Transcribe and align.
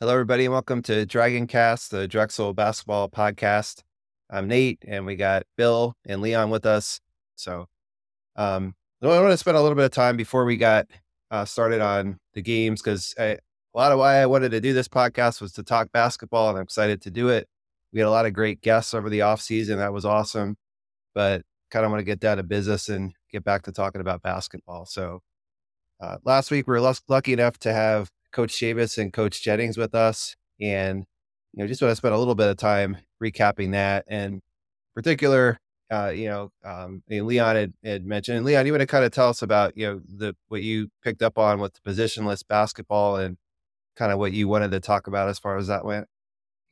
Hello, 0.00 0.12
everybody, 0.12 0.44
and 0.44 0.52
welcome 0.52 0.80
to 0.82 1.04
Dragon 1.06 1.48
Cast, 1.48 1.90
the 1.90 2.06
Drexel 2.06 2.54
basketball 2.54 3.08
podcast. 3.08 3.82
I'm 4.30 4.46
Nate, 4.46 4.78
and 4.86 5.04
we 5.04 5.16
got 5.16 5.42
Bill 5.56 5.96
and 6.06 6.22
Leon 6.22 6.50
with 6.50 6.66
us. 6.66 7.00
So, 7.34 7.66
um, 8.36 8.76
I 9.02 9.08
want 9.08 9.32
to 9.32 9.36
spend 9.36 9.56
a 9.56 9.60
little 9.60 9.74
bit 9.74 9.86
of 9.86 9.90
time 9.90 10.16
before 10.16 10.44
we 10.44 10.56
got 10.56 10.86
uh, 11.32 11.44
started 11.44 11.80
on 11.80 12.16
the 12.34 12.42
games 12.42 12.80
because 12.80 13.12
a 13.18 13.38
lot 13.74 13.90
of 13.90 13.98
why 13.98 14.18
I 14.18 14.26
wanted 14.26 14.52
to 14.52 14.60
do 14.60 14.72
this 14.72 14.86
podcast 14.86 15.40
was 15.40 15.52
to 15.54 15.64
talk 15.64 15.90
basketball, 15.90 16.48
and 16.48 16.58
I'm 16.58 16.62
excited 16.62 17.02
to 17.02 17.10
do 17.10 17.30
it. 17.30 17.48
We 17.92 17.98
had 17.98 18.06
a 18.06 18.12
lot 18.12 18.24
of 18.24 18.32
great 18.32 18.60
guests 18.60 18.94
over 18.94 19.10
the 19.10 19.22
off 19.22 19.40
season. 19.40 19.78
That 19.78 19.92
was 19.92 20.04
awesome, 20.04 20.58
but 21.12 21.42
kind 21.72 21.84
of 21.84 21.90
want 21.90 21.98
to 22.02 22.04
get 22.04 22.20
down 22.20 22.36
to 22.36 22.44
business 22.44 22.88
and 22.88 23.12
get 23.32 23.42
back 23.42 23.62
to 23.62 23.72
talking 23.72 24.00
about 24.00 24.22
basketball. 24.22 24.86
So, 24.86 25.22
uh, 26.00 26.18
last 26.22 26.52
week 26.52 26.68
we 26.68 26.78
were 26.78 26.94
lucky 27.08 27.32
enough 27.32 27.58
to 27.58 27.72
have 27.72 28.08
Coach 28.32 28.52
Chavis 28.52 28.98
and 28.98 29.12
Coach 29.12 29.42
Jennings 29.42 29.76
with 29.76 29.94
us. 29.94 30.36
And, 30.60 31.04
you 31.52 31.62
know, 31.62 31.68
just 31.68 31.82
want 31.82 31.92
to 31.92 31.96
spend 31.96 32.14
a 32.14 32.18
little 32.18 32.34
bit 32.34 32.48
of 32.48 32.56
time 32.56 32.98
recapping 33.22 33.72
that. 33.72 34.04
And 34.08 34.40
particular, 34.94 35.58
uh, 35.90 36.08
you 36.08 36.28
know, 36.28 36.50
um, 36.64 37.02
Leon 37.08 37.56
had, 37.56 37.72
had 37.84 38.04
mentioned, 38.04 38.36
and 38.38 38.46
Leon, 38.46 38.66
you 38.66 38.72
want 38.72 38.80
to 38.80 38.86
kind 38.86 39.04
of 39.04 39.12
tell 39.12 39.28
us 39.28 39.42
about, 39.42 39.76
you 39.76 39.86
know, 39.86 40.00
the, 40.06 40.34
what 40.48 40.62
you 40.62 40.88
picked 41.02 41.22
up 41.22 41.38
on 41.38 41.60
with 41.60 41.74
the 41.74 41.90
positionless 41.90 42.46
basketball 42.46 43.16
and 43.16 43.36
kind 43.96 44.12
of 44.12 44.18
what 44.18 44.32
you 44.32 44.48
wanted 44.48 44.70
to 44.70 44.80
talk 44.80 45.06
about 45.06 45.28
as 45.28 45.38
far 45.38 45.56
as 45.56 45.66
that 45.66 45.84
went. 45.84 46.06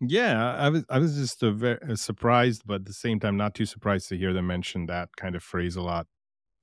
Yeah, 0.01 0.55
I 0.57 0.69
was 0.69 0.85
I 0.91 0.99
was 0.99 1.17
just 1.17 1.41
very 1.41 1.79
uh, 1.81 1.97
surprised, 1.97 2.63
but 2.67 2.75
at 2.75 2.85
the 2.85 2.93
same 2.93 3.19
time, 3.19 3.39
not 3.39 3.55
too 3.55 3.65
surprised 3.65 4.11
to 4.11 4.19
hear 4.19 4.35
them 4.35 4.47
mention 4.47 4.87
that 4.87 5.09
kind 5.17 5.35
of 5.35 5.43
phrase 5.43 5.75
a 5.75 5.81
lot, 5.81 6.07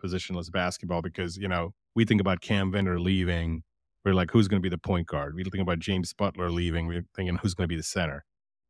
positionless 0.03 0.51
basketball, 0.51 1.01
because 1.01 1.35
you 1.35 1.47
know 1.47 1.73
we 1.95 2.05
think 2.05 2.21
about 2.21 2.41
Cam 2.41 2.71
Wynter 2.71 2.99
leaving, 2.99 3.63
we're 4.03 4.13
like, 4.13 4.31
who's 4.31 4.47
going 4.47 4.61
to 4.61 4.63
be 4.63 4.69
the 4.69 4.77
point 4.77 5.07
guard? 5.07 5.35
We 5.35 5.41
are 5.41 5.45
thinking 5.45 5.61
about 5.61 5.79
James 5.79 6.13
Butler 6.13 6.51
leaving. 6.51 6.87
We 6.87 6.97
are 6.97 7.05
thinking 7.15 7.37
who's 7.37 7.53
going 7.53 7.65
to 7.65 7.73
be 7.73 7.77
the 7.77 7.83
center. 7.83 8.25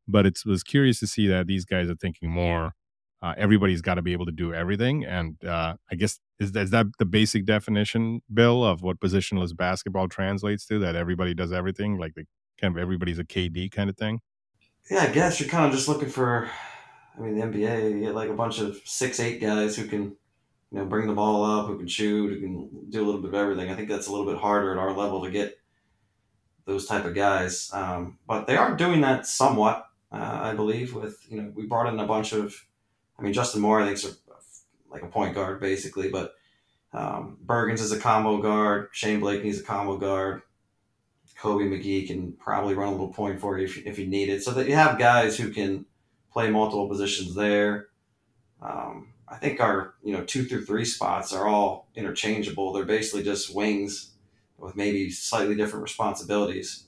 But 0.07 0.25
it 0.25 0.39
was 0.45 0.63
curious 0.63 0.99
to 0.99 1.07
see 1.07 1.27
that 1.27 1.47
these 1.47 1.65
guys 1.65 1.89
are 1.89 1.95
thinking 1.95 2.29
more. 2.29 2.73
Uh, 3.21 3.33
everybody's 3.37 3.81
got 3.81 3.95
to 3.95 4.01
be 4.01 4.11
able 4.11 4.25
to 4.25 4.33
do 4.33 4.53
everything, 4.53 5.05
and 5.05 5.41
uh, 5.45 5.75
I 5.89 5.95
guess 5.95 6.19
is, 6.41 6.53
is 6.57 6.71
that 6.71 6.87
the 6.99 7.05
basic 7.05 7.45
definition, 7.45 8.21
Bill, 8.33 8.65
of 8.65 8.81
what 8.81 8.99
positionless 8.99 9.55
basketball 9.55 10.09
translates 10.09 10.65
to? 10.65 10.77
That 10.79 10.97
everybody 10.97 11.33
does 11.33 11.53
everything, 11.53 11.97
like 11.97 12.15
the 12.15 12.25
kind 12.59 12.75
of 12.75 12.81
everybody's 12.81 13.19
a 13.19 13.23
KD 13.23 13.71
kind 13.71 13.89
of 13.89 13.95
thing. 13.95 14.19
Yeah, 14.91 15.03
I 15.03 15.07
guess 15.07 15.39
you're 15.39 15.47
kind 15.47 15.65
of 15.65 15.71
just 15.71 15.87
looking 15.87 16.09
for. 16.09 16.49
I 17.17 17.21
mean, 17.21 17.39
the 17.39 17.45
NBA, 17.45 17.91
you 17.91 17.99
get 18.01 18.15
like 18.15 18.29
a 18.29 18.33
bunch 18.33 18.59
of 18.59 18.77
six 18.83 19.21
eight 19.21 19.39
guys 19.39 19.77
who 19.77 19.85
can 19.85 20.17
you 20.73 20.79
know, 20.79 20.85
bring 20.85 21.05
the 21.05 21.13
ball 21.13 21.45
up, 21.45 21.67
who 21.67 21.77
can 21.77 21.87
shoot, 21.87 22.33
who 22.33 22.39
can 22.39 22.89
do 22.89 23.03
a 23.03 23.05
little 23.05 23.21
bit 23.21 23.29
of 23.29 23.35
everything. 23.35 23.69
I 23.69 23.75
think 23.75 23.89
that's 23.89 24.07
a 24.07 24.11
little 24.11 24.25
bit 24.25 24.41
harder 24.41 24.71
at 24.71 24.79
our 24.79 24.91
level 24.91 25.23
to 25.23 25.29
get 25.29 25.59
those 26.65 26.87
type 26.87 27.05
of 27.05 27.13
guys. 27.13 27.69
Um, 27.71 28.17
but 28.27 28.47
they 28.47 28.57
are 28.57 28.75
doing 28.75 29.01
that 29.01 29.27
somewhat, 29.27 29.85
uh, 30.11 30.39
I 30.41 30.55
believe. 30.55 30.95
With 30.95 31.19
you 31.29 31.41
know, 31.41 31.51
we 31.53 31.67
brought 31.67 31.93
in 31.93 31.99
a 31.99 32.07
bunch 32.07 32.33
of, 32.33 32.55
I 33.19 33.21
mean, 33.21 33.33
Justin 33.33 33.61
Moore, 33.61 33.81
I 33.81 33.85
think, 33.85 33.97
is 33.97 34.19
like 34.89 35.03
a 35.03 35.07
point 35.07 35.35
guard 35.35 35.61
basically, 35.61 36.09
but 36.09 36.33
um, 36.91 37.37
Bergens 37.45 37.79
is 37.79 37.91
a 37.91 37.99
combo 37.99 38.41
guard. 38.41 38.89
Shane 38.93 39.21
Blakeney's 39.21 39.59
a 39.59 39.63
combo 39.63 39.97
guard. 39.97 40.41
Kobe 41.37 41.65
MaGee 41.65 42.07
can 42.07 42.33
probably 42.33 42.73
run 42.73 42.87
a 42.87 42.91
little 42.91 43.13
point 43.13 43.39
for 43.39 43.59
you 43.59 43.65
if, 43.65 43.77
if 43.85 43.99
you 43.99 44.07
need 44.07 44.29
it. 44.29 44.41
So 44.41 44.51
that 44.51 44.67
you 44.67 44.75
have 44.75 44.97
guys 44.97 45.37
who 45.37 45.49
can 45.51 45.85
play 46.31 46.49
multiple 46.49 46.87
positions 46.87 47.35
there. 47.35 47.89
Um, 48.61 49.12
I 49.27 49.37
think 49.37 49.59
our 49.59 49.95
you 50.03 50.13
know 50.13 50.23
two 50.23 50.45
through 50.45 50.65
three 50.65 50.85
spots 50.85 51.33
are 51.33 51.47
all 51.47 51.89
interchangeable. 51.95 52.73
They're 52.73 52.85
basically 52.85 53.23
just 53.23 53.53
wings 53.53 54.11
with 54.57 54.75
maybe 54.75 55.09
slightly 55.09 55.55
different 55.55 55.83
responsibilities. 55.83 56.85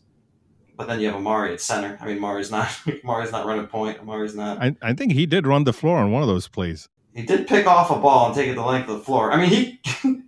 But 0.78 0.88
then 0.88 1.00
you 1.00 1.08
have 1.08 1.16
Amari 1.16 1.54
at 1.54 1.62
center. 1.62 1.98
I 2.02 2.06
mean, 2.06 2.18
Amari's 2.18 2.52
not 2.52 2.70
Amari's 3.04 3.32
not 3.32 3.46
running 3.46 3.68
point. 3.68 4.00
Amari's 4.00 4.36
not. 4.36 4.62
I, 4.62 4.76
I 4.82 4.94
think 4.94 5.14
he 5.14 5.26
did 5.26 5.48
run 5.48 5.64
the 5.64 5.74
floor 5.74 5.98
on 5.98 6.12
one 6.12 6.22
of 6.22 6.28
those 6.28 6.48
plays. 6.48 6.90
He 7.14 7.24
did 7.24 7.48
pick 7.48 7.66
off 7.66 7.92
a 7.92 7.96
ball 7.96 8.28
and 8.28 8.36
take 8.36 8.50
it 8.50 8.56
the 8.56 8.64
length 8.64 8.90
of 8.90 8.98
the 8.98 9.04
floor. 9.04 9.32
I 9.32 9.38
mean, 9.38 9.50
he 9.50 9.82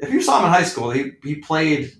if 0.00 0.10
you 0.10 0.22
saw 0.22 0.40
him 0.40 0.46
in 0.46 0.52
high 0.52 0.64
school, 0.64 0.90
he 0.90 1.12
he 1.22 1.36
played 1.36 1.92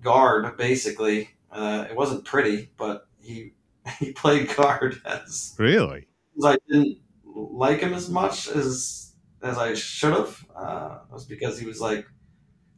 guard 0.00 0.56
basically. 0.56 1.30
Uh, 1.50 1.86
it 1.88 1.96
wasn't 1.96 2.24
pretty, 2.24 2.70
but 2.76 3.06
he 3.20 3.52
he 3.98 4.12
played 4.12 4.54
guard 4.56 5.00
as 5.04 5.54
really. 5.58 6.06
I 6.44 6.56
didn't 6.68 6.98
like 7.34 7.80
him 7.80 7.94
as 7.94 8.08
much 8.08 8.48
as 8.48 9.12
as 9.42 9.58
I 9.58 9.74
should 9.74 10.12
have. 10.12 10.44
Uh, 10.56 10.98
was 11.10 11.24
because 11.24 11.58
he 11.58 11.66
was 11.66 11.80
like 11.80 12.06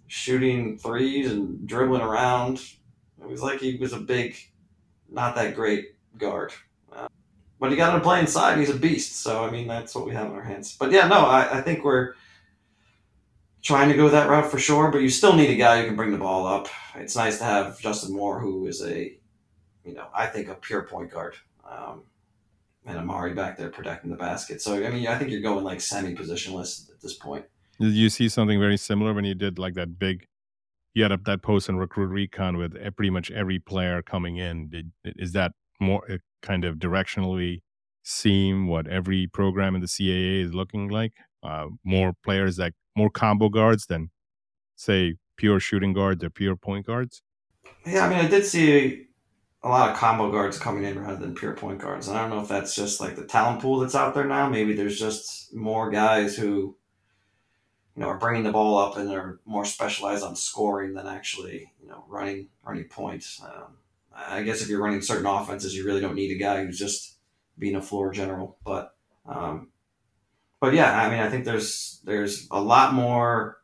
shooting 0.08 0.78
threes 0.78 1.30
and 1.30 1.66
dribbling 1.66 2.02
around. 2.02 2.60
It 3.20 3.28
was 3.28 3.42
like 3.42 3.60
he 3.60 3.76
was 3.76 3.92
a 3.92 4.00
big, 4.00 4.36
not 5.08 5.34
that 5.36 5.54
great 5.54 5.94
guard. 6.18 6.52
Uh, 6.92 7.08
but 7.60 7.70
he 7.70 7.76
got 7.76 7.94
to 7.94 8.00
play 8.00 8.20
inside. 8.20 8.58
He's 8.58 8.70
a 8.70 8.76
beast. 8.76 9.16
So 9.16 9.44
I 9.44 9.50
mean, 9.50 9.66
that's 9.66 9.94
what 9.94 10.06
we 10.06 10.12
have 10.12 10.26
in 10.26 10.32
our 10.32 10.42
hands. 10.42 10.76
But 10.76 10.90
yeah, 10.90 11.06
no, 11.06 11.20
I, 11.20 11.58
I 11.58 11.60
think 11.62 11.84
we're 11.84 12.14
trying 13.62 13.88
to 13.88 13.96
go 13.96 14.08
that 14.08 14.28
route 14.28 14.50
for 14.50 14.58
sure. 14.58 14.90
But 14.90 14.98
you 14.98 15.08
still 15.08 15.34
need 15.34 15.50
a 15.50 15.56
guy 15.56 15.80
who 15.80 15.86
can 15.86 15.96
bring 15.96 16.12
the 16.12 16.18
ball 16.18 16.46
up. 16.46 16.68
It's 16.96 17.16
nice 17.16 17.38
to 17.38 17.44
have 17.44 17.78
Justin 17.80 18.14
Moore, 18.14 18.40
who 18.40 18.66
is 18.66 18.82
a, 18.82 19.16
you 19.84 19.94
know, 19.94 20.06
I 20.14 20.26
think 20.26 20.48
a 20.48 20.54
pure 20.54 20.82
point 20.82 21.10
guard. 21.10 21.36
Um, 21.68 22.02
and 22.86 22.96
Amari 22.96 23.34
back 23.34 23.56
there 23.58 23.68
protecting 23.68 24.10
the 24.10 24.16
basket. 24.16 24.62
So 24.62 24.74
I 24.74 24.90
mean, 24.90 25.06
I 25.06 25.18
think 25.18 25.30
you're 25.30 25.40
going 25.40 25.64
like 25.64 25.80
semi 25.80 26.14
positionless 26.14 26.90
at 26.90 27.00
this 27.00 27.14
point. 27.14 27.44
Did 27.80 27.92
you 27.92 28.08
see 28.08 28.28
something 28.28 28.58
very 28.58 28.76
similar 28.76 29.12
when 29.12 29.24
you 29.24 29.34
did 29.34 29.58
like 29.58 29.74
that 29.74 29.98
big? 29.98 30.26
You 30.94 31.02
had 31.02 31.12
up 31.12 31.24
that 31.24 31.42
post 31.42 31.68
and 31.68 31.78
Recruit 31.78 32.06
Recon 32.06 32.56
with 32.56 32.72
pretty 32.96 33.10
much 33.10 33.30
every 33.30 33.58
player 33.58 34.00
coming 34.00 34.38
in. 34.38 34.70
Did, 34.70 34.92
is 35.04 35.32
that 35.32 35.52
more 35.78 36.02
kind 36.40 36.64
of 36.64 36.76
directionally 36.76 37.60
seem 38.02 38.66
what 38.66 38.86
every 38.86 39.26
program 39.26 39.74
in 39.74 39.82
the 39.82 39.86
CAA 39.88 40.42
is 40.42 40.54
looking 40.54 40.88
like? 40.88 41.12
Uh, 41.42 41.66
more 41.84 42.14
players 42.24 42.58
like 42.58 42.72
more 42.96 43.10
combo 43.10 43.50
guards 43.50 43.86
than 43.86 44.10
say 44.74 45.16
pure 45.36 45.60
shooting 45.60 45.92
guards 45.92 46.24
or 46.24 46.30
pure 46.30 46.56
point 46.56 46.86
guards. 46.86 47.22
Yeah, 47.84 48.06
I 48.06 48.08
mean, 48.08 48.18
I 48.18 48.28
did 48.28 48.46
see 48.46 49.05
a 49.66 49.68
lot 49.68 49.90
of 49.90 49.96
combo 49.96 50.30
guards 50.30 50.60
coming 50.60 50.84
in 50.84 50.96
rather 50.96 51.16
than 51.16 51.34
pure 51.34 51.54
point 51.54 51.80
guards. 51.80 52.06
And 52.06 52.16
I 52.16 52.20
don't 52.20 52.30
know 52.30 52.40
if 52.40 52.48
that's 52.48 52.76
just 52.76 53.00
like 53.00 53.16
the 53.16 53.24
talent 53.24 53.60
pool 53.60 53.80
that's 53.80 53.96
out 53.96 54.14
there 54.14 54.24
now. 54.24 54.48
Maybe 54.48 54.74
there's 54.74 54.96
just 54.96 55.52
more 55.52 55.90
guys 55.90 56.36
who, 56.36 56.76
you 57.96 58.02
know, 58.02 58.06
are 58.06 58.18
bringing 58.18 58.44
the 58.44 58.52
ball 58.52 58.78
up 58.78 58.96
and 58.96 59.10
are 59.10 59.40
more 59.44 59.64
specialized 59.64 60.22
on 60.22 60.36
scoring 60.36 60.94
than 60.94 61.08
actually, 61.08 61.72
you 61.82 61.88
know, 61.88 62.04
running 62.06 62.48
running 62.64 62.84
points. 62.84 63.42
Um, 63.42 63.78
I 64.14 64.44
guess 64.44 64.62
if 64.62 64.68
you're 64.68 64.80
running 64.80 65.02
certain 65.02 65.26
offenses, 65.26 65.74
you 65.74 65.84
really 65.84 66.00
don't 66.00 66.14
need 66.14 66.30
a 66.30 66.38
guy 66.38 66.64
who's 66.64 66.78
just 66.78 67.16
being 67.58 67.74
a 67.74 67.82
floor 67.82 68.12
general. 68.12 68.58
But, 68.64 68.94
um, 69.28 69.70
but 70.60 70.74
yeah, 70.74 70.96
I 70.96 71.10
mean, 71.10 71.18
I 71.18 71.28
think 71.28 71.44
there's 71.44 72.00
there's 72.04 72.46
a 72.52 72.60
lot 72.60 72.94
more 72.94 73.58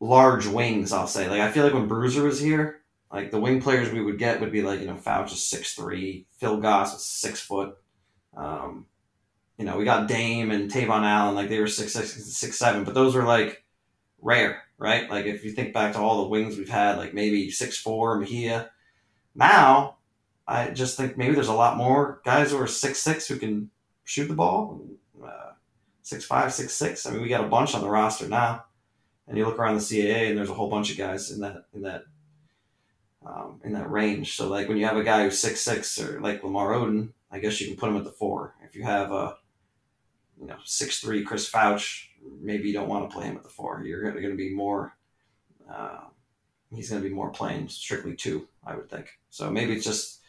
large 0.00 0.46
wings. 0.46 0.94
I'll 0.94 1.06
say, 1.06 1.28
like 1.28 1.42
I 1.42 1.52
feel 1.52 1.64
like 1.64 1.74
when 1.74 1.88
Bruiser 1.88 2.22
was 2.22 2.40
here 2.40 2.75
like 3.12 3.30
the 3.30 3.40
wing 3.40 3.60
players 3.60 3.92
we 3.92 4.02
would 4.02 4.18
get 4.18 4.40
would 4.40 4.52
be 4.52 4.62
like 4.62 4.80
you 4.80 4.86
know 4.86 4.94
Fouch 4.94 5.32
is 5.32 5.44
six 5.44 5.74
three, 5.74 6.26
Phil 6.38 6.58
Goss 6.58 6.94
is 6.94 7.04
six 7.04 7.40
foot. 7.40 7.76
Um, 8.36 8.86
you 9.58 9.64
know, 9.64 9.78
we 9.78 9.84
got 9.84 10.08
Dame 10.08 10.50
and 10.50 10.70
Tavon 10.70 11.02
Allen, 11.02 11.34
like 11.34 11.48
they 11.48 11.60
were 11.60 11.66
six 11.66 11.92
six 11.92 12.12
six 12.12 12.58
seven, 12.58 12.84
but 12.84 12.94
those 12.94 13.14
were 13.14 13.24
like 13.24 13.64
rare, 14.20 14.62
right? 14.76 15.08
Like 15.08 15.26
if 15.26 15.44
you 15.44 15.52
think 15.52 15.72
back 15.72 15.92
to 15.94 15.98
all 15.98 16.22
the 16.22 16.28
wings 16.28 16.56
we've 16.56 16.68
had, 16.68 16.98
like 16.98 17.14
maybe 17.14 17.50
six 17.50 17.78
four 17.78 18.18
Mejia. 18.18 18.70
Now, 19.34 19.96
I 20.46 20.70
just 20.70 20.96
think 20.96 21.16
maybe 21.16 21.34
there's 21.34 21.48
a 21.48 21.54
lot 21.54 21.76
more 21.76 22.20
guys 22.24 22.50
who 22.50 22.58
are 22.58 22.66
six 22.66 22.98
six 22.98 23.26
who 23.26 23.38
can 23.38 23.70
shoot 24.04 24.28
the 24.28 24.34
ball. 24.34 24.80
Uh, 25.22 25.52
six 26.02 26.24
five, 26.24 26.52
six 26.52 26.72
six. 26.74 27.06
I 27.06 27.12
mean, 27.12 27.22
we 27.22 27.28
got 27.28 27.44
a 27.44 27.48
bunch 27.48 27.74
on 27.74 27.80
the 27.80 27.88
roster 27.88 28.28
now, 28.28 28.64
and 29.26 29.38
you 29.38 29.46
look 29.46 29.58
around 29.58 29.76
the 29.76 29.80
CAA, 29.80 30.28
and 30.28 30.36
there's 30.38 30.50
a 30.50 30.54
whole 30.54 30.70
bunch 30.70 30.90
of 30.90 30.98
guys 30.98 31.30
in 31.30 31.40
that 31.40 31.64
in 31.72 31.82
that 31.82 32.04
um, 33.26 33.60
in 33.64 33.72
that 33.72 33.90
range. 33.90 34.36
So 34.36 34.48
like 34.48 34.68
when 34.68 34.76
you 34.76 34.86
have 34.86 34.96
a 34.96 35.04
guy 35.04 35.24
who's 35.24 35.38
six 35.38 35.60
six 35.60 36.00
or 36.00 36.20
like 36.20 36.42
Lamar 36.44 36.72
Oden, 36.72 37.10
I 37.30 37.38
guess 37.38 37.60
you 37.60 37.68
can 37.68 37.76
put 37.76 37.90
him 37.90 37.96
at 37.96 38.04
the 38.04 38.10
four. 38.10 38.54
If 38.64 38.76
you 38.76 38.84
have 38.84 39.12
a 39.12 39.36
you 40.40 40.46
know 40.46 40.56
six 40.64 41.00
three 41.00 41.24
Chris 41.24 41.50
Fouch, 41.50 42.08
maybe 42.40 42.68
you 42.68 42.74
don't 42.74 42.88
want 42.88 43.08
to 43.08 43.14
play 43.14 43.26
him 43.26 43.36
at 43.36 43.42
the 43.42 43.48
four. 43.48 43.82
You're 43.84 44.10
going 44.12 44.30
to 44.30 44.36
be 44.36 44.54
more. 44.54 44.96
Uh, 45.70 45.98
he's 46.74 46.90
going 46.90 47.02
to 47.02 47.08
be 47.08 47.14
more 47.14 47.30
playing 47.30 47.68
strictly 47.68 48.14
two, 48.14 48.46
I 48.64 48.76
would 48.76 48.88
think. 48.88 49.18
So 49.30 49.50
maybe 49.50 49.72
it's 49.72 49.84
just 49.84 50.20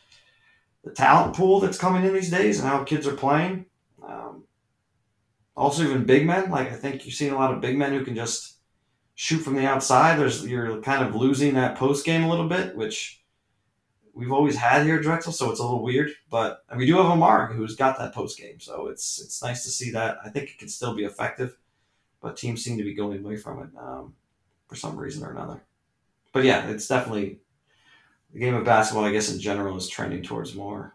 the 0.83 0.91
talent 0.91 1.35
pool 1.35 1.59
that's 1.59 1.77
coming 1.77 2.03
in 2.03 2.13
these 2.13 2.31
days 2.31 2.59
and 2.59 2.67
how 2.67 2.83
kids 2.83 3.07
are 3.07 3.15
playing. 3.15 3.65
Um, 4.07 4.43
also, 5.55 5.83
even 5.83 6.05
big 6.05 6.25
men. 6.25 6.49
Like 6.49 6.71
I 6.71 6.75
think 6.75 7.05
you've 7.05 7.15
seen 7.15 7.33
a 7.33 7.37
lot 7.37 7.53
of 7.53 7.61
big 7.61 7.77
men 7.77 7.93
who 7.93 8.03
can 8.03 8.15
just 8.15 8.56
shoot 9.17 9.39
from 9.39 9.55
the 9.55 9.65
outside, 9.65 10.17
there's 10.17 10.45
you're 10.45 10.79
kind 10.81 11.03
of 11.03 11.15
losing 11.15 11.55
that 11.55 11.75
post 11.75 12.05
game 12.05 12.23
a 12.23 12.29
little 12.29 12.47
bit, 12.47 12.77
which 12.77 13.23
we've 14.13 14.31
always 14.31 14.55
had 14.55 14.85
here 14.85 14.97
at 14.97 15.01
Drexel, 15.01 15.33
so 15.33 15.49
it's 15.49 15.59
a 15.59 15.63
little 15.63 15.83
weird. 15.83 16.11
But 16.29 16.63
we 16.75 16.85
do 16.85 16.97
have 16.97 17.07
a 17.07 17.15
Mark 17.15 17.51
who's 17.51 17.75
got 17.75 17.97
that 17.97 18.13
post 18.13 18.37
game, 18.37 18.59
so 18.59 18.87
it's 18.87 19.19
it's 19.19 19.41
nice 19.43 19.63
to 19.63 19.71
see 19.71 19.89
that. 19.91 20.19
I 20.23 20.29
think 20.29 20.51
it 20.51 20.59
can 20.59 20.69
still 20.69 20.93
be 20.93 21.03
effective, 21.03 21.57
but 22.21 22.37
teams 22.37 22.63
seem 22.63 22.77
to 22.77 22.83
be 22.83 22.93
going 22.93 23.25
away 23.25 23.37
from 23.37 23.63
it 23.63 23.69
um, 23.77 24.13
for 24.67 24.75
some 24.75 24.95
reason 24.95 25.25
or 25.25 25.31
another. 25.31 25.63
But 26.31 26.43
yeah, 26.43 26.67
it's 26.69 26.87
definitely 26.87 27.39
the 28.31 28.39
game 28.39 28.53
of 28.53 28.65
basketball, 28.65 29.05
I 29.05 29.11
guess 29.11 29.33
in 29.33 29.39
general, 29.39 29.77
is 29.77 29.89
trending 29.89 30.21
towards 30.21 30.53
more 30.53 30.93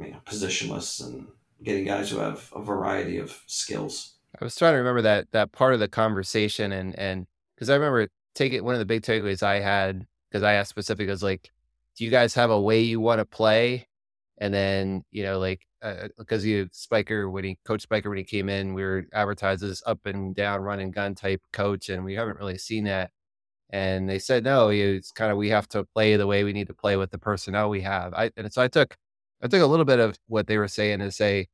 you 0.00 0.12
know, 0.12 0.20
positionless 0.24 1.04
and 1.04 1.26
getting 1.62 1.84
guys 1.84 2.10
who 2.10 2.18
have 2.18 2.50
a 2.56 2.62
variety 2.62 3.18
of 3.18 3.42
skills. 3.46 4.14
I 4.40 4.44
was 4.44 4.56
trying 4.56 4.74
to 4.74 4.78
remember 4.78 5.02
that 5.02 5.28
that 5.32 5.52
part 5.52 5.74
of 5.74 5.80
the 5.80 5.88
conversation 5.88 6.72
and 6.72 6.98
and 6.98 7.26
because 7.54 7.70
I 7.70 7.74
remember 7.74 8.08
taking 8.34 8.64
one 8.64 8.74
of 8.74 8.78
the 8.78 8.86
big 8.86 9.02
takeaways 9.02 9.42
I 9.42 9.60
had 9.60 10.06
because 10.30 10.42
I 10.42 10.54
asked 10.54 10.70
specifically 10.70 11.10
was 11.10 11.22
like, 11.22 11.50
do 11.96 12.04
you 12.04 12.10
guys 12.10 12.34
have 12.34 12.50
a 12.50 12.60
way 12.60 12.80
you 12.80 13.00
want 13.00 13.18
to 13.20 13.24
play? 13.24 13.88
And 14.38 14.52
then 14.54 15.04
you 15.10 15.24
know 15.24 15.38
like 15.38 15.66
because 16.18 16.44
uh, 16.44 16.46
you 16.46 16.68
Spiker 16.72 17.30
when 17.30 17.44
he 17.44 17.58
coach 17.64 17.82
Spiker 17.82 18.08
when 18.08 18.18
he 18.18 18.24
came 18.24 18.48
in, 18.48 18.74
we 18.74 18.82
were 18.84 19.06
advertised 19.12 19.62
as 19.62 19.82
up 19.86 20.06
and 20.06 20.34
down 20.34 20.60
run 20.62 20.80
and 20.80 20.92
gun 20.92 21.14
type 21.14 21.40
coach, 21.52 21.88
and 21.88 22.04
we 22.04 22.14
haven't 22.14 22.38
really 22.38 22.58
seen 22.58 22.84
that. 22.84 23.10
And 23.70 24.08
they 24.08 24.18
said 24.18 24.44
no, 24.44 24.70
it's 24.70 25.12
kind 25.12 25.32
of 25.32 25.38
we 25.38 25.50
have 25.50 25.68
to 25.70 25.84
play 25.84 26.16
the 26.16 26.26
way 26.26 26.44
we 26.44 26.52
need 26.52 26.68
to 26.68 26.74
play 26.74 26.96
with 26.96 27.10
the 27.10 27.18
personnel 27.18 27.70
we 27.70 27.82
have. 27.82 28.14
I 28.14 28.30
and 28.36 28.52
so 28.52 28.62
I 28.62 28.68
took 28.68 28.96
I 29.42 29.48
took 29.48 29.62
a 29.62 29.66
little 29.66 29.84
bit 29.84 30.00
of 30.00 30.18
what 30.28 30.46
they 30.46 30.58
were 30.58 30.68
saying 30.68 31.00
to 31.00 31.10
say 31.12 31.48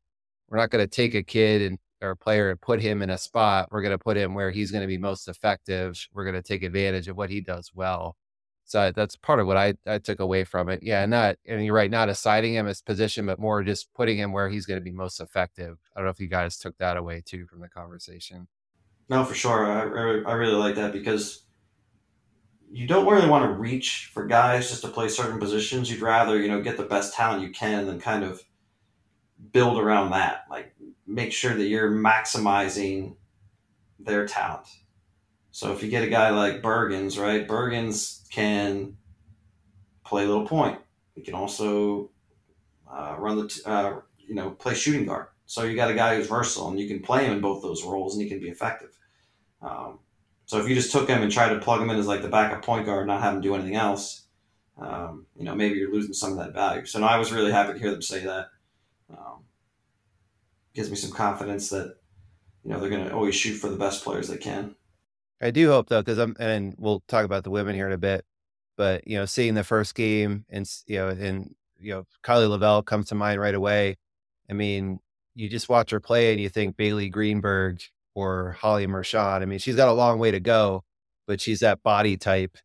we're 0.48 0.58
not 0.58 0.70
going 0.70 0.84
to 0.84 0.88
take 0.90 1.14
a 1.14 1.22
kid 1.22 1.62
and 1.62 1.78
or 2.04 2.14
player 2.14 2.50
and 2.50 2.60
put 2.60 2.80
him 2.80 3.02
in 3.02 3.10
a 3.10 3.18
spot. 3.18 3.68
We're 3.70 3.82
going 3.82 3.92
to 3.92 3.98
put 3.98 4.16
him 4.16 4.34
where 4.34 4.50
he's 4.50 4.70
going 4.70 4.82
to 4.82 4.88
be 4.88 4.98
most 4.98 5.28
effective. 5.28 6.06
We're 6.12 6.24
going 6.24 6.34
to 6.34 6.42
take 6.42 6.62
advantage 6.62 7.08
of 7.08 7.16
what 7.16 7.30
he 7.30 7.40
does 7.40 7.72
well. 7.74 8.16
So 8.66 8.92
that's 8.92 9.16
part 9.16 9.40
of 9.40 9.46
what 9.46 9.58
I, 9.58 9.74
I 9.86 9.98
took 9.98 10.20
away 10.20 10.44
from 10.44 10.70
it. 10.70 10.82
Yeah, 10.82 11.04
not 11.04 11.36
and 11.46 11.64
you're 11.64 11.74
right, 11.74 11.90
not 11.90 12.08
assigning 12.08 12.54
him 12.54 12.66
his 12.66 12.80
position, 12.80 13.26
but 13.26 13.38
more 13.38 13.62
just 13.62 13.92
putting 13.94 14.16
him 14.16 14.32
where 14.32 14.48
he's 14.48 14.64
going 14.64 14.80
to 14.80 14.84
be 14.84 14.90
most 14.90 15.20
effective. 15.20 15.76
I 15.94 16.00
don't 16.00 16.06
know 16.06 16.10
if 16.10 16.20
you 16.20 16.28
guys 16.28 16.58
took 16.58 16.76
that 16.78 16.96
away 16.96 17.22
too 17.24 17.46
from 17.46 17.60
the 17.60 17.68
conversation. 17.68 18.48
No, 19.10 19.22
for 19.22 19.34
sure. 19.34 19.66
I, 19.66 20.30
I 20.30 20.34
really 20.34 20.54
like 20.54 20.76
that 20.76 20.92
because 20.92 21.42
you 22.72 22.86
don't 22.86 23.06
really 23.06 23.28
want 23.28 23.44
to 23.44 23.50
reach 23.50 24.10
for 24.14 24.26
guys 24.26 24.70
just 24.70 24.82
to 24.82 24.88
play 24.88 25.08
certain 25.08 25.38
positions. 25.38 25.90
You'd 25.90 26.00
rather, 26.00 26.40
you 26.40 26.48
know, 26.48 26.62
get 26.62 26.78
the 26.78 26.84
best 26.84 27.14
talent 27.14 27.42
you 27.42 27.50
can 27.50 27.86
and 27.88 28.00
kind 28.00 28.24
of 28.24 28.42
build 29.52 29.78
around 29.78 30.10
that. 30.10 30.46
Like 30.50 30.74
make 31.06 31.32
sure 31.32 31.54
that 31.54 31.66
you're 31.66 31.90
maximizing 31.90 33.16
their 33.98 34.26
talent. 34.26 34.66
So 35.50 35.72
if 35.72 35.82
you 35.82 35.88
get 35.88 36.02
a 36.02 36.08
guy 36.08 36.30
like 36.30 36.62
Bergens, 36.62 37.20
right? 37.20 37.46
Bergens 37.46 38.28
can 38.30 38.96
play 40.04 40.24
a 40.24 40.26
little 40.26 40.46
point. 40.46 40.80
He 41.14 41.22
can 41.22 41.34
also 41.34 42.10
uh, 42.90 43.16
run 43.18 43.36
the, 43.36 43.48
t- 43.48 43.60
uh, 43.64 44.00
you 44.18 44.34
know, 44.34 44.50
play 44.50 44.74
shooting 44.74 45.06
guard. 45.06 45.28
So 45.46 45.62
you 45.64 45.76
got 45.76 45.90
a 45.90 45.94
guy 45.94 46.16
who's 46.16 46.26
versatile 46.26 46.68
and 46.68 46.80
you 46.80 46.88
can 46.88 47.00
play 47.00 47.24
him 47.26 47.34
in 47.34 47.40
both 47.40 47.62
those 47.62 47.84
roles 47.84 48.14
and 48.14 48.22
he 48.22 48.28
can 48.28 48.40
be 48.40 48.48
effective. 48.48 48.98
Um, 49.62 50.00
so 50.46 50.58
if 50.58 50.68
you 50.68 50.74
just 50.74 50.92
took 50.92 51.08
him 51.08 51.22
and 51.22 51.30
tried 51.30 51.50
to 51.50 51.60
plug 51.60 51.80
him 51.80 51.90
in 51.90 51.98
as 51.98 52.06
like 52.06 52.22
the 52.22 52.28
backup 52.28 52.64
point 52.64 52.86
guard, 52.86 53.06
not 53.06 53.22
have 53.22 53.34
him 53.34 53.40
do 53.40 53.54
anything 53.54 53.76
else, 53.76 54.24
um, 54.78 55.26
you 55.36 55.44
know, 55.44 55.54
maybe 55.54 55.76
you're 55.76 55.92
losing 55.92 56.12
some 56.12 56.32
of 56.32 56.38
that 56.38 56.52
value. 56.52 56.84
So 56.84 56.98
no, 56.98 57.06
I 57.06 57.18
was 57.18 57.32
really 57.32 57.52
happy 57.52 57.74
to 57.74 57.78
hear 57.78 57.92
them 57.92 58.02
say 58.02 58.24
that. 58.24 58.48
Gives 60.74 60.90
me 60.90 60.96
some 60.96 61.12
confidence 61.12 61.70
that 61.70 61.96
you 62.64 62.70
know 62.70 62.80
they're 62.80 62.90
going 62.90 63.04
to 63.04 63.14
always 63.14 63.34
shoot 63.34 63.54
for 63.54 63.68
the 63.68 63.76
best 63.76 64.04
players 64.04 64.28
they 64.28 64.36
can. 64.36 64.74
I 65.40 65.50
do 65.50 65.68
hope 65.68 65.88
though, 65.88 66.00
because 66.00 66.18
I'm, 66.18 66.36
and 66.38 66.74
we'll 66.78 67.02
talk 67.08 67.24
about 67.24 67.44
the 67.44 67.50
women 67.50 67.74
here 67.74 67.86
in 67.86 67.92
a 67.92 67.98
bit, 67.98 68.24
but 68.76 69.06
you 69.06 69.16
know, 69.16 69.26
seeing 69.26 69.54
the 69.54 69.64
first 69.64 69.94
game 69.94 70.44
and 70.48 70.68
you 70.86 70.96
know, 70.96 71.08
and 71.08 71.54
you 71.78 71.92
know, 71.92 72.06
Kylie 72.22 72.48
Lavelle 72.48 72.82
comes 72.82 73.08
to 73.08 73.14
mind 73.14 73.40
right 73.40 73.54
away. 73.54 73.96
I 74.48 74.54
mean, 74.54 75.00
you 75.34 75.48
just 75.48 75.68
watch 75.68 75.90
her 75.90 76.00
play 76.00 76.32
and 76.32 76.40
you 76.40 76.48
think 76.48 76.76
Bailey 76.76 77.08
Greenberg 77.08 77.82
or 78.14 78.52
Holly 78.52 78.86
Mershon. 78.86 79.42
I 79.42 79.44
mean, 79.44 79.58
she's 79.58 79.76
got 79.76 79.88
a 79.88 79.92
long 79.92 80.18
way 80.18 80.30
to 80.30 80.40
go, 80.40 80.84
but 81.26 81.40
she's 81.40 81.60
that 81.60 81.82
body 81.82 82.16
type. 82.16 82.56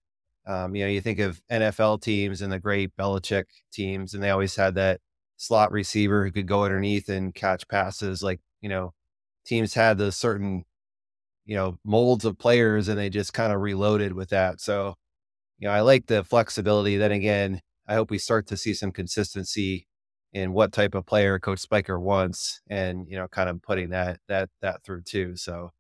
Um, 0.46 0.76
you 0.76 0.84
know, 0.84 0.90
you 0.90 1.02
think 1.02 1.20
of 1.20 1.42
NFL 1.52 2.02
teams 2.02 2.42
and 2.42 2.52
the 2.52 2.60
great 2.60 2.96
Belichick 2.96 3.46
teams, 3.72 4.14
and 4.14 4.24
they 4.24 4.30
always 4.30 4.56
had 4.56 4.76
that 4.76 5.00
slot 5.40 5.72
receiver 5.72 6.26
who 6.26 6.32
could 6.32 6.48
go 6.48 6.66
underneath 6.66 7.10
and 7.10 7.34
catch 7.34 7.68
passes. 7.70 8.22
Like, 8.22 8.42
you 8.62 8.70
know, 8.70 8.94
teams 9.46 9.74
had 9.74 9.98
the 9.98 10.12
certain, 10.12 10.66
you 11.46 11.56
know, 11.56 11.80
molds 11.86 12.26
of 12.26 12.38
players 12.38 12.90
and 12.90 13.00
they 13.00 13.10
just 13.10 13.34
kind 13.34 13.54
of 13.54 13.62
reloaded 13.62 14.14
with 14.14 14.30
that. 14.30 14.62
So, 14.62 14.96
you 15.60 15.68
know, 15.68 15.74
I 15.74 15.82
like 15.82 16.08
the 16.08 16.24
flexibility. 16.26 16.98
Then 16.98 17.14
again, 17.14 17.62
I 17.88 17.96
hope 17.96 18.12
we 18.12 18.20
start 18.20 18.48
to 18.48 18.58
see 18.58 18.74
some 18.74 18.92
consistency 18.92 19.88
in 20.34 20.54
what 20.54 20.74
type 20.74 20.94
of 20.96 21.06
player 21.06 21.40
Coach 21.40 21.60
Spiker 21.60 22.00
wants, 22.00 22.62
and 22.70 23.08
you 23.10 23.18
know, 23.18 23.28
kind 23.28 23.50
of 23.50 23.62
putting 23.64 23.90
that 23.92 24.20
that 24.28 24.50
that 24.62 24.84
through 24.84 25.04
too. 25.04 25.36
So, 25.36 25.72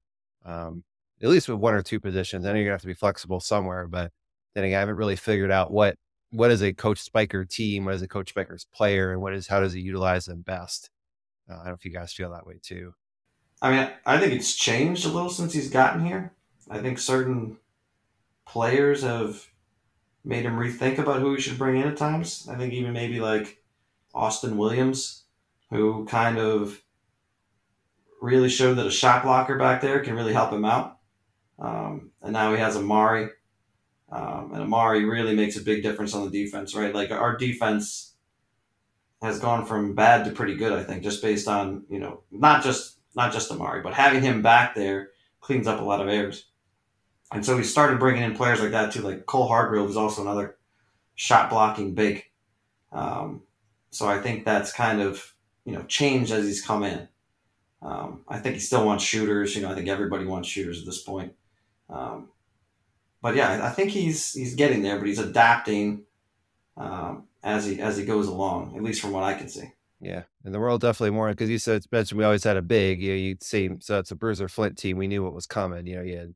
um, 0.46 0.84
at 1.22 1.30
least 1.30 1.50
with 1.50 1.60
one 1.60 1.76
or 1.76 1.84
two 1.84 2.00
positions, 2.00 2.46
I 2.46 2.50
know 2.52 2.56
you're 2.56 2.66
gonna 2.66 2.74
have 2.76 2.82
to 2.82 2.88
be 2.88 2.94
flexible 2.96 3.40
somewhere, 3.40 3.88
but 3.88 4.12
then 4.56 4.64
again, 4.64 4.78
I 4.78 4.80
haven't 4.82 4.96
really 4.96 5.16
figured 5.18 5.52
out 5.52 5.72
what 5.72 5.96
what 6.32 6.52
is 6.52 6.62
a 6.62 6.74
Coach 6.74 7.00
Spiker 7.00 7.46
team, 7.46 7.86
what 7.86 7.96
is 7.96 8.02
a 8.02 8.08
Coach 8.08 8.30
Spiker's 8.30 8.66
player, 8.66 9.12
and 9.12 9.22
what 9.22 9.34
is 9.34 9.48
how 9.48 9.60
does 9.60 9.74
he 9.74 9.82
utilize 9.82 10.26
them 10.26 10.42
best. 10.42 10.90
Uh, 11.50 11.54
I 11.54 11.58
don't 11.58 11.66
know 11.68 11.74
if 11.74 11.86
you 11.86 11.92
guys 11.92 12.14
feel 12.14 12.32
that 12.32 12.46
way 12.46 12.60
too. 12.62 12.94
I 13.62 13.72
mean, 13.72 13.90
I 14.06 14.20
think 14.20 14.34
it's 14.34 14.56
changed 14.56 15.06
a 15.06 15.10
little 15.10 15.30
since 15.30 15.54
he's 15.54 15.70
gotten 15.70 16.06
here. 16.06 16.34
I 16.70 16.80
think 16.80 17.00
certain 17.00 17.58
players 18.46 19.02
have 19.04 19.48
made 20.24 20.46
him 20.46 20.58
rethink 20.58 20.98
about 20.98 21.22
who 21.22 21.34
he 21.34 21.42
should 21.42 21.58
bring 21.58 21.78
in 21.78 21.88
at 21.88 21.98
times. 21.98 22.48
I 22.50 22.56
think 22.56 22.74
even 22.74 22.94
maybe 22.94 23.20
like 23.20 23.62
Austin 24.14 24.58
Williams, 24.58 25.24
who 25.72 26.06
kind 26.06 26.38
of 26.38 26.82
really 28.22 28.50
showed 28.50 28.76
that 28.76 28.88
a 28.88 28.92
shot 28.92 29.24
blocker 29.24 29.58
back 29.58 29.82
there 29.82 30.00
can 30.02 30.16
really 30.16 30.34
help 30.34 30.52
him 30.52 30.66
out. 30.66 30.98
Um, 31.58 32.12
and 32.22 32.34
now 32.34 32.54
he 32.54 32.60
has 32.60 32.78
Amari. 32.78 33.30
Um, 34.12 34.52
and 34.54 34.64
Amari 34.64 35.06
really 35.06 35.36
makes 35.36 35.58
a 35.58 35.62
big 35.62 35.84
difference 35.84 36.16
on 36.16 36.30
the 36.30 36.44
defense, 36.44 36.76
right? 36.76 36.94
Like 36.94 37.12
our 37.12 37.38
defense 37.38 38.16
has 39.22 39.40
gone 39.40 39.66
from 39.66 39.94
bad 39.96 40.26
to 40.26 40.32
pretty 40.32 40.56
good, 40.56 40.74
I 40.74 40.84
think, 40.84 41.04
just 41.04 41.22
based 41.22 41.48
on, 41.48 41.84
you 41.90 42.00
know, 42.00 42.22
not 42.32 42.64
just 42.64 42.98
not 43.16 43.34
just 43.34 43.52
Amari, 43.52 43.82
but 43.82 43.94
having 43.94 44.22
him 44.22 44.42
back 44.42 44.76
there 44.76 45.10
cleans 45.42 45.68
up 45.68 45.80
a 45.80 45.84
lot 45.84 46.02
of 46.02 46.08
errors. 46.08 46.46
And 47.32 47.46
so 47.46 47.56
we 47.56 47.64
started 47.64 48.00
bringing 48.00 48.24
in 48.24 48.36
players 48.36 48.62
like 48.62 48.72
that 48.72 48.92
too. 48.92 49.02
Like 49.02 49.26
Cole 49.26 49.48
Hargrove 49.48 49.90
is 49.90 49.98
also 49.98 50.22
another 50.22 50.58
shot 51.16 51.50
blocking 51.50 51.94
big. 51.94 52.24
Um, 52.92 53.44
so 53.92 54.08
I 54.08 54.20
think 54.20 54.46
that's 54.46 54.72
kind 54.72 55.02
of 55.02 55.34
you 55.66 55.74
know 55.74 55.84
changed 55.84 56.32
as 56.32 56.46
he's 56.46 56.66
come 56.66 56.84
in. 56.84 57.08
Um, 57.82 58.24
I 58.28 58.40
think 58.40 58.56
he 58.56 58.62
still 58.62 58.86
wants 58.86 59.04
shooters. 59.04 59.56
You 59.56 59.62
know, 59.62 59.72
I 59.72 59.76
think 59.76 59.88
everybody 59.88 60.26
wants 60.26 60.50
shooters 60.50 60.80
at 60.80 60.86
this 60.86 61.02
point. 61.02 61.34
Um, 61.90 62.30
but 63.22 63.36
yeah, 63.36 63.66
I 63.66 63.70
think 63.70 63.92
he's 63.92 64.34
he's 64.34 64.56
getting 64.56 64.82
there, 64.82 64.98
but 64.98 65.08
he's 65.08 65.20
adapting 65.20 66.04
um, 66.78 67.28
as 67.44 67.66
he 67.66 67.80
as 67.80 67.98
he 67.98 68.06
goes 68.06 68.28
along. 68.28 68.76
At 68.76 68.84
least 68.84 69.02
from 69.02 69.12
what 69.12 69.24
I 69.24 69.34
can 69.34 69.50
see. 69.50 69.72
Yeah, 70.02 70.24
and 70.46 70.54
the 70.54 70.60
world 70.60 70.82
definitely 70.82 71.12
more 71.12 71.30
because 71.30 71.50
you 71.50 71.58
said 71.58 71.84
mentioned 71.92 72.18
we 72.18 72.24
always 72.24 72.44
had 72.44 72.58
a 72.58 72.62
big. 72.62 73.02
You 73.02 73.12
know, 73.12 73.18
you'd 73.18 73.44
see 73.44 73.70
so 73.80 74.00
it's 74.00 74.12
a 74.12 74.16
Bruiser 74.16 74.48
Flint 74.48 74.78
team. 74.78 74.98
We 74.98 75.08
knew 75.08 75.24
what 75.24 75.34
was 75.34 75.48
coming. 75.48 75.86
You 75.88 75.98
know, 75.98 76.04
you 76.04 76.18
had 76.18 76.36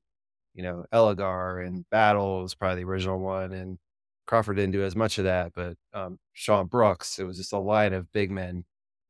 you 0.54 0.64
know 0.64 0.86
Elegar 0.94 1.66
and 1.66 1.90
Battle 1.90 2.42
was 2.42 2.56
probably 2.56 2.84
the 2.84 2.90
original 2.90 3.20
one, 3.20 3.54
and 3.54 3.78
Crawford 4.26 4.58
didn't 4.58 4.72
do 4.72 4.84
as 4.84 4.96
much 4.96 5.18
of 5.18 5.26
that, 5.26 5.54
but 5.54 5.78
um, 5.94 6.20
Sean 6.34 6.68
Brooks, 6.68 7.20
it 7.20 7.24
was 7.24 7.38
just 7.38 7.54
a 7.54 7.58
line 7.58 7.94
of 7.94 8.12
big 8.12 8.32
men. 8.32 8.66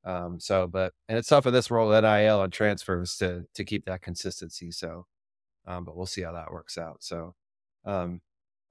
Um, 0.06 0.40
so, 0.40 0.68
but 0.68 0.94
and 1.08 1.18
it's 1.18 1.30
tough 1.30 1.46
in 1.46 1.54
this 1.54 1.70
world, 1.72 1.92
NIL 1.92 2.42
and 2.42 2.52
transfers 2.54 3.18
to 3.18 3.46
to 3.54 3.64
keep 3.64 3.86
that 3.86 4.02
consistency. 4.02 4.72
So, 4.72 5.06
um, 5.66 5.86
but 5.86 5.96
we'll 5.96 6.06
see 6.06 6.22
how 6.24 6.34
that 6.34 6.52
works 6.52 6.78
out. 6.78 6.98
So, 7.04 7.36
um, 7.86 8.22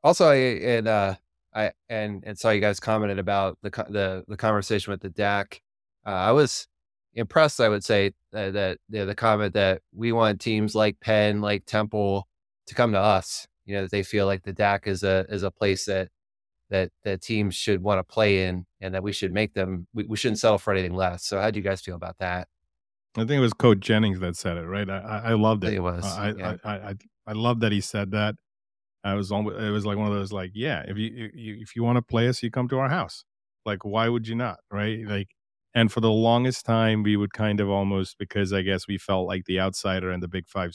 also, 0.03 0.27
I 0.29 0.35
and 0.35 0.89
uh, 0.89 1.15
I 1.55 1.73
and 1.89 2.23
and 2.27 2.39
saw 2.39 2.51
you 2.51 2.61
guys 2.61 2.81
commented 2.81 3.19
about 3.19 3.59
the 3.63 3.71
the 3.71 4.25
the 4.27 4.37
conversation 4.37 4.91
with 4.91 5.01
the 5.01 5.11
DAC. 5.11 5.61
Uh, 6.07 6.11
I 6.11 6.33
was 6.33 6.67
impressed. 7.15 7.61
I 7.61 7.69
would 7.69 7.85
say 7.85 8.13
uh, 8.35 8.51
that 8.51 8.79
you 8.89 9.01
know, 9.01 9.07
the 9.07 9.15
comment 9.15 9.55
that 9.55 9.83
we 9.95 10.13
want 10.13 10.41
teams 10.41 10.75
like 10.75 10.99
Penn, 11.01 11.41
like 11.41 11.65
Temple, 11.67 12.27
to 12.67 12.75
come 12.75 12.93
to 12.93 12.99
us. 12.99 13.47
You 13.65 13.77
know, 13.77 13.83
that 13.83 13.91
they 13.93 14.03
feel 14.03 14.27
like 14.27 14.43
the 14.43 14.53
DAC 14.53 14.87
is 14.87 15.03
a 15.03 15.25
is 15.29 15.43
a 15.43 15.51
place 15.51 15.85
that 15.85 16.09
that 16.73 16.91
that 17.05 17.21
teams 17.21 17.55
should 17.55 17.83
want 17.83 17.99
to 17.99 18.03
play 18.03 18.47
in 18.47 18.67
and 18.81 18.95
that 18.95 19.03
we 19.03 19.13
should 19.13 19.33
make 19.33 19.53
them 19.55 19.87
we, 19.95 20.05
we 20.05 20.17
shouldn't 20.17 20.39
settle 20.39 20.59
for 20.59 20.73
anything 20.73 20.95
less 20.95 21.23
so 21.25 21.39
how 21.39 21.51
do 21.51 21.59
you 21.61 21.63
guys 21.63 21.83
feel 21.83 21.95
about 21.95 22.17
that 22.19 22.49
i 23.17 23.21
think 23.21 23.33
it 23.33 23.41
was 23.41 23.53
coach 23.53 23.79
jennings 23.79 24.19
that 24.21 24.35
said 24.35 24.57
it 24.57 24.67
right 24.67 24.89
i, 24.89 25.21
I 25.27 25.33
loved 25.35 25.65
it 25.65 25.75
it 25.75 25.81
was 25.81 26.05
I, 26.05 26.33
yeah. 26.33 26.57
I, 26.65 26.73
I, 26.73 26.95
I 27.27 27.33
love 27.33 27.61
that 27.61 27.73
he 27.73 27.83
said 27.83 28.11
that 28.13 28.37
i 29.05 29.15
was 29.15 29.33
on 29.33 29.47
it 29.47 29.71
was 29.71 29.87
like 29.87 29.97
one 29.97 30.07
of 30.07 30.15
those 30.15 30.33
like 30.33 30.51
yeah 30.55 30.83
if 30.87 30.97
you, 30.97 31.31
you 31.35 31.59
if 31.61 31.75
you 31.77 31.83
want 31.83 31.97
to 31.97 32.03
play 32.03 32.29
us 32.29 32.43
you 32.43 32.51
come 32.51 32.69
to 32.69 32.79
our 32.79 32.89
house 32.89 33.25
like 33.65 33.85
why 33.85 34.09
would 34.09 34.27
you 34.27 34.35
not 34.35 34.59
right 34.71 35.07
like 35.07 35.29
and 35.75 35.91
for 35.91 36.01
the 36.01 36.11
longest 36.11 36.65
time 36.67 37.03
we 37.03 37.17
would 37.17 37.33
kind 37.33 37.61
of 37.61 37.69
almost 37.69 38.17
because 38.19 38.53
i 38.53 38.63
guess 38.63 38.87
we 38.89 38.99
felt 38.99 39.27
like 39.27 39.45
the 39.47 39.61
outsider 39.61 40.11
in 40.13 40.21
the 40.21 40.29
big 40.29 40.49
five 40.49 40.73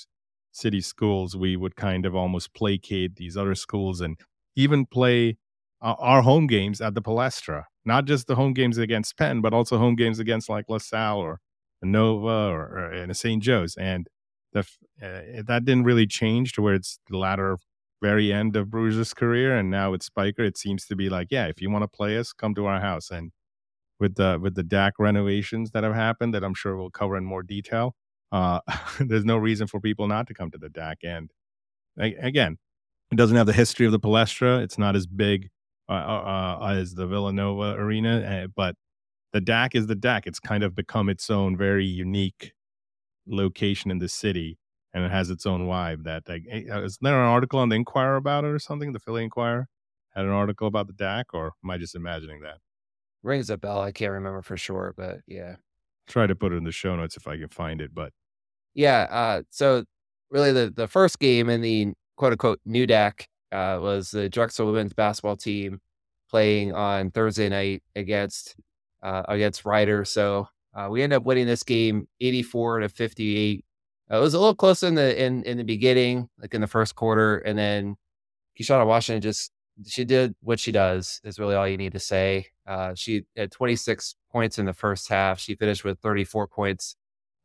city 0.52 0.82
schools 0.82 1.36
we 1.36 1.56
would 1.56 1.76
kind 1.76 2.06
of 2.06 2.16
almost 2.16 2.54
placate 2.54 3.16
these 3.16 3.38
other 3.38 3.56
schools 3.56 4.02
and 4.02 4.18
even 4.56 4.86
play 4.86 5.38
our 5.82 6.22
home 6.22 6.48
games 6.48 6.82
at 6.82 6.96
the 6.96 7.02
Palestra, 7.02 7.64
not 7.86 8.06
just 8.06 8.28
the 8.28 8.36
home 8.36 8.54
games 8.54 8.78
against 8.78 9.18
Penn, 9.18 9.42
but 9.42 9.54
also 9.54 9.78
home 9.78 9.96
games 9.96 10.20
against 10.20 10.50
like 10.50 10.66
LaSalle 10.68 11.20
or 11.20 11.40
Nova 11.82 12.52
or, 12.52 12.94
or 13.08 13.14
St. 13.14 13.42
Joe's. 13.42 13.76
And 13.76 14.08
the, 14.54 14.62
uh, 15.02 15.44
that 15.46 15.66
didn't 15.66 15.84
really 15.84 16.08
change 16.08 16.54
to 16.54 16.62
where 16.62 16.74
it's 16.74 17.00
the 17.10 17.18
latter 17.18 17.58
very 18.02 18.32
end 18.32 18.56
of 18.56 18.70
Bruiser's 18.70 19.14
career, 19.14 19.58
and 19.58 19.70
now 19.70 19.92
with 19.92 20.04
Spiker, 20.04 20.44
it 20.44 20.58
seems 20.58 20.86
to 20.86 20.96
be 20.96 21.10
like, 21.10 21.28
yeah, 21.32 21.48
if 21.48 21.62
you 21.62 21.70
want 21.70 21.84
to 21.84 21.88
play 21.88 22.18
us, 22.18 22.34
come 22.34 22.54
to 22.56 22.66
our 22.66 22.80
house. 22.80 23.10
And 23.10 23.32
with 24.00 24.16
the 24.16 24.40
with 24.42 24.56
the 24.56 24.64
DAC 24.64 24.94
renovations 25.00 25.72
that 25.72 25.84
have 25.84 25.96
happened, 25.96 26.34
that 26.34 26.44
I'm 26.44 26.54
sure 26.54 26.78
we'll 26.78 26.92
cover 26.92 27.18
in 27.18 27.26
more 27.26 27.44
detail, 27.44 27.96
uh, 28.32 28.60
there's 29.00 29.26
no 29.26 29.38
reason 29.38 29.68
for 29.68 29.80
people 29.80 30.08
not 30.08 30.28
to 30.28 30.34
come 30.34 30.52
to 30.52 30.58
the 30.58 30.70
DAC. 30.70 30.96
And 31.04 31.32
again, 31.98 32.58
it 33.12 33.16
doesn't 33.16 33.38
have 33.38 33.48
the 33.48 33.54
history 33.54 33.86
of 33.86 33.92
the 33.92 34.00
Palestra. 34.00 34.62
It's 34.62 34.78
not 34.78 34.96
as 34.96 35.08
big 35.08 35.50
uh, 35.90 35.94
uh, 35.94 36.58
uh 36.62 36.68
as 36.68 36.96
the 36.96 37.08
Villanova 37.08 37.74
Arena, 37.74 38.22
eh, 38.22 38.48
but 38.56 38.76
the 39.34 39.42
DAC 39.42 39.76
is 39.76 39.88
the 39.88 39.96
DAC. 39.96 40.24
It's 40.26 40.40
kind 40.40 40.64
of 40.64 40.76
become 40.76 41.10
its 41.10 41.30
own 41.30 41.58
very 41.58 41.86
unique 41.86 42.54
location 43.26 43.92
in 43.92 44.00
the 44.00 44.10
city 44.10 44.58
and 44.98 45.06
it 45.06 45.12
has 45.12 45.30
its 45.30 45.46
own 45.46 45.68
vibe. 45.68 46.04
That 46.06 46.24
like, 46.28 46.44
uh, 46.52 46.84
is 46.84 46.98
there 47.00 47.22
an 47.22 47.28
article 47.28 47.60
on 47.60 47.70
the 47.70 47.76
Inquirer 47.76 48.16
about 48.16 48.46
it 48.46 48.48
or 48.48 48.58
something? 48.58 48.94
The 48.94 49.00
Philly 49.00 49.24
Inquirer 49.24 49.68
had 50.16 50.26
an 50.26 50.32
article 50.32 50.68
about 50.68 50.88
the 50.88 50.94
DAC, 50.94 51.26
or 51.34 51.54
am 51.64 51.70
I 51.70 51.78
just 51.78 51.94
imagining 51.94 52.42
that? 52.42 52.58
Rings 53.22 53.52
a 53.52 53.58
bell. 53.58 53.80
I 53.80 53.92
can't 53.92 54.12
remember 54.12 54.42
for 54.42 54.58
sure, 54.58 54.96
but 54.98 55.20
yeah. 55.28 55.58
Try 56.08 56.26
to 56.26 56.36
put 56.36 56.52
it 56.52 56.56
in 56.56 56.64
the 56.64 56.72
show 56.72 56.96
notes 56.96 57.16
if 57.16 57.28
I 57.28 57.38
can 57.38 57.50
find 57.50 57.80
it. 57.80 57.94
But 57.94 58.12
yeah, 58.74 59.08
uh, 59.12 59.44
so 59.52 59.84
really 60.32 60.52
the 60.52 60.74
the 60.76 60.88
first 60.88 61.20
game 61.20 61.48
in 61.50 61.62
the 61.62 61.94
quote 62.16 62.32
unquote 62.32 62.60
new 62.66 62.88
DAC 62.88 63.26
uh, 63.52 63.78
was 63.80 64.10
the 64.10 64.30
Drexel 64.30 64.66
women's 64.66 64.94
basketball 64.94 65.38
team 65.38 65.80
playing 66.28 66.74
on 66.74 67.12
Thursday 67.12 67.50
night 67.50 67.84
against 67.96 68.56
uh, 69.04 69.24
against 69.28 69.64
Rider. 69.64 70.06
So 70.06 70.48
uh, 70.74 70.88
we 70.90 71.04
end 71.04 71.14
up 71.14 71.24
winning 71.24 71.46
this 71.46 71.62
game 71.62 72.08
84 72.20 72.80
to 72.80 72.90
58 72.90 73.64
it 74.10 74.18
was 74.18 74.34
a 74.34 74.40
little 74.40 74.56
close 74.56 74.84
in 74.84 74.96
the 74.96 75.22
in 75.22 75.44
in 75.44 75.58
the 75.58 75.64
beginning, 75.64 76.30
like 76.40 76.54
in 76.54 76.62
the 76.62 76.68
first 76.68 76.96
quarter, 76.96 77.40
and 77.40 77.58
then 77.58 77.98
Keishana 78.60 78.86
Washington 78.88 79.22
just 79.22 79.52
she 79.86 80.06
did 80.06 80.36
what 80.42 80.60
she 80.60 80.72
does 80.72 81.22
is 81.24 81.40
really 81.40 81.56
all 81.56 81.68
you 81.68 81.78
need 81.78 81.94
to 81.94 82.00
say. 82.00 82.48
Uh, 82.66 82.94
she 82.96 83.24
had 83.36 83.52
26 83.52 84.16
points 84.32 84.58
in 84.60 84.66
the 84.66 84.74
first 84.74 85.08
half. 85.10 85.40
She 85.40 85.56
finished 85.56 85.84
with 85.84 86.00
34 86.00 86.48
points 86.48 86.96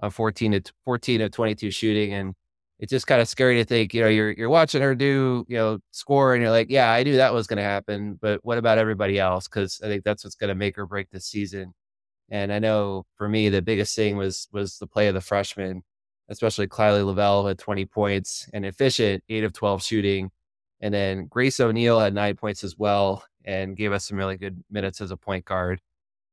on 0.01 0.11
14 0.11 0.53
to 0.53 0.73
14 0.85 1.21
of 1.23 1.31
22 1.33 1.71
shooting, 1.71 2.13
and 2.15 2.35
it's 2.79 2.91
just 2.91 3.07
kind 3.07 3.21
of 3.21 3.29
scary 3.29 3.57
to 3.57 3.65
think, 3.65 3.95
you 3.95 4.03
know, 4.03 4.09
you're 4.09 4.33
you're 4.33 4.49
watching 4.49 4.83
her 4.83 4.95
do, 4.95 5.45
you 5.49 5.57
know, 5.57 5.79
score, 5.91 6.35
and 6.35 6.43
you're 6.43 6.51
like, 6.51 6.71
yeah, 6.71 6.93
I 6.93 7.03
knew 7.03 7.17
that 7.17 7.35
was 7.35 7.47
going 7.47 7.59
to 7.59 7.63
happen, 7.63 8.19
but 8.21 8.41
what 8.45 8.59
about 8.59 8.79
everybody 8.79 9.19
else? 9.19 9.49
Because 9.49 9.81
I 9.83 9.89
think 9.89 10.05
that's 10.05 10.25
what's 10.25 10.37
going 10.37 10.49
to 10.49 10.55
make 10.55 10.79
or 10.79 10.87
break 10.87 11.11
this 11.11 11.27
season. 11.27 11.75
And 12.31 12.53
I 12.53 12.59
know 12.61 13.05
for 13.17 13.29
me, 13.29 13.49
the 13.51 13.63
biggest 13.63 13.95
thing 13.97 14.17
was 14.17 14.49
was 14.53 14.79
the 14.79 14.87
play 14.87 15.09
of 15.09 15.15
the 15.15 15.21
freshman 15.21 15.83
especially 16.29 16.67
Kylie 16.67 17.05
Lavelle 17.05 17.47
had 17.47 17.59
20 17.59 17.85
points 17.87 18.49
and 18.53 18.65
efficient, 18.65 19.23
eight 19.29 19.45
of 19.45 19.53
12 19.53 19.83
shooting. 19.83 20.31
And 20.81 20.93
then 20.93 21.27
Grace 21.27 21.61
O'Neill 21.61 22.01
had 22.01 22.15
nine 22.15 22.37
points 22.37 22.65
as 22.65 22.77
well 22.77 23.25
and 23.45 23.77
gave 23.77 23.93
us 23.93 24.07
some 24.07 24.19
really 24.19 24.37
good 24.37 24.63
minutes 24.71 25.01
as 25.01 25.11
a 25.11 25.17
point 25.17 25.45
guard. 25.45 25.81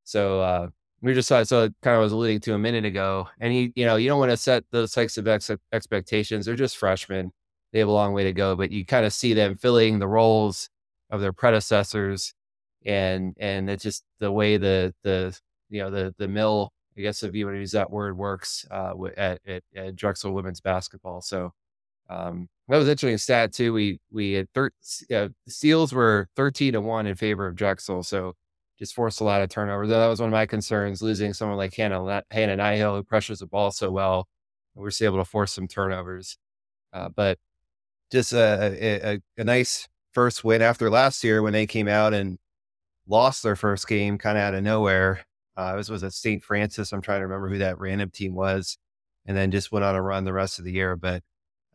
So 0.03 0.41
uh, 0.41 0.67
we 1.01 1.13
just 1.13 1.27
saw, 1.27 1.43
so 1.43 1.69
kind 1.81 1.95
of 1.95 2.01
was 2.01 2.11
alluding 2.11 2.39
to 2.41 2.53
a 2.53 2.59
minute 2.59 2.85
ago. 2.85 3.27
And 3.39 3.55
you, 3.55 3.71
you 3.75 3.85
know, 3.85 3.95
you 3.95 4.07
don't 4.07 4.19
want 4.19 4.31
to 4.31 4.37
set 4.37 4.63
those 4.71 4.91
types 4.91 5.17
of 5.17 5.27
ex- 5.27 5.51
expectations. 5.71 6.45
They're 6.45 6.55
just 6.55 6.77
freshmen. 6.77 7.31
They 7.71 7.79
have 7.79 7.87
a 7.87 7.91
long 7.91 8.13
way 8.13 8.23
to 8.23 8.33
go, 8.33 8.55
but 8.55 8.71
you 8.71 8.85
kind 8.85 9.05
of 9.05 9.13
see 9.13 9.33
them 9.33 9.55
filling 9.55 9.99
the 9.99 10.07
roles 10.07 10.69
of 11.11 11.21
their 11.21 11.33
predecessors. 11.33 12.33
And, 12.85 13.35
and 13.39 13.69
it's 13.69 13.83
just 13.83 14.03
the 14.19 14.31
way 14.31 14.57
the, 14.57 14.93
the, 15.03 15.37
you 15.69 15.81
know, 15.81 15.91
the, 15.91 16.15
the 16.17 16.27
mill 16.27 16.71
I 16.99 17.01
guess 17.03 17.23
if 17.23 17.33
you 17.33 17.45
want 17.45 17.55
to 17.55 17.61
use 17.61 17.71
that 17.71 17.89
word, 17.89 18.17
works 18.17 18.65
uh, 18.69 18.93
at, 19.15 19.39
at, 19.47 19.63
at, 19.73 19.95
Drexel 19.95 20.33
women's 20.33 20.59
basketball. 20.59 21.21
So 21.21 21.53
um, 22.09 22.49
that 22.67 22.77
was 22.77 22.89
interesting 22.89 23.17
stat 23.17 23.53
too. 23.53 23.71
We 23.71 23.99
we 24.11 24.33
had 24.33 24.47
thir- 24.53 24.71
uh, 25.13 25.29
Seals 25.47 25.93
were 25.93 26.27
thirteen 26.35 26.73
to 26.73 26.81
one 26.81 27.07
in 27.07 27.15
favor 27.15 27.47
of 27.47 27.55
Drexel, 27.55 28.03
so 28.03 28.33
just 28.77 28.93
forced 28.93 29.21
a 29.21 29.23
lot 29.23 29.41
of 29.41 29.49
turnovers. 29.49 29.89
That 29.89 30.07
was 30.07 30.19
one 30.19 30.29
of 30.29 30.33
my 30.33 30.45
concerns, 30.45 31.01
losing 31.01 31.33
someone 31.33 31.57
like 31.57 31.73
Hannah 31.73 32.23
Hannah 32.31 32.57
Nihill 32.57 32.97
who 32.97 33.03
pressures 33.03 33.39
the 33.39 33.47
ball 33.47 33.71
so 33.71 33.91
well. 33.91 34.27
We 34.75 34.83
were 34.83 34.91
still 34.91 35.13
able 35.13 35.23
to 35.23 35.29
force 35.29 35.53
some 35.53 35.67
turnovers, 35.67 36.37
uh, 36.91 37.09
but 37.15 37.37
just 38.11 38.33
a, 38.33 39.11
a, 39.13 39.21
a 39.37 39.43
nice 39.43 39.87
first 40.13 40.43
win 40.43 40.61
after 40.61 40.89
last 40.89 41.23
year 41.23 41.41
when 41.41 41.53
they 41.53 41.67
came 41.67 41.87
out 41.87 42.13
and 42.13 42.39
lost 43.07 43.43
their 43.43 43.55
first 43.55 43.87
game 43.87 44.17
kind 44.17 44.37
of 44.37 44.43
out 44.43 44.53
of 44.53 44.63
nowhere. 44.63 45.25
Uh, 45.59 45.75
this 45.75 45.89
was 45.89 46.05
at 46.05 46.13
St. 46.13 46.41
Francis. 46.41 46.93
I'm 46.93 47.01
trying 47.01 47.19
to 47.19 47.25
remember 47.25 47.49
who 47.49 47.57
that 47.57 47.79
random 47.79 48.09
team 48.09 48.33
was, 48.33 48.77
and 49.25 49.35
then 49.35 49.51
just 49.51 49.73
went 49.73 49.83
on 49.83 49.93
a 49.93 50.01
run 50.01 50.23
the 50.23 50.31
rest 50.31 50.57
of 50.57 50.63
the 50.63 50.71
year. 50.71 50.95
But 50.95 51.21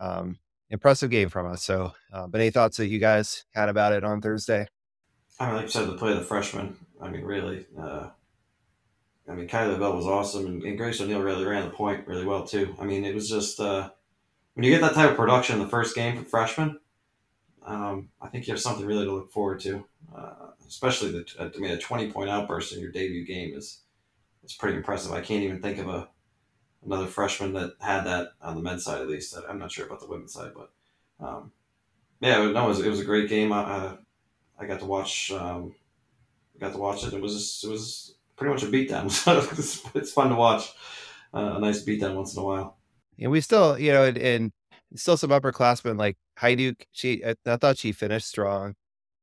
um, 0.00 0.38
impressive 0.70 1.10
game 1.10 1.28
from 1.28 1.46
us. 1.46 1.62
So, 1.62 1.92
uh, 2.10 2.26
but 2.26 2.40
any 2.40 2.48
thoughts 2.48 2.78
that 2.78 2.86
you 2.86 2.98
guys 2.98 3.44
had 3.52 3.68
about 3.68 3.92
it 3.92 4.02
on 4.02 4.22
Thursday? 4.22 4.68
I 5.38 5.46
mean, 5.48 5.56
like 5.56 5.64
you 5.66 5.70
said, 5.70 5.86
the 5.86 5.98
play 5.98 6.14
the 6.14 6.22
freshman. 6.22 6.78
I 6.98 7.10
mean, 7.10 7.24
really. 7.24 7.66
Uh, 7.78 8.08
I 9.28 9.34
mean, 9.34 9.48
Kylie 9.48 9.72
Lavelle 9.72 9.96
was 9.96 10.06
awesome, 10.06 10.46
and, 10.46 10.62
and, 10.62 10.78
Grace 10.78 11.02
O'Neill 11.02 11.20
really 11.20 11.44
ran 11.44 11.64
the 11.64 11.70
point 11.70 12.06
really 12.06 12.24
well 12.24 12.46
too. 12.46 12.74
I 12.80 12.84
mean, 12.84 13.04
it 13.04 13.14
was 13.14 13.28
just 13.28 13.60
uh, 13.60 13.90
when 14.54 14.64
you 14.64 14.70
get 14.70 14.80
that 14.80 14.94
type 14.94 15.10
of 15.10 15.16
production 15.16 15.56
in 15.56 15.62
the 15.62 15.68
first 15.68 15.94
game 15.94 16.16
for 16.16 16.24
freshmen, 16.24 16.80
um, 17.66 18.08
I 18.18 18.28
think 18.28 18.46
you 18.46 18.54
have 18.54 18.62
something 18.62 18.86
really 18.86 19.04
to 19.04 19.12
look 19.12 19.30
forward 19.30 19.60
to. 19.60 19.84
Uh, 20.16 20.52
especially 20.66 21.12
the 21.12 21.26
I 21.38 21.59
mean 21.59 21.71
a 21.71 21.78
twenty 21.78 22.11
point 22.11 22.30
outburst 22.30 22.73
in 22.73 22.80
your 22.80 22.92
debut 22.92 23.25
game 23.25 23.54
is 23.56 23.80
it's 24.42 24.54
pretty 24.54 24.76
impressive. 24.76 25.12
I 25.12 25.21
can't 25.21 25.42
even 25.42 25.61
think 25.61 25.78
of 25.78 25.88
a 25.88 26.09
another 26.85 27.06
freshman 27.06 27.54
that 27.54 27.75
had 27.80 28.04
that 28.04 28.28
on 28.42 28.56
the 28.56 28.62
men's 28.62 28.85
side 28.85 29.00
at 29.00 29.09
least. 29.09 29.37
I'm 29.49 29.59
not 29.59 29.73
sure 29.73 29.87
about 29.87 30.00
the 30.00 30.06
women's 30.06 30.35
side, 30.35 30.52
but 30.54 30.71
um, 31.25 31.52
yeah, 32.21 32.37
no, 32.38 32.64
it 32.64 32.68
was, 32.68 32.80
it 32.80 32.90
was 32.90 33.00
a 33.00 33.04
great 33.04 33.28
game. 33.28 33.52
I, 33.52 33.97
I 34.59 34.66
got 34.66 34.80
to 34.80 34.87
watch 34.87 35.30
um, 35.33 35.75
got 36.61 36.73
to 36.73 36.78
watch 36.78 37.04
it. 37.04 37.12
It 37.12 37.21
was 37.21 37.62
it 37.64 37.71
was 37.71 38.14
pretty 38.37 38.52
much 38.52 38.62
a 38.62 38.66
beatdown. 38.66 39.11
So 39.11 39.38
it's, 39.38 39.83
it's 39.94 40.12
fun 40.12 40.30
to 40.30 40.37
watch 40.37 40.73
uh, 41.33 41.54
a 41.56 41.61
nice 41.61 41.85
beatdown 41.85 42.14
once 42.14 42.35
in 42.35 42.42
a 42.42 42.44
while. 42.44 42.78
And 43.18 43.30
we 43.30 43.40
still, 43.40 43.78
you 43.78 43.92
know, 43.92 44.04
and, 44.04 44.18
and 44.18 44.52
still 44.97 45.16
some 45.16 45.30
upperclassmen 45.30 45.99
like 45.99 46.16
Hajduk. 46.38 46.83
She, 46.92 47.25
I, 47.25 47.35
I 47.47 47.56
thought 47.56 47.78
she 47.78 47.92
finished 47.92 48.26
strong. 48.26 48.75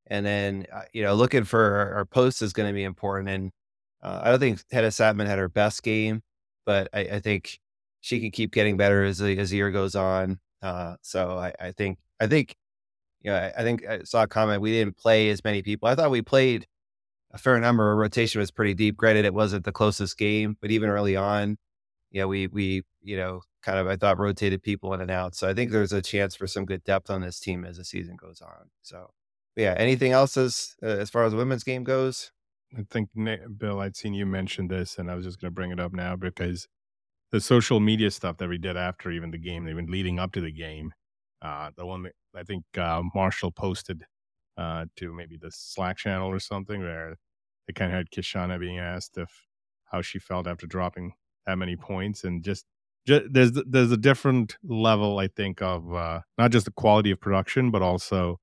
And 0.08 0.26
then, 0.26 0.66
uh, 0.72 0.82
you 0.94 1.04
know, 1.04 1.14
looking 1.14 1.44
for 1.44 1.60
our, 1.60 1.94
our 1.96 2.06
post 2.06 2.42
is 2.42 2.54
going 2.54 2.68
to 2.68 2.74
be 2.74 2.84
important. 2.84 3.30
And 3.30 3.52
uh, 4.02 4.22
I 4.24 4.30
don't 4.30 4.40
think 4.40 4.60
Hetta 4.72 4.88
Saatman 4.88 5.28
had 5.28 5.40
her 5.40 5.50
best 5.50 5.84
game, 5.84 6.22
but 6.66 6.90
I, 6.94 7.00
I, 7.02 7.20
think 7.20 7.60
she 8.02 8.20
can 8.20 8.32
keep 8.32 8.52
getting 8.52 8.78
better 8.78 9.04
as 9.04 9.20
the, 9.20 9.38
as 9.38 9.52
the 9.52 9.58
year 9.58 9.72
goes 9.72 9.96
on. 9.96 10.40
Uh, 10.62 10.96
so 11.02 11.38
I, 11.38 11.54
I, 11.60 11.72
think, 11.72 12.00
I 12.20 12.28
think, 12.28 12.56
you 13.22 13.32
know, 13.32 13.38
I, 13.38 13.54
I, 13.58 13.64
think 13.64 13.86
I 13.88 14.02
saw 14.04 14.24
a 14.24 14.28
comment. 14.28 14.62
We 14.62 14.72
didn't 14.72 14.98
play 14.98 15.30
as 15.30 15.44
many 15.44 15.62
people. 15.62 15.88
I 15.88 15.96
thought 15.96 16.12
we 16.12 16.22
played 16.22 16.66
a 17.32 17.38
fair 17.38 17.60
number. 17.60 17.88
Our 17.90 17.96
rotation 17.96 18.40
was 18.40 18.52
pretty 18.52 18.74
deep. 18.74 18.98
Granted, 18.98 19.26
it 19.26 19.34
wasn't 19.34 19.66
the 19.66 19.72
closest 19.72 20.18
game, 20.18 20.58
but 20.60 20.72
even 20.72 20.90
early 20.90 21.16
on, 21.16 21.58
you 22.10 22.22
know, 22.22 22.28
we, 22.28 22.48
we, 22.48 22.84
you 23.02 23.18
know, 23.18 23.42
kind 23.62 23.78
of, 23.78 23.88
I 23.88 23.96
thought 23.96 24.20
rotated 24.20 24.64
people 24.64 24.94
in 24.94 25.02
and 25.02 25.12
out. 25.12 25.36
So 25.36 25.48
I 25.48 25.54
think 25.54 25.72
there's 25.72 25.94
a 25.94 26.02
chance 26.02 26.36
for 26.36 26.48
some 26.48 26.66
good 26.66 26.84
depth 26.84 27.10
on 27.10 27.22
this 27.22 27.40
team 27.40 27.64
as 27.64 27.78
the 27.78 27.86
season 27.86 28.16
goes 28.16 28.42
on. 28.42 28.70
So 28.82 29.12
yeah, 29.56 29.76
anything 29.78 30.12
else 30.12 30.38
as 30.38 30.76
uh, 30.84 30.88
as 30.88 31.10
far 31.10 31.24
as 31.24 31.36
women's 31.36 31.64
game 31.64 31.84
goes? 31.84 32.32
I 32.78 32.84
think 32.90 33.10
Bill, 33.58 33.80
I'd 33.82 33.98
seen 33.98 34.14
you 34.14 34.26
mention 34.26 34.68
this, 34.68 34.98
and 34.98 35.12
I 35.12 35.16
was 35.16 35.26
just 35.26 35.42
going 35.42 35.52
to 35.52 35.56
bring 35.56 35.72
it 35.72 35.80
up 35.80 35.94
now 35.94 36.16
because 36.16 36.68
the 37.32 37.42
social 37.42 37.80
media 37.80 38.12
stuff 38.12 38.38
that 38.38 38.50
we 38.50 38.58
did 38.58 38.78
after 38.78 39.12
even 39.12 39.32
the 39.32 39.38
game, 39.38 39.68
even 39.68 39.88
leading 39.88 40.20
up 40.20 40.32
to 40.34 40.42
the 40.42 40.52
game, 40.52 40.92
uh, 41.42 41.72
the 41.76 41.86
one 41.86 42.04
that 42.04 42.14
I 42.36 42.44
think 42.44 42.64
uh, 42.78 43.02
Marshall 43.14 43.52
posted 43.52 44.04
uh, 44.58 44.86
to 44.98 45.14
maybe 45.14 45.38
the 45.38 45.52
Slack 45.52 45.98
channel 45.98 46.30
or 46.30 46.40
something, 46.40 46.82
where 46.82 47.18
they 47.68 47.74
kind 47.74 47.92
of 47.92 47.98
had 47.98 48.10
Keishana 48.10 48.60
being 48.60 48.80
asked 48.80 49.18
if 49.18 49.30
how 49.92 50.02
she 50.02 50.20
felt 50.20 50.48
after 50.48 50.68
dropping 50.68 51.14
that 51.46 51.58
many 51.58 51.76
points, 51.76 52.24
and 52.24 52.44
just, 52.44 52.66
just 53.08 53.26
there's 53.32 53.52
there's 53.52 53.92
a 53.92 53.98
different 53.98 54.58
level, 54.64 55.20
I 55.20 55.28
think, 55.28 55.62
of 55.62 55.94
uh, 55.94 56.22
not 56.38 56.52
just 56.52 56.66
the 56.66 56.72
quality 56.72 57.12
of 57.12 57.20
production, 57.20 57.72
but 57.72 57.82
also 57.82 58.40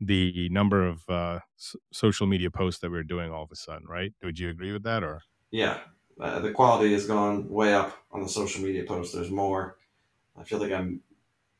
the 0.00 0.48
number 0.50 0.86
of 0.86 1.08
uh, 1.08 1.40
s- 1.58 1.76
social 1.92 2.26
media 2.26 2.50
posts 2.50 2.80
that 2.80 2.90
we're 2.90 3.02
doing 3.02 3.30
all 3.30 3.44
of 3.44 3.50
a 3.52 3.56
sudden, 3.56 3.86
right? 3.86 4.12
Would 4.22 4.38
you 4.38 4.50
agree 4.50 4.72
with 4.72 4.82
that, 4.82 5.02
or? 5.02 5.22
Yeah, 5.50 5.78
uh, 6.20 6.40
the 6.40 6.52
quality 6.52 6.92
has 6.92 7.06
gone 7.06 7.48
way 7.48 7.74
up 7.74 7.96
on 8.12 8.22
the 8.22 8.28
social 8.28 8.62
media 8.62 8.84
posts. 8.84 9.14
There's 9.14 9.30
more. 9.30 9.78
I 10.38 10.44
feel 10.44 10.58
like 10.58 10.72
I'm 10.72 11.00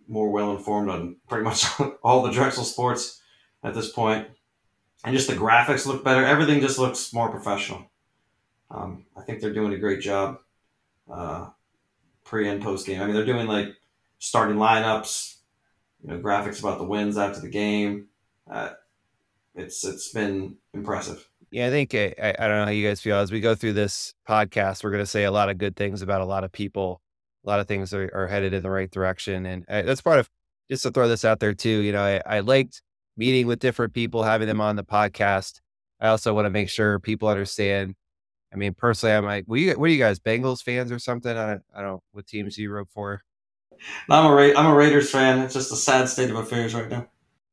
more 0.09 0.31
well 0.31 0.55
informed 0.55 0.91
on 0.91 1.17
pretty 1.29 1.45
much 1.45 1.65
all 2.03 2.23
the 2.23 2.31
Drexel 2.31 2.65
sports 2.65 3.23
at 3.63 3.75
this 3.75 3.91
point, 3.91 4.29
and 5.05 5.17
just 5.17 5.29
the 5.29 5.35
graphics 5.35 5.87
look 5.87 6.05
better. 6.05 6.25
Everything 6.25 6.61
just 6.61 6.79
looks 6.79 7.13
more 7.13 7.31
professional. 7.31 7.91
Um, 8.71 9.07
I 9.17 9.23
think 9.23 9.41
they're 9.41 9.55
doing 9.55 9.73
a 9.73 9.79
great 9.79 10.01
job 10.01 10.39
uh, 11.11 11.51
pre 12.25 12.49
and 12.49 12.63
post 12.63 12.87
game. 12.87 13.01
I 13.01 13.07
mean, 13.07 13.15
they're 13.15 13.25
doing 13.25 13.47
like 13.47 13.69
starting 14.19 14.57
lineups, 14.57 15.37
you 16.03 16.11
know, 16.11 16.19
graphics 16.19 16.61
about 16.61 16.79
the 16.79 16.85
wins 16.85 17.17
after 17.17 17.41
the 17.41 17.49
game 17.49 18.09
uh, 18.51 18.71
it's 19.55 19.85
it's 19.85 20.13
been 20.13 20.57
impressive. 20.75 21.29
Yeah, 21.51 21.69
I 21.69 21.71
think 21.71 21.95
I, 21.95 22.13
I 22.21 22.49
don't 22.49 22.59
know 22.59 22.65
how 22.65 22.71
you 22.71 22.87
guys 22.87 23.01
feel 23.01 23.17
as 23.17 23.31
we 23.31 23.41
go 23.41 23.55
through 23.55 23.75
this 23.75 24.15
podcast. 24.29 24.83
We're 24.83 24.91
going 24.91 25.03
to 25.03 25.07
say 25.07 25.25
a 25.25 25.31
lot 25.31 25.49
of 25.49 25.59
good 25.59 25.77
things 25.77 26.03
about 26.03 26.21
a 26.21 26.27
lot 26.27 26.45
of 26.45 26.53
people. 26.53 27.01
A 27.45 27.49
lot 27.49 27.61
of 27.61 27.69
things 27.69 27.95
are, 27.95 28.11
are 28.13 28.27
headed 28.27 28.53
in 28.53 28.63
the 28.63 28.71
right 28.71 28.91
direction, 28.91 29.47
and 29.47 29.65
uh, 29.69 29.83
that's 29.83 30.01
part 30.01 30.19
of 30.19 30.29
just 30.69 30.83
to 30.83 30.91
throw 30.91 31.09
this 31.09 31.25
out 31.25 31.41
there 31.41 31.55
too, 31.55 31.81
you 31.81 31.93
know, 31.93 32.03
I, 32.03 32.21
I 32.27 32.41
liked 32.41 32.83
meeting 33.17 33.47
with 33.47 33.61
different 33.61 33.95
people, 33.95 34.23
having 34.23 34.49
them 34.49 34.61
on 34.61 34.77
the 34.77 34.85
podcast. 34.85 35.61
I 36.01 36.09
also 36.09 36.35
want 36.35 36.47
to 36.47 36.51
make 36.51 36.69
sure 36.69 36.99
people 36.99 37.29
understand. 37.29 37.95
I 38.53 38.57
mean, 38.57 38.75
personally, 38.75 39.15
I'm 39.15 39.25
like, 39.25 39.45
what, 39.47 39.61
you, 39.61 39.73
what 39.75 39.87
are 39.87 39.93
you 39.93 39.99
guys, 39.99 40.19
Bengals 40.19 40.63
fans 40.63 40.93
or 40.93 40.99
something? 40.99 41.37
I 41.37 41.47
don't, 41.47 41.63
I 41.75 41.81
don't 41.81 41.93
know 41.93 42.03
what 42.13 42.27
teams 42.27 42.59
you 42.59 42.71
root 42.71 42.89
for. 42.91 43.23
I'm 44.11 44.27
a 44.27 44.35
Ra- 44.35 44.55
I'm 44.57 44.67
a 44.67 44.75
Raiders 44.75 45.11
fan. 45.11 45.41
It's 45.41 45.55
just 45.55 45.73
a 45.73 45.77
sad 45.77 46.09
state 46.09 46.31
of 46.31 46.37
affairs 46.37 46.75
right 46.75 46.89
now. 46.89 47.07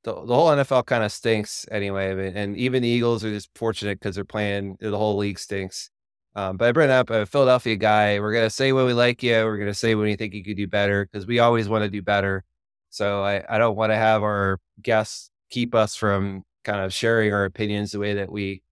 The, 0.04 0.14
the 0.14 0.36
whole 0.36 0.50
NFL 0.50 0.86
kind 0.86 1.04
of 1.04 1.12
stinks 1.12 1.66
anyway, 1.72 2.34
and 2.36 2.58
even 2.58 2.84
the 2.84 2.90
Eagles 2.90 3.24
are 3.24 3.32
just 3.32 3.50
fortunate 3.56 4.00
because 4.00 4.16
they're 4.16 4.26
playing. 4.26 4.78
The 4.80 4.98
whole 4.98 5.18
league 5.18 5.40
stinks. 5.40 5.90
Um, 6.36 6.58
but 6.58 6.68
I 6.68 6.72
bring 6.72 6.90
up 6.90 7.10
a 7.10 7.26
Philadelphia 7.26 7.76
guy. 7.76 8.20
We're 8.20 8.34
gonna 8.34 8.50
say 8.50 8.74
when 8.74 8.86
we 8.86 8.94
like 8.94 9.24
you. 9.24 9.34
We're 9.46 9.58
gonna 9.58 9.74
say 9.74 9.96
when 9.96 10.10
you 10.10 10.18
think 10.18 10.34
you 10.34 10.44
could 10.44 10.58
do 10.58 10.68
better 10.68 11.06
because 11.06 11.28
we 11.28 11.40
always 11.40 11.70
want 11.70 11.84
to 11.84 11.90
do 11.90 12.02
better. 12.02 12.44
So 12.90 13.24
I, 13.24 13.44
I 13.50 13.58
don't 13.58 13.76
want 13.76 13.92
to 13.92 13.96
have 13.96 14.24
our 14.24 14.60
guests 14.82 15.30
keep 15.50 15.76
us 15.76 15.96
from 15.96 16.44
kind 16.64 16.82
of 16.82 16.94
sharing 16.94 17.34
our 17.34 17.46
opinions 17.46 17.92
the 17.92 18.00
way 18.00 18.16
that 18.16 18.32
we 18.32 18.64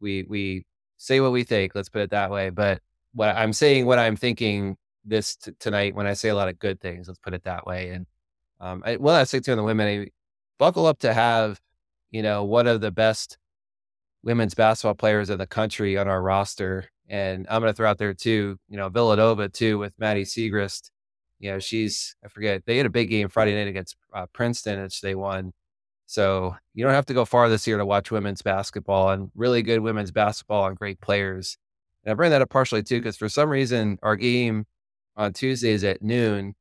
we 0.00 0.24
we 0.28 0.64
say 0.96 1.20
what 1.20 1.32
we 1.32 1.44
think. 1.44 1.74
Let's 1.74 1.88
put 1.88 2.02
it 2.02 2.10
that 2.10 2.30
way. 2.30 2.50
But 2.50 2.80
what 3.12 3.36
I'm 3.36 3.52
saying, 3.52 3.86
what 3.86 3.98
I'm 3.98 4.16
thinking 4.16 4.76
this 5.04 5.36
t- 5.36 5.52
tonight 5.58 5.94
when 5.94 6.06
I 6.06 6.14
say 6.14 6.28
a 6.28 6.34
lot 6.34 6.48
of 6.48 6.58
good 6.58 6.80
things. 6.80 7.08
Let's 7.08 7.18
put 7.18 7.34
it 7.34 7.44
that 7.44 7.66
way. 7.66 7.90
And 7.90 8.06
um, 8.60 8.82
I, 8.84 8.96
well, 8.96 9.14
I 9.14 9.24
say 9.24 9.40
to 9.40 9.56
the 9.56 9.62
women, 9.62 10.08
buckle 10.58 10.86
up 10.86 10.98
to 11.00 11.14
have 11.14 11.60
you 12.10 12.22
know 12.22 12.44
one 12.44 12.66
of 12.66 12.80
the 12.80 12.90
best 12.90 13.38
women's 14.22 14.54
basketball 14.54 14.94
players 14.94 15.30
in 15.30 15.38
the 15.38 15.46
country 15.46 15.96
on 15.96 16.08
our 16.08 16.20
roster 16.20 16.88
and 17.08 17.46
I'm 17.48 17.62
going 17.62 17.72
to 17.72 17.76
throw 17.76 17.88
out 17.88 17.98
there 17.98 18.14
too, 18.14 18.58
you 18.68 18.76
know, 18.76 18.88
Villanova 18.88 19.48
too 19.48 19.78
with 19.78 19.98
Maddy 19.98 20.24
Siegrist. 20.24 20.90
You 21.40 21.52
know, 21.52 21.58
she's, 21.58 22.16
I 22.24 22.28
forget, 22.28 22.64
they 22.66 22.76
had 22.76 22.86
a 22.86 22.90
big 22.90 23.08
game 23.10 23.28
Friday 23.28 23.54
night 23.54 23.68
against 23.68 23.96
uh, 24.12 24.26
Princeton, 24.32 24.82
which 24.82 25.00
they 25.00 25.14
won. 25.14 25.52
So 26.06 26.56
you 26.74 26.84
don't 26.84 26.94
have 26.94 27.06
to 27.06 27.14
go 27.14 27.24
far 27.24 27.48
this 27.48 27.66
year 27.66 27.78
to 27.78 27.86
watch 27.86 28.10
women's 28.10 28.42
basketball 28.42 29.10
and 29.10 29.30
really 29.34 29.62
good 29.62 29.80
women's 29.80 30.10
basketball 30.10 30.66
and 30.66 30.76
great 30.76 31.00
players. 31.00 31.56
And 32.04 32.12
I 32.12 32.14
bring 32.14 32.30
that 32.30 32.42
up 32.42 32.50
partially 32.50 32.82
too, 32.82 32.98
because 32.98 33.16
for 33.16 33.28
some 33.28 33.50
reason, 33.50 33.98
our 34.02 34.16
game 34.16 34.66
on 35.16 35.32
Tuesdays 35.32 35.84
at 35.84 36.02
noon, 36.02 36.54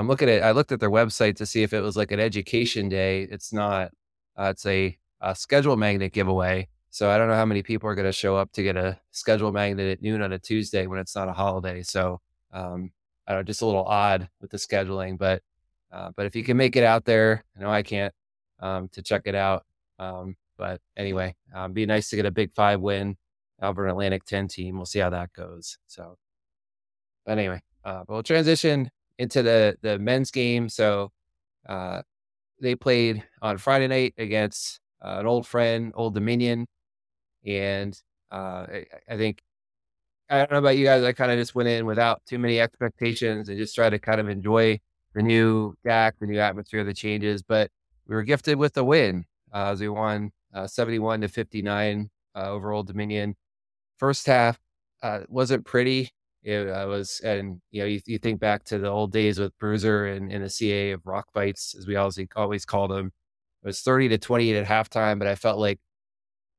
I'm 0.00 0.08
looking 0.08 0.30
at, 0.30 0.42
I 0.42 0.52
looked 0.52 0.72
at 0.72 0.80
their 0.80 0.90
website 0.90 1.36
to 1.36 1.46
see 1.46 1.62
if 1.62 1.74
it 1.74 1.82
was 1.82 1.94
like 1.94 2.10
an 2.10 2.20
education 2.20 2.88
day. 2.88 3.28
It's 3.30 3.52
not, 3.52 3.90
uh, 4.34 4.44
it's 4.44 4.64
a, 4.64 4.96
a 5.20 5.36
schedule 5.36 5.76
magnet 5.76 6.14
giveaway. 6.14 6.68
So 6.88 7.10
I 7.10 7.18
don't 7.18 7.28
know 7.28 7.34
how 7.34 7.44
many 7.44 7.62
people 7.62 7.86
are 7.90 7.94
going 7.94 8.06
to 8.06 8.12
show 8.12 8.34
up 8.34 8.50
to 8.52 8.62
get 8.62 8.78
a 8.78 8.98
schedule 9.10 9.52
magnet 9.52 9.92
at 9.92 10.02
noon 10.02 10.22
on 10.22 10.32
a 10.32 10.38
Tuesday 10.38 10.86
when 10.86 10.98
it's 10.98 11.14
not 11.14 11.28
a 11.28 11.34
holiday. 11.34 11.82
So 11.82 12.18
um, 12.50 12.92
I 13.26 13.32
don't 13.32 13.40
know, 13.40 13.44
just 13.44 13.60
a 13.60 13.66
little 13.66 13.84
odd 13.84 14.30
with 14.40 14.50
the 14.50 14.56
scheduling, 14.56 15.18
but 15.18 15.42
uh, 15.92 16.12
but 16.16 16.24
if 16.24 16.34
you 16.34 16.44
can 16.44 16.56
make 16.56 16.76
it 16.76 16.84
out 16.84 17.04
there, 17.04 17.44
I 17.54 17.60
know 17.60 17.70
I 17.70 17.82
can't 17.82 18.14
um, 18.58 18.88
to 18.92 19.02
check 19.02 19.22
it 19.26 19.34
out. 19.34 19.66
Um, 19.98 20.34
but 20.56 20.80
anyway, 20.96 21.36
um, 21.54 21.74
be 21.74 21.84
nice 21.84 22.08
to 22.08 22.16
get 22.16 22.24
a 22.24 22.30
Big 22.30 22.54
Five 22.54 22.80
win, 22.80 23.18
Auburn 23.60 23.90
Atlantic 23.90 24.24
Ten 24.24 24.48
team. 24.48 24.76
We'll 24.76 24.86
see 24.86 25.00
how 25.00 25.10
that 25.10 25.34
goes. 25.34 25.76
So, 25.88 26.16
but 27.26 27.32
anyway, 27.32 27.60
uh, 27.84 28.04
we'll 28.08 28.22
transition 28.22 28.90
into 29.20 29.42
the 29.42 29.76
the 29.82 29.98
men's 29.98 30.30
game. 30.30 30.68
So 30.68 31.12
uh, 31.68 32.02
they 32.60 32.74
played 32.74 33.22
on 33.42 33.58
Friday 33.58 33.86
night 33.86 34.14
against 34.16 34.80
uh, 35.04 35.18
an 35.20 35.26
old 35.26 35.46
friend, 35.46 35.92
Old 35.94 36.14
Dominion. 36.14 36.66
And 37.46 37.96
uh, 38.32 38.66
I, 38.68 38.84
I, 39.08 39.16
think 39.16 39.42
I 40.28 40.38
don't 40.38 40.52
know 40.52 40.58
about 40.58 40.76
you 40.76 40.84
guys. 40.84 41.04
I 41.04 41.12
kind 41.12 41.30
of 41.30 41.38
just 41.38 41.54
went 41.54 41.68
in 41.68 41.86
without 41.86 42.22
too 42.26 42.38
many 42.38 42.60
expectations 42.60 43.48
and 43.48 43.58
just 43.58 43.74
tried 43.74 43.90
to 43.90 43.98
kind 43.98 44.20
of 44.20 44.28
enjoy 44.28 44.80
the 45.14 45.22
new 45.22 45.74
DAC, 45.86 46.12
the 46.20 46.26
new 46.26 46.38
atmosphere, 46.38 46.84
the 46.84 46.94
changes. 46.94 47.42
But 47.42 47.70
we 48.06 48.14
were 48.14 48.22
gifted 48.22 48.56
with 48.56 48.76
a 48.76 48.84
win 48.84 49.24
uh, 49.52 49.70
as 49.72 49.80
we 49.80 49.88
won 49.88 50.32
uh, 50.54 50.66
71 50.66 51.22
to 51.22 51.28
59 51.28 52.10
uh, 52.34 52.50
over 52.50 52.72
Old 52.72 52.86
Dominion. 52.86 53.36
First 53.98 54.26
half 54.26 54.58
uh, 55.02 55.20
wasn't 55.28 55.66
pretty. 55.66 56.10
It 56.42 56.68
uh, 56.68 56.86
was, 56.86 57.20
and 57.20 57.60
you 57.70 57.82
know, 57.82 57.86
you, 57.86 58.00
you, 58.06 58.18
think 58.18 58.40
back 58.40 58.64
to 58.64 58.78
the 58.78 58.88
old 58.88 59.12
days 59.12 59.38
with 59.38 59.56
Bruiser 59.58 60.06
and, 60.06 60.32
and 60.32 60.42
the 60.42 60.48
CA 60.48 60.92
of 60.92 61.06
rock 61.06 61.26
bites, 61.34 61.74
as 61.78 61.86
we 61.86 61.96
always 61.96 62.18
always 62.34 62.64
called 62.64 62.90
them. 62.90 63.12
It 63.62 63.66
was 63.66 63.82
30 63.82 64.08
to 64.10 64.18
28 64.18 64.56
at 64.56 64.66
halftime, 64.66 65.18
but 65.18 65.28
I 65.28 65.34
felt 65.34 65.58
like 65.58 65.80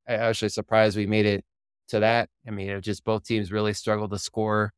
I 0.08 0.13
actually 0.13 0.50
surprised 0.50 0.98
we 0.98 1.08
made 1.08 1.26
it 1.26 1.44
to 1.89 2.00
that. 2.00 2.30
I 2.48 2.52
mean, 2.52 2.70
it 2.70 2.82
just 2.82 3.04
both 3.04 3.24
teams 3.24 3.52
really 3.52 3.74
struggled 3.74 4.12
to 4.12 4.20
score. 4.20 4.74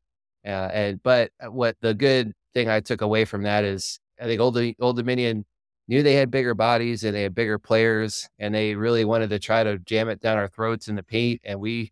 Uh, 0.46 0.70
and 0.74 1.04
but 1.04 1.32
uh, 1.44 1.52
what 1.52 1.78
the 1.82 1.94
good 1.94 2.34
thing 2.54 2.70
I 2.70 2.80
took 2.82 3.02
away 3.02 3.26
from 3.26 3.44
that 3.44 3.64
is 3.64 4.00
I 4.22 4.26
think 4.26 4.42
Old 4.42 4.58
Old 4.80 4.98
Dominion 4.98 5.46
knew 5.88 6.04
they 6.04 6.16
had 6.16 6.32
bigger 6.32 6.54
bodies 6.54 7.04
and 7.04 7.16
they 7.16 7.24
had 7.24 7.36
bigger 7.36 7.60
players, 7.60 8.30
and 8.40 8.54
they 8.56 8.76
really 8.76 9.06
wanted 9.06 9.30
to 9.32 9.40
try 9.40 9.64
to 9.64 9.80
jam 9.80 10.10
it 10.10 10.22
down 10.22 10.38
our 10.38 10.48
throats 10.48 10.88
in 10.88 10.96
the 10.96 11.04
paint. 11.04 11.42
And 11.44 11.60
we 11.60 11.92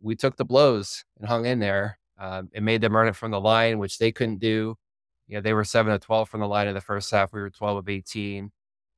we 0.00 0.16
took 0.16 0.36
the 0.36 0.44
blows 0.44 1.04
and 1.18 1.28
hung 1.28 1.46
in 1.46 1.58
there. 1.60 1.97
Um, 2.18 2.48
it 2.52 2.62
made 2.62 2.80
them 2.80 2.96
earn 2.96 3.08
it 3.08 3.16
from 3.16 3.30
the 3.30 3.40
line, 3.40 3.78
which 3.78 3.98
they 3.98 4.12
couldn't 4.12 4.38
do. 4.38 4.76
You 5.26 5.36
know, 5.36 5.40
they 5.40 5.52
were 5.52 5.64
seven 5.64 5.92
to 5.92 5.98
twelve 5.98 6.28
from 6.28 6.40
the 6.40 6.48
line 6.48 6.68
in 6.68 6.74
the 6.74 6.80
first 6.80 7.10
half. 7.10 7.32
We 7.32 7.40
were 7.40 7.50
twelve 7.50 7.78
of 7.78 7.88
eighteen, 7.88 8.50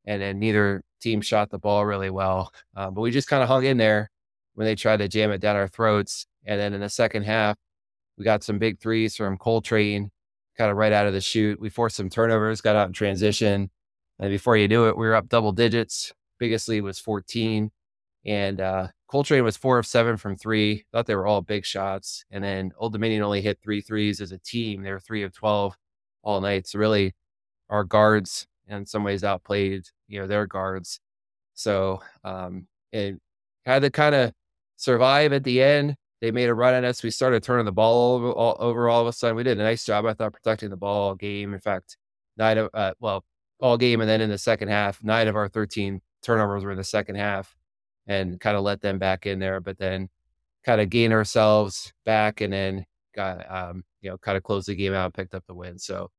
and 0.06 0.22
then 0.22 0.38
neither 0.38 0.82
team 1.00 1.20
shot 1.20 1.50
the 1.50 1.58
ball 1.58 1.84
really 1.84 2.10
well. 2.10 2.52
Um, 2.76 2.94
but 2.94 3.00
we 3.00 3.10
just 3.10 3.28
kind 3.28 3.42
of 3.42 3.48
hung 3.48 3.64
in 3.64 3.76
there 3.76 4.10
when 4.54 4.66
they 4.66 4.74
tried 4.74 4.98
to 4.98 5.08
jam 5.08 5.30
it 5.30 5.40
down 5.40 5.56
our 5.56 5.68
throats. 5.68 6.26
And 6.44 6.60
then 6.60 6.72
in 6.74 6.80
the 6.80 6.88
second 6.88 7.24
half, 7.24 7.56
we 8.16 8.24
got 8.24 8.42
some 8.44 8.58
big 8.58 8.78
threes 8.80 9.16
from 9.16 9.38
Coletrane, 9.38 10.10
kind 10.56 10.70
of 10.70 10.76
right 10.76 10.92
out 10.92 11.06
of 11.06 11.12
the 11.12 11.20
shoot. 11.20 11.60
We 11.60 11.70
forced 11.70 11.96
some 11.96 12.10
turnovers, 12.10 12.60
got 12.60 12.76
out 12.76 12.86
in 12.86 12.92
transition. 12.92 13.70
And 14.18 14.30
before 14.30 14.56
you 14.56 14.68
knew 14.68 14.88
it, 14.88 14.96
we 14.96 15.06
were 15.06 15.14
up 15.14 15.28
double 15.28 15.52
digits. 15.52 16.12
Biggest 16.38 16.68
lead 16.68 16.82
was 16.82 16.98
14. 16.98 17.70
And 18.26 18.60
uh, 18.60 18.88
Coletrane 19.10 19.42
was 19.42 19.56
four 19.56 19.78
of 19.78 19.86
seven 19.86 20.16
from 20.16 20.36
three. 20.36 20.84
Thought 20.92 21.06
they 21.06 21.16
were 21.16 21.26
all 21.26 21.42
big 21.42 21.64
shots. 21.64 22.24
And 22.30 22.44
then 22.44 22.70
Old 22.78 22.92
Dominion 22.92 23.22
only 23.22 23.42
hit 23.42 23.58
three 23.60 23.80
threes 23.80 24.20
as 24.20 24.30
a 24.30 24.38
team. 24.38 24.82
They 24.82 24.92
were 24.92 25.00
three 25.00 25.24
of 25.24 25.32
12 25.32 25.76
all 26.22 26.40
night. 26.40 26.68
So 26.68 26.78
really, 26.78 27.14
our 27.68 27.82
guards 27.82 28.46
in 28.68 28.86
some 28.86 29.02
ways 29.02 29.24
outplayed, 29.24 29.84
you 30.06 30.20
know, 30.20 30.28
their 30.28 30.46
guards. 30.46 31.00
So 31.54 32.02
um, 32.22 32.68
it 32.92 33.16
had 33.66 33.82
to 33.82 33.90
kind 33.90 34.14
of 34.14 34.32
survive 34.76 35.32
at 35.32 35.42
the 35.42 35.60
end. 35.60 35.96
They 36.20 36.30
made 36.30 36.48
a 36.48 36.54
run 36.54 36.74
at 36.74 36.84
us. 36.84 37.02
We 37.02 37.10
started 37.10 37.42
turning 37.42 37.64
the 37.64 37.72
ball 37.72 38.14
over 38.14 38.30
all, 38.30 38.56
over 38.60 38.88
all 38.88 39.00
of 39.00 39.08
a 39.08 39.12
sudden. 39.12 39.36
We 39.36 39.42
did 39.42 39.58
a 39.58 39.62
nice 39.62 39.84
job, 39.84 40.06
I 40.06 40.14
thought, 40.14 40.34
protecting 40.34 40.70
the 40.70 40.76
ball 40.76 41.08
all 41.08 41.14
game. 41.14 41.52
In 41.52 41.60
fact, 41.60 41.96
nine 42.36 42.58
of 42.58 42.70
uh, 42.74 42.92
well, 43.00 43.24
all 43.60 43.76
game, 43.76 44.00
and 44.00 44.08
then 44.08 44.20
in 44.20 44.30
the 44.30 44.38
second 44.38 44.68
half, 44.68 45.02
nine 45.02 45.28
of 45.28 45.36
our 45.36 45.48
thirteen 45.48 46.02
turnovers 46.22 46.62
were 46.62 46.72
in 46.72 46.76
the 46.76 46.84
second 46.84 47.14
half, 47.14 47.56
and 48.10 48.40
kind 48.40 48.56
of 48.56 48.64
let 48.64 48.80
them 48.80 48.98
back 48.98 49.24
in 49.26 49.38
there. 49.38 49.60
But 49.60 49.78
then, 49.78 50.08
kind 50.64 50.80
of 50.80 50.90
gain 50.90 51.12
ourselves 51.12 51.92
back, 52.04 52.40
and 52.40 52.52
then 52.52 52.86
got 53.14 53.50
um, 53.50 53.84
you 54.02 54.10
know 54.10 54.18
kind 54.18 54.36
of 54.36 54.42
closed 54.42 54.68
the 54.68 54.74
game 54.74 54.92
out, 54.92 55.06
and 55.06 55.14
picked 55.14 55.34
up 55.34 55.44
the 55.46 55.54
win. 55.54 55.78
So 55.78 56.10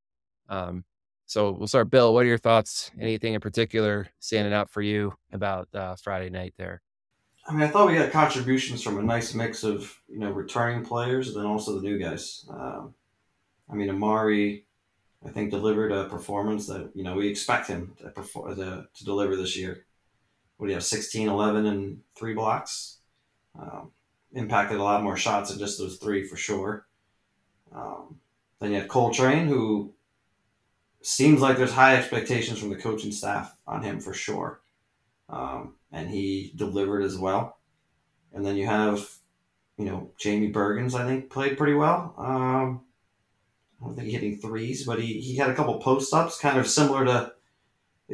um, 0.50 0.86
so 1.26 1.52
we'll 1.52 1.68
start, 1.68 1.90
Bill. 1.90 2.14
What 2.14 2.26
are 2.26 2.30
your 2.30 2.38
thoughts? 2.38 2.92
Anything 3.00 3.34
in 3.34 3.42
particular 3.42 4.08
standing 4.20 4.54
out 4.54 4.70
for 4.70 4.82
you 4.82 5.14
about 5.32 5.68
uh, 5.74 5.96
Friday 5.96 6.30
night 6.30 6.54
there? 6.58 6.82
I 7.48 7.54
mean, 7.54 7.64
I 7.64 7.68
thought 7.68 7.88
we 7.88 7.98
had 7.98 8.12
contributions 8.12 8.84
from 8.84 9.00
a 9.00 9.04
nice 9.04 9.34
mix 9.34 9.64
of 9.64 9.94
you 10.08 10.20
know 10.20 10.32
returning 10.32 10.86
players 10.86 11.28
and 11.28 11.38
then 11.38 11.46
also 11.46 11.76
the 11.76 11.82
new 11.82 12.00
guys. 12.00 12.46
Um, 12.50 12.94
I 13.70 13.76
mean, 13.76 13.90
Amari, 13.90 14.66
I 15.26 15.30
think 15.30 15.52
delivered 15.52 15.92
a 15.92 16.10
performance 16.10 16.68
that 16.68 16.92
you 16.94 17.04
know 17.04 17.16
we 17.16 17.28
expect 17.28 17.68
him 17.68 17.94
to 18.02 18.10
perform 18.10 18.56
to, 18.56 18.88
to 18.94 19.06
deliver 19.06 19.36
this 19.36 19.58
year. 19.58 19.86
What 20.62 20.68
do 20.68 20.74
you 20.74 20.76
have? 20.76 20.84
16, 20.84 21.28
11, 21.28 21.66
and 21.66 22.02
three 22.16 22.36
blocks. 22.36 23.00
Um, 23.60 23.94
impacted 24.32 24.78
a 24.78 24.84
lot 24.84 25.02
more 25.02 25.18
shots 25.18 25.50
than 25.50 25.58
just 25.58 25.80
those 25.80 25.98
three 25.98 26.24
for 26.24 26.38
sure. 26.38 26.86
Um, 27.74 28.20
then 28.60 28.70
you 28.70 28.80
had 28.80 28.88
Coletrane, 28.88 29.48
who 29.48 29.96
seems 31.02 31.42
like 31.42 31.58
there's 31.58 31.74
high 31.74 31.96
expectations 31.96 32.60
from 32.60 32.70
the 32.70 32.76
coaching 32.76 33.12
staff 33.12 33.58
on 33.66 33.82
him 33.82 34.00
for 34.00 34.14
sure. 34.14 34.62
Um, 35.30 35.78
and 35.92 36.12
he 36.12 36.54
delivered 36.56 37.02
as 37.02 37.18
well. 37.18 37.58
And 38.32 38.46
then 38.46 38.56
you 38.56 38.68
have, 38.68 39.10
you 39.80 39.86
know, 39.86 40.12
Jamie 40.20 40.54
Bergens, 40.54 40.94
I 40.94 41.08
think, 41.08 41.32
played 41.32 41.58
pretty 41.58 41.74
well. 41.74 42.14
Um, 42.20 42.82
I 43.82 43.86
don't 43.88 43.96
think 43.96 44.10
he 44.10 44.14
hitting 44.14 44.38
threes, 44.38 44.86
but 44.86 45.02
he, 45.02 45.22
he 45.22 45.38
had 45.38 45.50
a 45.50 45.56
couple 45.56 45.80
post 45.80 46.14
ups, 46.14 46.38
kind 46.38 46.60
of 46.60 46.68
similar 46.68 47.04
to 47.06 47.34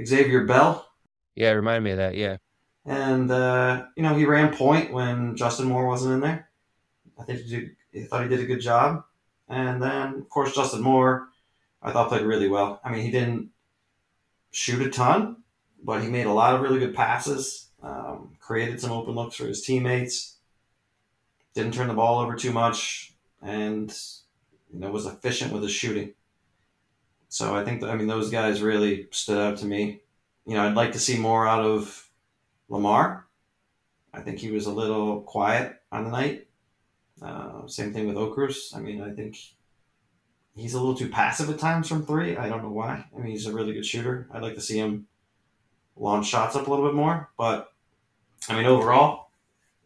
Xavier 0.06 0.46
Bell. 0.46 0.87
Yeah, 1.38 1.52
remind 1.52 1.84
me 1.84 1.92
of 1.92 1.98
that. 1.98 2.16
Yeah. 2.16 2.38
And, 2.86 3.30
uh, 3.32 3.86
you 3.96 4.04
know, 4.04 4.16
he 4.16 4.26
ran 4.26 4.56
point 4.56 4.92
when 4.92 5.36
Justin 5.36 5.68
Moore 5.68 5.88
wasn't 5.88 6.16
in 6.16 6.20
there. 6.22 6.50
I 7.20 7.24
think 7.24 7.42
he, 7.42 7.50
did, 7.50 7.76
he 7.92 8.04
thought 8.04 8.24
he 8.24 8.30
did 8.30 8.40
a 8.40 8.46
good 8.46 8.62
job. 8.62 9.04
And 9.48 9.82
then, 9.82 10.16
of 10.16 10.30
course, 10.30 10.56
Justin 10.56 10.82
Moore 10.82 11.30
I 11.82 11.92
thought 11.92 12.10
played 12.10 12.24
really 12.24 12.50
well. 12.50 12.82
I 12.84 12.92
mean, 12.92 13.02
he 13.02 13.12
didn't 13.12 13.50
shoot 14.52 14.86
a 14.86 14.90
ton, 14.90 15.38
but 15.84 16.02
he 16.02 16.10
made 16.10 16.26
a 16.26 16.34
lot 16.34 16.56
of 16.56 16.62
really 16.62 16.80
good 16.80 16.96
passes, 16.96 17.70
um, 17.84 18.36
created 18.40 18.82
some 18.82 18.92
open 18.92 19.14
looks 19.14 19.36
for 19.36 19.48
his 19.48 19.62
teammates, 19.62 20.38
didn't 21.54 21.74
turn 21.74 21.88
the 21.88 21.94
ball 21.94 22.20
over 22.20 22.36
too 22.36 22.52
much, 22.52 23.14
and 23.42 23.96
you 24.74 24.80
know 24.80 24.92
was 24.92 25.06
efficient 25.06 25.54
with 25.54 25.64
his 25.64 25.72
shooting. 25.72 26.14
So 27.30 27.56
I 27.56 27.64
think 27.64 27.82
that, 27.82 27.90
I 27.90 27.96
mean 27.96 28.08
those 28.08 28.30
guys 28.30 28.62
really 28.62 29.08
stood 29.12 29.38
out 29.38 29.58
to 29.60 29.66
me. 29.66 30.02
You 30.48 30.54
know, 30.54 30.66
I'd 30.66 30.76
like 30.76 30.94
to 30.94 31.00
see 31.00 31.18
more 31.18 31.46
out 31.46 31.66
of 31.66 32.10
Lamar. 32.70 33.28
I 34.14 34.22
think 34.22 34.40
he 34.40 34.50
was 34.50 34.66
a 34.66 34.72
little 34.72 35.22
quiet 35.22 35.76
on 35.92 36.06
the 36.06 36.10
night. 36.10 36.48
Uh, 37.22 37.68
same 37.68 37.94
thing 37.94 38.08
with 38.08 38.16
Okros. 38.16 38.74
I 38.74 38.80
mean, 38.80 39.02
I 39.02 39.12
think 39.12 39.38
he's 40.56 40.74
a 40.74 40.80
little 40.80 40.96
too 40.96 41.10
passive 41.10 41.50
at 41.50 41.60
times 41.60 41.90
from 41.90 42.06
three. 42.06 42.38
I 42.38 42.48
don't 42.48 42.64
know 42.64 42.72
why. 42.72 43.04
I 43.14 43.20
mean, 43.20 43.32
he's 43.32 43.46
a 43.46 43.52
really 43.52 43.74
good 43.74 43.86
shooter. 43.86 44.30
I'd 44.32 44.42
like 44.42 44.56
to 44.56 44.62
see 44.62 44.78
him 44.78 45.08
launch 45.98 46.28
shots 46.28 46.56
up 46.56 46.66
a 46.66 46.70
little 46.70 46.86
bit 46.86 46.96
more. 46.96 47.30
But 47.38 47.74
I 48.48 48.56
mean, 48.56 48.68
overall, 48.68 49.32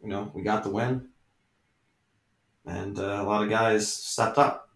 you 0.00 0.10
know, 0.10 0.30
we 0.32 0.42
got 0.42 0.62
the 0.62 0.70
win, 0.70 1.08
and 2.64 3.00
uh, 3.00 3.18
a 3.20 3.24
lot 3.24 3.42
of 3.42 3.50
guys 3.50 3.92
stepped 3.92 4.38
up. 4.38 4.70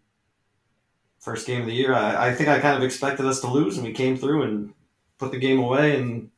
First 1.20 1.46
game 1.46 1.61
of 1.61 1.68
the 1.68 1.75
year, 1.75 1.94
I, 1.94 2.31
I 2.31 2.35
think 2.35 2.49
I 2.49 2.59
kind 2.59 2.77
of 2.77 2.83
expected 2.83 3.25
us 3.25 3.40
to 3.42 3.46
lose, 3.46 3.77
and 3.77 3.87
we 3.87 3.92
came 3.92 4.16
through 4.16 4.42
and 4.42 4.72
put 5.18 5.33
the 5.33 5.38
game 5.38 5.59
away, 5.59 5.98
and 5.98 6.31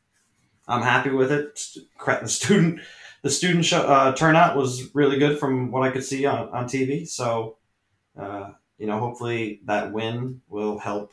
I'm 0.67 0.83
happy 0.83 1.11
with 1.11 1.33
it. 1.33 1.61
The 2.07 2.29
student, 2.29 2.81
the 3.23 3.31
student 3.31 3.65
show, 3.65 3.83
uh, 3.83 4.15
turnout 4.15 4.57
was 4.57 4.95
really 4.95 5.19
good 5.19 5.39
from 5.39 5.71
what 5.71 5.83
I 5.83 5.91
could 5.91 6.05
see 6.05 6.27
on, 6.27 6.49
on 6.51 6.65
TV. 6.67 7.09
So, 7.09 7.57
uh, 8.19 8.51
you 8.79 8.87
know, 8.87 8.99
hopefully 8.99 9.61
that 9.65 9.93
win 9.93 10.41
will 10.49 10.79
help 10.79 11.13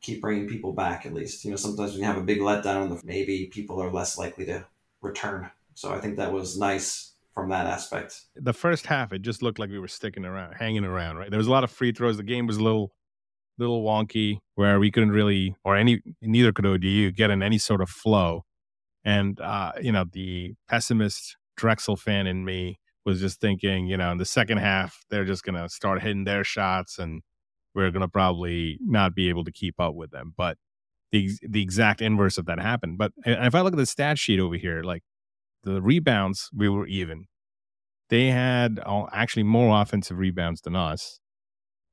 keep 0.00 0.20
bringing 0.20 0.48
people 0.48 0.72
back 0.72 1.06
at 1.06 1.14
least. 1.14 1.44
You 1.44 1.50
know, 1.50 1.56
sometimes 1.56 1.92
when 1.92 2.00
you 2.00 2.06
have 2.06 2.18
a 2.18 2.22
big 2.22 2.40
letdown, 2.40 3.02
maybe 3.04 3.46
people 3.46 3.80
are 3.80 3.90
less 3.90 4.18
likely 4.18 4.44
to 4.46 4.66
return. 5.00 5.50
So 5.74 5.92
I 5.92 6.00
think 6.00 6.16
that 6.16 6.32
was 6.32 6.58
nice 6.58 7.12
from 7.34 7.48
that 7.48 7.66
aspect. 7.66 8.22
The 8.36 8.52
first 8.52 8.86
half, 8.86 9.12
it 9.12 9.22
just 9.22 9.42
looked 9.42 9.58
like 9.58 9.70
we 9.70 9.78
were 9.78 9.88
sticking 9.88 10.24
around, 10.24 10.54
hanging 10.54 10.84
around, 10.84 11.16
right? 11.16 11.30
There 11.30 11.38
was 11.38 11.46
a 11.46 11.50
lot 11.50 11.64
of 11.64 11.70
free 11.70 11.92
throws. 11.92 12.16
The 12.16 12.22
game 12.22 12.46
was 12.46 12.58
a 12.58 12.62
little, 12.62 12.92
little 13.62 13.84
wonky 13.84 14.38
where 14.54 14.78
we 14.78 14.90
couldn't 14.90 15.12
really, 15.12 15.54
or 15.64 15.76
any, 15.76 16.00
neither 16.20 16.52
could 16.52 16.66
ODU 16.66 17.12
get 17.12 17.30
in 17.30 17.42
any 17.42 17.58
sort 17.58 17.80
of 17.80 17.88
flow. 17.88 18.44
And, 19.04 19.40
uh, 19.40 19.72
you 19.80 19.92
know, 19.92 20.04
the 20.10 20.54
pessimist 20.68 21.36
Drexel 21.56 21.96
fan 21.96 22.26
in 22.26 22.44
me 22.44 22.78
was 23.04 23.20
just 23.20 23.40
thinking, 23.40 23.86
you 23.86 23.96
know, 23.96 24.12
in 24.12 24.18
the 24.18 24.24
second 24.24 24.58
half, 24.58 25.04
they're 25.10 25.24
just 25.24 25.44
going 25.44 25.56
to 25.56 25.68
start 25.68 26.02
hitting 26.02 26.24
their 26.24 26.44
shots 26.44 26.98
and 26.98 27.22
we're 27.74 27.90
going 27.90 28.02
to 28.02 28.08
probably 28.08 28.78
not 28.80 29.14
be 29.14 29.28
able 29.28 29.44
to 29.44 29.52
keep 29.52 29.80
up 29.80 29.94
with 29.94 30.10
them. 30.10 30.34
But 30.36 30.58
the 31.10 31.30
the 31.42 31.62
exact 31.62 32.00
inverse 32.00 32.38
of 32.38 32.46
that 32.46 32.58
happened. 32.58 32.98
But 32.98 33.12
if 33.24 33.54
I 33.54 33.60
look 33.60 33.74
at 33.74 33.78
the 33.78 33.86
stat 33.86 34.18
sheet 34.18 34.40
over 34.40 34.56
here, 34.56 34.82
like 34.82 35.02
the 35.62 35.80
rebounds, 35.80 36.48
we 36.54 36.68
were 36.68 36.86
even. 36.86 37.26
They 38.08 38.26
had 38.26 38.80
actually 39.12 39.44
more 39.44 39.80
offensive 39.80 40.18
rebounds 40.18 40.60
than 40.62 40.76
us. 40.76 41.20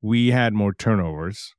We 0.02 0.30
had 0.30 0.52
more 0.52 0.74
turnovers. 0.74 1.54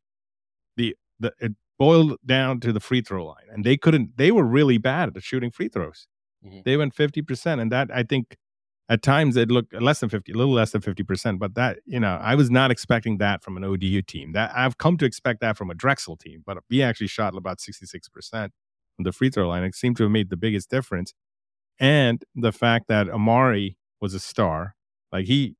The 1.21 1.33
it 1.39 1.53
boiled 1.79 2.17
down 2.25 2.59
to 2.61 2.73
the 2.73 2.79
free 2.79 3.01
throw 3.01 3.25
line, 3.25 3.47
and 3.51 3.63
they 3.63 3.77
couldn't. 3.77 4.17
They 4.17 4.31
were 4.31 4.43
really 4.43 4.77
bad 4.77 5.15
at 5.15 5.23
shooting 5.23 5.51
free 5.51 5.69
throws. 5.69 6.07
Mm-hmm. 6.45 6.59
They 6.65 6.77
went 6.77 6.93
fifty 6.93 7.21
percent, 7.21 7.61
and 7.61 7.71
that 7.71 7.89
I 7.93 8.03
think 8.03 8.37
at 8.91 9.01
times 9.01 9.37
it 9.37 9.49
looked 9.49 9.73
less 9.81 10.01
than 10.01 10.09
50 10.09 10.33
a 10.33 10.35
little 10.35 10.53
less 10.53 10.71
than 10.71 10.81
50% 10.81 11.39
but 11.39 11.55
that 11.55 11.79
you 11.85 11.99
know 11.99 12.19
i 12.21 12.35
was 12.35 12.51
not 12.51 12.69
expecting 12.69 13.17
that 13.17 13.41
from 13.41 13.55
an 13.57 13.63
odu 13.63 14.01
team 14.01 14.33
that 14.33 14.51
i've 14.53 14.77
come 14.77 14.97
to 14.97 15.05
expect 15.05 15.39
that 15.39 15.57
from 15.57 15.71
a 15.71 15.73
drexel 15.73 16.17
team 16.17 16.43
but 16.45 16.57
we 16.69 16.83
actually 16.83 17.07
shot 17.07 17.35
about 17.35 17.59
66% 17.59 18.01
from 18.31 18.51
the 18.99 19.11
free 19.11 19.29
throw 19.29 19.47
line 19.47 19.63
it 19.63 19.75
seemed 19.75 19.95
to 19.97 20.03
have 20.03 20.11
made 20.11 20.29
the 20.29 20.37
biggest 20.37 20.69
difference 20.69 21.13
and 21.79 22.23
the 22.35 22.51
fact 22.51 22.87
that 22.89 23.09
amari 23.09 23.77
was 24.01 24.13
a 24.13 24.19
star 24.19 24.75
like 25.11 25.25
he 25.25 25.55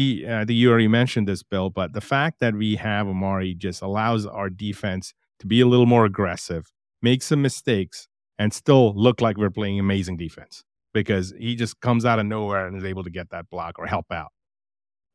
he 0.00 0.26
uh, 0.26 0.40
i 0.40 0.44
think 0.44 0.56
you 0.56 0.70
already 0.70 0.88
mentioned 0.88 1.26
this 1.26 1.42
bill 1.42 1.70
but 1.70 1.92
the 1.92 2.00
fact 2.00 2.40
that 2.40 2.54
we 2.54 2.76
have 2.76 3.06
amari 3.06 3.54
just 3.54 3.82
allows 3.82 4.26
our 4.26 4.50
defense 4.50 5.14
to 5.38 5.46
be 5.46 5.60
a 5.60 5.66
little 5.66 5.86
more 5.86 6.04
aggressive 6.04 6.72
make 7.02 7.22
some 7.22 7.42
mistakes 7.42 8.08
and 8.38 8.52
still 8.54 8.94
look 8.94 9.20
like 9.20 9.36
we're 9.36 9.50
playing 9.50 9.78
amazing 9.78 10.16
defense 10.16 10.64
because 10.92 11.32
he 11.38 11.54
just 11.54 11.78
comes 11.80 12.04
out 12.04 12.18
of 12.18 12.26
nowhere 12.26 12.66
and 12.66 12.76
is 12.76 12.84
able 12.84 13.04
to 13.04 13.10
get 13.10 13.30
that 13.30 13.48
block 13.50 13.78
or 13.78 13.86
help 13.86 14.06
out. 14.10 14.30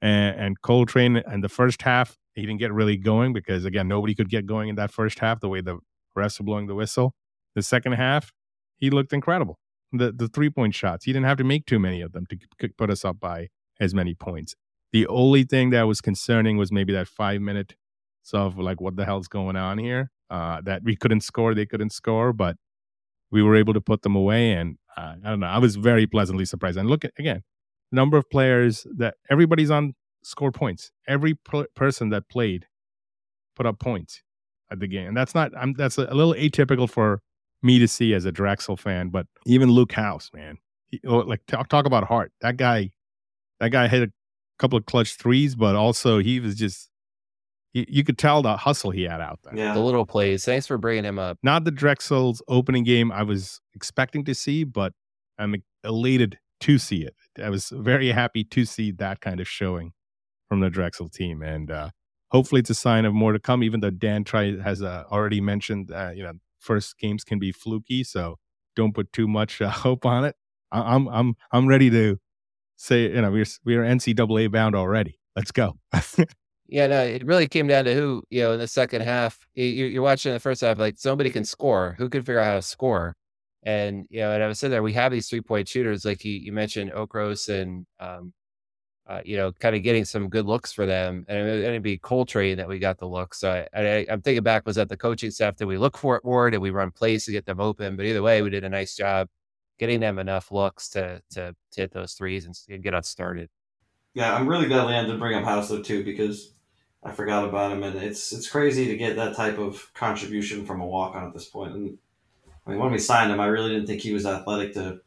And, 0.02 0.39
and 0.39 0.62
Coletrane 0.62 1.21
in 1.34 1.41
the 1.41 1.50
first 1.50 1.82
half, 1.82 2.17
he 2.36 2.41
didn't 2.41 2.60
get 2.60 2.71
really 2.71 2.98
going 2.98 3.34
because 3.34 3.65
again, 3.65 3.88
nobody 3.88 4.13
could 4.13 4.30
get 4.30 4.45
going 4.45 4.69
in 4.69 4.76
that 4.76 4.91
first 4.91 5.19
half 5.19 5.39
the 5.39 5.50
way 5.50 5.62
the 5.62 5.80
refs 6.17 6.39
were 6.39 6.45
blowing 6.45 6.67
the 6.67 6.76
whistle. 6.76 7.13
The 7.56 7.63
second 7.63 7.93
half, 7.93 8.32
he 8.78 8.89
looked 8.89 9.13
incredible. 9.13 9.58
The 9.91 10.12
the 10.12 10.28
three 10.28 10.50
point 10.50 10.76
shots, 10.76 11.06
he 11.06 11.13
didn't 11.13 11.26
have 11.26 11.38
to 11.38 11.43
make 11.43 11.65
too 11.65 11.80
many 11.80 12.02
of 12.02 12.12
them 12.12 12.26
to 12.30 12.69
put 12.78 12.89
us 12.89 13.06
up 13.06 13.19
by 13.19 13.48
as 13.80 13.93
many 13.93 14.13
points. 14.13 14.56
The 14.95 15.08
only 15.08 15.43
thing 15.43 15.71
that 15.71 15.84
was 15.84 15.99
concerning 15.99 16.55
was 16.55 16.71
maybe 16.71 16.93
that 16.93 17.10
five 17.10 17.41
minute 17.41 17.75
of 18.31 18.58
like 18.58 18.79
what 18.79 18.95
the 18.95 19.03
hell's 19.03 19.27
going 19.27 19.58
on 19.58 19.77
here. 19.77 20.10
Uh, 20.29 20.62
that 20.62 20.84
we 20.86 20.95
couldn't 20.95 21.19
score, 21.19 21.53
they 21.53 21.65
couldn't 21.65 21.91
score, 21.91 22.31
but 22.31 22.55
we 23.29 23.43
were 23.43 23.58
able 23.58 23.73
to 23.73 23.81
put 23.81 24.03
them 24.03 24.15
away. 24.15 24.53
And 24.53 24.77
uh, 24.95 25.15
I 25.21 25.31
don't 25.31 25.41
know, 25.41 25.47
I 25.47 25.58
was 25.58 25.75
very 25.75 26.08
pleasantly 26.08 26.45
surprised. 26.45 26.77
And 26.77 26.89
look 26.89 27.03
at, 27.03 27.12
again, 27.19 27.43
number 27.91 28.15
of 28.15 28.29
players 28.29 28.88
that 28.95 29.15
everybody's 29.29 29.69
on 29.69 29.95
score 30.23 30.53
points. 30.53 30.93
Every 31.10 31.36
person 31.75 32.08
that 32.12 32.29
played 32.29 32.65
put 33.58 33.65
up 33.65 33.79
points 33.79 34.23
at 34.71 34.79
the 34.79 34.88
game. 34.88 35.10
And 35.10 35.17
that's 35.17 35.36
not, 35.36 35.51
I'm, 35.58 35.73
that's 35.73 35.97
a, 35.97 36.03
a, 36.03 36.15
little 36.15 36.36
atypical 36.36 36.89
for 36.89 37.19
me 37.62 37.79
to 37.79 37.88
see 37.89 38.13
as 38.13 38.23
a 38.23 38.31
Drexel 38.31 38.77
fan, 38.77 39.10
but 39.10 39.27
even 39.45 39.69
Luke 39.69 39.91
House, 39.91 40.31
man, 40.34 40.60
he, 40.88 41.01
oh, 41.05 41.17
like 41.17 41.41
talk, 41.47 41.67
talk 41.67 41.86
about 41.86 42.05
heart. 42.05 42.31
That 42.39 42.55
guy, 42.55 42.91
that 43.60 43.71
guy 43.71 43.89
hit 43.89 44.03
a 44.03 44.12
couple 44.60 44.78
of 44.78 44.86
clutch 44.86 45.15
threes, 45.15 45.56
but 45.56 45.76
also 45.76 46.20
he 46.20 46.39
was 46.39 46.56
just 46.56 46.89
you, 47.74 47.86
you 47.89 48.04
could 48.04 48.18
tell 48.18 48.41
the 48.41 48.56
hustle 48.58 48.91
he 48.91 49.04
had 49.04 49.20
out 49.22 49.39
there. 49.44 49.56
Yeah. 49.56 49.74
The 49.74 49.82
little 49.82 50.06
plays. 50.06 50.46
Thanks 50.46 50.65
for 50.65 50.78
bringing 50.78 51.04
him 51.04 51.20
up. 51.20 51.38
Not 51.44 51.65
the 51.65 51.72
Drexel's 51.72 52.41
opening 52.48 52.84
game 52.86 53.12
I 53.12 53.24
was 53.24 53.60
expecting 53.74 54.24
to 54.26 54.34
see, 54.34 54.63
but 54.63 54.94
I'm 55.38 55.56
elated 55.84 56.39
to 56.62 56.78
see 56.78 57.04
it. 57.04 57.15
I 57.44 57.50
was 57.50 57.70
very 57.70 58.10
happy 58.12 58.46
to 58.46 58.63
see 58.65 58.91
that 58.91 59.20
kind 59.20 59.41
of 59.41 59.48
showing 59.48 59.91
from 60.48 60.62
the 60.62 60.70
Drexel 60.70 61.10
team, 61.10 61.41
and 61.41 61.70
uh, 61.70 61.89
hopefully 62.32 62.60
it's 62.60 62.70
a 62.70 62.76
sign 62.76 63.04
of 63.04 63.13
more 63.13 63.34
to 63.34 63.39
come. 63.39 63.62
Even 63.62 63.82
though 63.82 63.89
Dan 63.89 64.24
Try 64.24 64.58
has 64.62 64.82
uh, 64.82 65.04
already 65.12 65.41
mentioned, 65.41 65.91
uh, 65.91 66.12
you 66.15 66.24
know, 66.24 66.34
first 66.60 66.98
games 66.98 67.26
can 67.26 67.39
be 67.39 67.52
fluky, 67.52 68.04
so 68.06 68.38
don't 68.76 68.94
put 68.94 69.12
too 69.12 69.28
much 69.28 69.62
uh, 69.62 69.70
hope 69.86 70.06
on 70.06 70.24
it. 70.24 70.36
I- 70.72 70.96
I'm 70.96 71.08
I'm 71.10 71.36
I'm 71.52 71.68
ready 71.68 71.89
to 71.89 72.20
say, 72.75 73.03
you 73.03 73.21
know, 73.21 73.31
we're 73.31 73.45
we're 73.63 73.83
NCAA 73.83 74.51
bound 74.51 74.75
already. 74.75 75.19
Let's 75.35 75.51
go. 75.51 75.77
Yeah, 76.67 76.88
no, 76.88 77.01
it 77.01 77.25
really 77.25 77.47
came 77.47 77.67
down 77.67 77.85
to 77.85 77.93
who, 77.93 78.23
you 78.31 78.41
know, 78.41 78.53
in 78.53 78.59
the 78.59 78.67
second 78.67 79.01
half, 79.01 79.47
you, 79.53 79.99
are 79.99 80.03
watching 80.03 80.33
the 80.33 80.39
first 80.39 80.61
half, 80.61 80.79
like 80.79 80.95
somebody 80.97 81.29
can 81.29 81.45
score. 81.45 81.95
Who 81.99 82.09
can 82.09 82.21
figure 82.21 82.39
out 82.39 82.45
how 82.45 82.55
to 82.55 82.61
score? 82.63 83.15
And, 83.63 84.07
you 84.09 84.21
know, 84.21 84.31
and 84.31 84.43
I 84.43 84.47
was 84.47 84.59
sitting 84.59 84.71
there, 84.71 84.81
we 84.83 84.93
have 84.93 85.11
these 85.11 85.29
three 85.29 85.41
point 85.41 85.67
shooters, 85.67 86.05
like 86.05 86.25
you, 86.25 86.33
you 86.33 86.51
mentioned 86.51 86.91
Okros 86.91 87.49
and, 87.49 87.85
um, 87.99 88.33
uh, 89.07 89.21
you 89.23 89.38
know, 89.38 89.51
kind 89.51 89.75
of 89.75 89.83
getting 89.83 90.05
some 90.05 90.29
good 90.29 90.47
looks 90.47 90.71
for 90.71 90.88
them. 90.88 91.25
And 91.27 91.47
it 91.47 91.71
would 91.71 91.83
be 91.83 91.99
Coletrane 91.99 92.57
that 92.57 92.67
we 92.67 92.79
got 92.79 92.97
the 92.97 93.07
look. 93.07 93.35
So 93.35 93.51
I, 93.51 93.67
I, 93.79 93.81
am 94.09 94.21
thinking 94.21 94.43
back, 94.43 94.65
was 94.65 94.77
that 94.77 94.89
the 94.89 94.97
coaching 94.97 95.29
staff 95.29 95.57
that 95.57 95.67
we 95.67 95.77
look 95.77 95.97
for 95.97 96.15
it 96.15 96.25
more? 96.25 96.49
Did 96.49 96.59
we 96.59 96.71
run 96.71 96.89
plays 96.89 97.25
to 97.25 97.31
get 97.31 97.45
them 97.45 97.59
open? 97.59 97.95
But 97.95 98.05
either 98.07 98.23
way, 98.23 98.41
we 98.41 98.49
did 98.49 98.63
a 98.63 98.69
nice 98.69 98.95
job 98.95 99.27
getting 99.77 99.99
them 99.99 100.19
enough 100.19 100.51
looks 100.51 100.89
to, 100.89 101.21
to, 101.31 101.55
to 101.71 101.81
hit 101.81 101.91
those 101.91 102.13
threes 102.13 102.45
and, 102.69 102.83
get 102.83 102.93
us 102.93 103.07
started. 103.07 103.49
Yeah, 104.13 104.33
I'm 104.33 104.47
really 104.47 104.67
glad 104.67 104.88
Leon 104.88 105.07
did 105.07 105.19
bring 105.19 105.35
up 105.35 105.43
House 105.43 105.69
though 105.69 105.81
too, 105.81 106.03
because 106.03 106.53
I 107.03 107.11
forgot 107.11 107.47
about 107.47 107.71
him, 107.71 107.83
and 107.83 107.95
it's 107.97 108.31
it's 108.31 108.49
crazy 108.49 108.88
to 108.88 108.97
get 108.97 109.15
that 109.17 109.35
type 109.35 109.59
of 109.59 109.93
contribution 109.93 110.65
from 110.65 110.81
a 110.81 110.85
walk 110.85 111.15
on 111.15 111.25
at 111.27 111.33
this 111.33 111.45
point. 111.45 111.73
And 111.75 111.97
I 112.65 112.71
mean, 112.71 112.79
when 112.79 112.91
we 112.91 112.97
signed 112.97 113.31
him, 113.31 113.39
I 113.39 113.45
really 113.45 113.69
didn't 113.69 113.85
think 113.85 114.01
he 114.01 114.13
was 114.13 114.25
athletic 114.25 114.73
to 114.73 115.01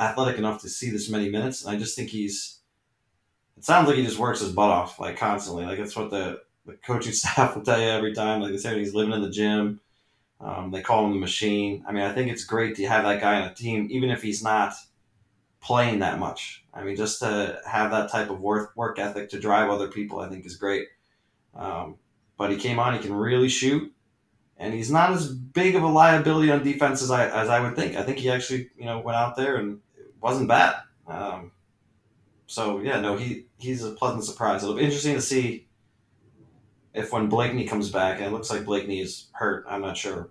athletic 0.00 0.38
enough 0.38 0.60
to 0.62 0.68
see 0.68 0.90
this 0.90 1.10
many 1.10 1.28
minutes. 1.28 1.64
And 1.64 1.74
I 1.74 1.78
just 1.78 1.96
think 1.96 2.10
he's. 2.10 2.60
It 3.56 3.64
sounds 3.64 3.88
like 3.88 3.96
he 3.96 4.04
just 4.04 4.18
works 4.18 4.40
his 4.40 4.52
butt 4.52 4.70
off 4.70 5.00
like 5.00 5.16
constantly. 5.16 5.64
Like 5.64 5.78
that's 5.78 5.96
what 5.96 6.10
the 6.10 6.42
the 6.64 6.74
coaching 6.74 7.12
staff 7.14 7.56
will 7.56 7.62
tell 7.62 7.80
you 7.80 7.88
every 7.88 8.14
time. 8.14 8.40
Like 8.40 8.52
they 8.52 8.58
say 8.58 8.78
he's 8.78 8.94
living 8.94 9.14
in 9.14 9.22
the 9.22 9.30
gym. 9.30 9.80
Um, 10.40 10.70
they 10.70 10.82
call 10.82 11.06
him 11.06 11.12
the 11.12 11.18
machine. 11.18 11.84
I 11.88 11.92
mean, 11.92 12.02
I 12.02 12.12
think 12.12 12.30
it's 12.30 12.44
great 12.44 12.76
to 12.76 12.86
have 12.86 13.04
that 13.04 13.20
guy 13.20 13.40
on 13.40 13.48
a 13.48 13.54
team, 13.54 13.88
even 13.90 14.10
if 14.10 14.22
he's 14.22 14.42
not 14.42 14.74
playing 15.60 16.00
that 16.00 16.18
much. 16.18 16.64
I 16.74 16.84
mean, 16.84 16.96
just 16.96 17.20
to 17.20 17.60
have 17.66 17.90
that 17.90 18.10
type 18.10 18.30
of 18.30 18.40
work 18.40 18.72
work 18.76 18.98
ethic 18.98 19.30
to 19.30 19.40
drive 19.40 19.70
other 19.70 19.88
people, 19.88 20.20
I 20.20 20.28
think 20.28 20.44
is 20.44 20.56
great. 20.56 20.88
Um, 21.54 21.96
but 22.36 22.50
he 22.50 22.58
came 22.58 22.78
on, 22.78 22.92
he 22.92 23.00
can 23.00 23.14
really 23.14 23.48
shoot, 23.48 23.90
and 24.58 24.74
he's 24.74 24.90
not 24.90 25.12
as 25.12 25.32
big 25.32 25.74
of 25.74 25.82
a 25.82 25.88
liability 25.88 26.50
on 26.50 26.62
defense 26.62 27.02
as 27.02 27.10
I 27.10 27.28
as 27.28 27.48
I 27.48 27.60
would 27.60 27.74
think. 27.74 27.96
I 27.96 28.02
think 28.02 28.18
he 28.18 28.30
actually 28.30 28.70
you 28.78 28.84
know 28.84 29.00
went 29.00 29.16
out 29.16 29.36
there 29.36 29.56
and 29.56 29.80
wasn't 30.20 30.48
bad. 30.48 30.76
Um, 31.06 31.52
so 32.46 32.80
yeah, 32.80 33.00
no, 33.00 33.16
he 33.16 33.46
he's 33.58 33.84
a 33.84 33.92
pleasant 33.92 34.24
surprise. 34.24 34.62
It'll 34.62 34.76
be 34.76 34.84
interesting 34.84 35.14
to 35.14 35.22
see 35.22 35.65
if 36.96 37.12
when 37.12 37.28
Blakeney 37.28 37.66
comes 37.66 37.90
back, 37.90 38.18
and 38.18 38.26
it 38.26 38.32
looks 38.32 38.50
like 38.50 38.64
Blakeney 38.64 39.00
is 39.00 39.28
hurt. 39.32 39.66
I'm 39.68 39.82
not 39.82 39.96
sure 39.96 40.30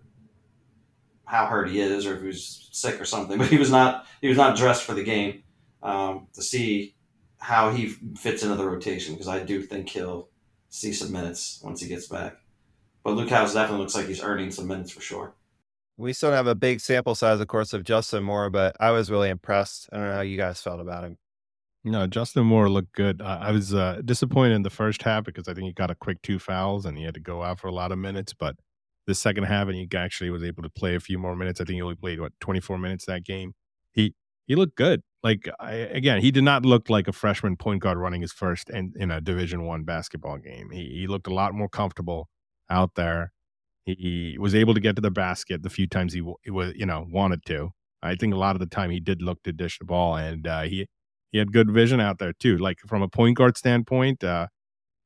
how 1.25 1.45
hurt 1.45 1.69
he 1.69 1.79
is 1.79 2.05
or 2.05 2.15
if 2.15 2.21
he 2.21 2.27
was 2.27 2.69
sick 2.71 2.99
or 2.99 3.05
something, 3.05 3.37
but 3.39 3.47
he 3.47 3.57
was 3.57 3.71
not 3.71 4.07
he 4.21 4.27
was 4.27 4.37
not 4.37 4.57
dressed 4.57 4.83
for 4.83 4.93
the 4.93 5.03
game. 5.03 5.43
Um, 5.83 6.27
to 6.33 6.41
see 6.41 6.95
how 7.37 7.69
he 7.69 7.89
fits 8.17 8.41
into 8.41 8.55
the 8.55 8.67
rotation 8.67 9.13
because 9.13 9.27
I 9.27 9.43
do 9.43 9.61
think 9.61 9.87
he'll 9.89 10.29
see 10.69 10.91
some 10.91 11.11
minutes 11.11 11.61
once 11.63 11.79
he 11.79 11.87
gets 11.87 12.07
back. 12.07 12.37
but 13.03 13.13
Luke 13.13 13.29
House 13.29 13.53
definitely 13.53 13.81
looks 13.81 13.93
like 13.93 14.07
he's 14.07 14.23
earning 14.23 14.49
some 14.49 14.67
minutes 14.67 14.89
for 14.89 15.01
sure. 15.01 15.35
We 15.95 16.11
still 16.11 16.31
have 16.31 16.47
a 16.47 16.55
big 16.55 16.79
sample 16.81 17.13
size, 17.13 17.39
of 17.39 17.47
course, 17.47 17.71
of 17.71 17.83
Justin 17.83 18.23
Moore, 18.23 18.49
but 18.49 18.75
I 18.79 18.91
was 18.91 19.11
really 19.11 19.29
impressed. 19.29 19.87
I 19.93 19.97
don't 19.97 20.07
know 20.07 20.15
how 20.15 20.21
you 20.21 20.37
guys 20.37 20.59
felt 20.59 20.81
about 20.81 21.03
him. 21.03 21.17
No, 21.85 22.07
Justin 22.07 22.45
Moore 22.47 22.67
looked 22.67 22.93
good. 22.93 23.21
I, 23.21 23.49
I 23.49 23.51
was 23.51 23.73
uh, 23.73 24.01
disappointed 24.03 24.55
in 24.55 24.63
the 24.63 24.71
first 24.71 25.03
half 25.03 25.23
because 25.23 25.47
I 25.47 25.53
think 25.53 25.67
he 25.67 25.71
got 25.73 25.91
a 25.91 25.95
quick 25.95 26.19
two 26.23 26.39
fouls 26.39 26.83
and 26.83 26.97
he 26.97 27.03
had 27.03 27.13
to 27.13 27.19
go 27.19 27.43
out 27.43 27.59
for 27.59 27.67
a 27.67 27.71
lot 27.73 27.91
of 27.91 27.99
minutes. 27.99 28.33
But 28.33 28.55
the 29.05 29.13
second 29.13 29.43
half, 29.43 29.67
and 29.67 29.75
he 29.75 29.87
actually 29.95 30.31
was 30.31 30.43
able 30.43 30.63
to 30.63 30.69
play 30.69 30.95
a 30.95 30.99
few 30.99 31.19
more 31.19 31.35
minutes. 31.35 31.61
I 31.61 31.63
think 31.63 31.75
he 31.75 31.81
only 31.83 31.95
played 31.95 32.19
what 32.19 32.33
twenty 32.39 32.59
four 32.59 32.79
minutes 32.79 33.05
that 33.05 33.23
game. 33.23 33.53
He 33.91 34.15
he 34.47 34.55
looked 34.55 34.75
good. 34.75 35.03
Like 35.23 35.47
I, 35.59 35.73
again, 35.73 36.21
he 36.21 36.31
did 36.31 36.43
not 36.43 36.65
look 36.65 36.89
like 36.89 37.07
a 37.07 37.11
freshman 37.13 37.55
point 37.55 37.83
guard 37.83 37.99
running 37.99 38.21
his 38.21 38.33
first 38.33 38.71
in, 38.71 38.93
in 38.95 39.11
a 39.11 39.21
Division 39.21 39.65
One 39.65 39.83
basketball 39.83 40.39
game. 40.39 40.71
He 40.71 40.89
he 40.89 41.07
looked 41.07 41.27
a 41.27 41.33
lot 41.33 41.53
more 41.53 41.69
comfortable 41.69 42.29
out 42.67 42.95
there. 42.95 43.31
He, 43.85 43.93
he 43.93 44.37
was 44.39 44.55
able 44.55 44.73
to 44.73 44.79
get 44.79 44.95
to 44.95 45.03
the 45.03 45.11
basket 45.11 45.61
the 45.61 45.69
few 45.69 45.85
times 45.85 46.13
he, 46.13 46.23
he 46.43 46.49
was 46.49 46.73
you 46.75 46.87
know 46.87 47.05
wanted 47.11 47.45
to. 47.45 47.73
I 48.01 48.15
think 48.15 48.33
a 48.33 48.37
lot 48.37 48.55
of 48.55 48.59
the 48.59 48.65
time 48.67 48.89
he 48.89 48.99
did 48.99 49.21
look 49.21 49.43
to 49.43 49.53
dish 49.53 49.77
the 49.77 49.85
ball, 49.85 50.15
and 50.15 50.47
uh, 50.47 50.63
he 50.63 50.87
he 51.31 51.37
had 51.37 51.51
good 51.51 51.71
vision 51.71 51.99
out 51.99 52.19
there 52.19 52.33
too. 52.33 52.57
Like 52.57 52.79
from 52.79 53.01
a 53.01 53.07
point 53.07 53.37
guard 53.37 53.57
standpoint, 53.57 54.23
uh, 54.23 54.47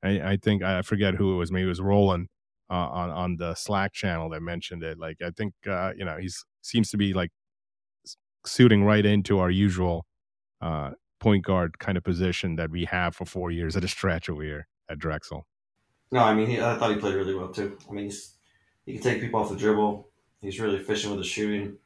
I, 0.04 0.32
I, 0.32 0.38
think 0.38 0.64
I 0.64 0.82
forget 0.82 1.16
who 1.16 1.34
it 1.34 1.38
was. 1.38 1.52
Maybe 1.52 1.66
it 1.66 1.70
was 1.70 1.82
Roland 1.82 2.28
uh, 2.70 2.74
on 2.74 3.10
on 3.10 3.36
the 3.38 3.56
Slack 3.56 3.94
channel 3.94 4.30
that 4.30 4.42
mentioned 4.42 4.84
it. 4.84 5.00
Like 5.00 5.18
I 5.26 5.32
think 5.32 5.54
uh, 5.68 5.94
you 5.96 6.06
know 6.06 6.18
he 6.18 6.30
seems 6.62 6.90
to 6.92 6.98
be 6.98 7.14
like 7.14 7.32
suiting 8.46 8.84
right 8.84 9.06
into 9.06 9.40
our 9.40 9.50
usual 9.50 10.06
uh, 10.62 10.92
point 11.20 11.46
guard 11.46 11.80
kind 11.80 11.98
of 11.98 12.04
position 12.04 12.56
that 12.56 12.72
we 12.72 12.86
have 12.86 13.16
for 13.16 13.26
four 13.26 13.52
years 13.52 13.76
at 13.76 13.84
a 13.84 13.88
stretch 13.88 14.30
over 14.30 14.44
here 14.44 14.68
at 14.90 15.00
Drexel. 15.00 15.46
No, 16.12 16.20
I 16.20 16.34
mean 16.34 16.48
he, 16.48 16.62
I 16.62 16.78
thought 16.78 16.92
he 16.92 16.98
played 16.98 17.16
really 17.16 17.36
well 17.36 17.50
too. 17.50 17.78
I 17.90 17.94
mean 17.94 18.06
he's, 18.06 18.36
he 18.86 18.94
can 18.94 19.02
take 19.02 19.22
people 19.22 19.40
off 19.40 19.50
the 19.50 19.56
dribble. 19.58 20.10
He's 20.42 20.60
really 20.60 20.78
efficient 20.78 21.12
with 21.12 21.24
the 21.24 21.28
shooting. 21.28 21.78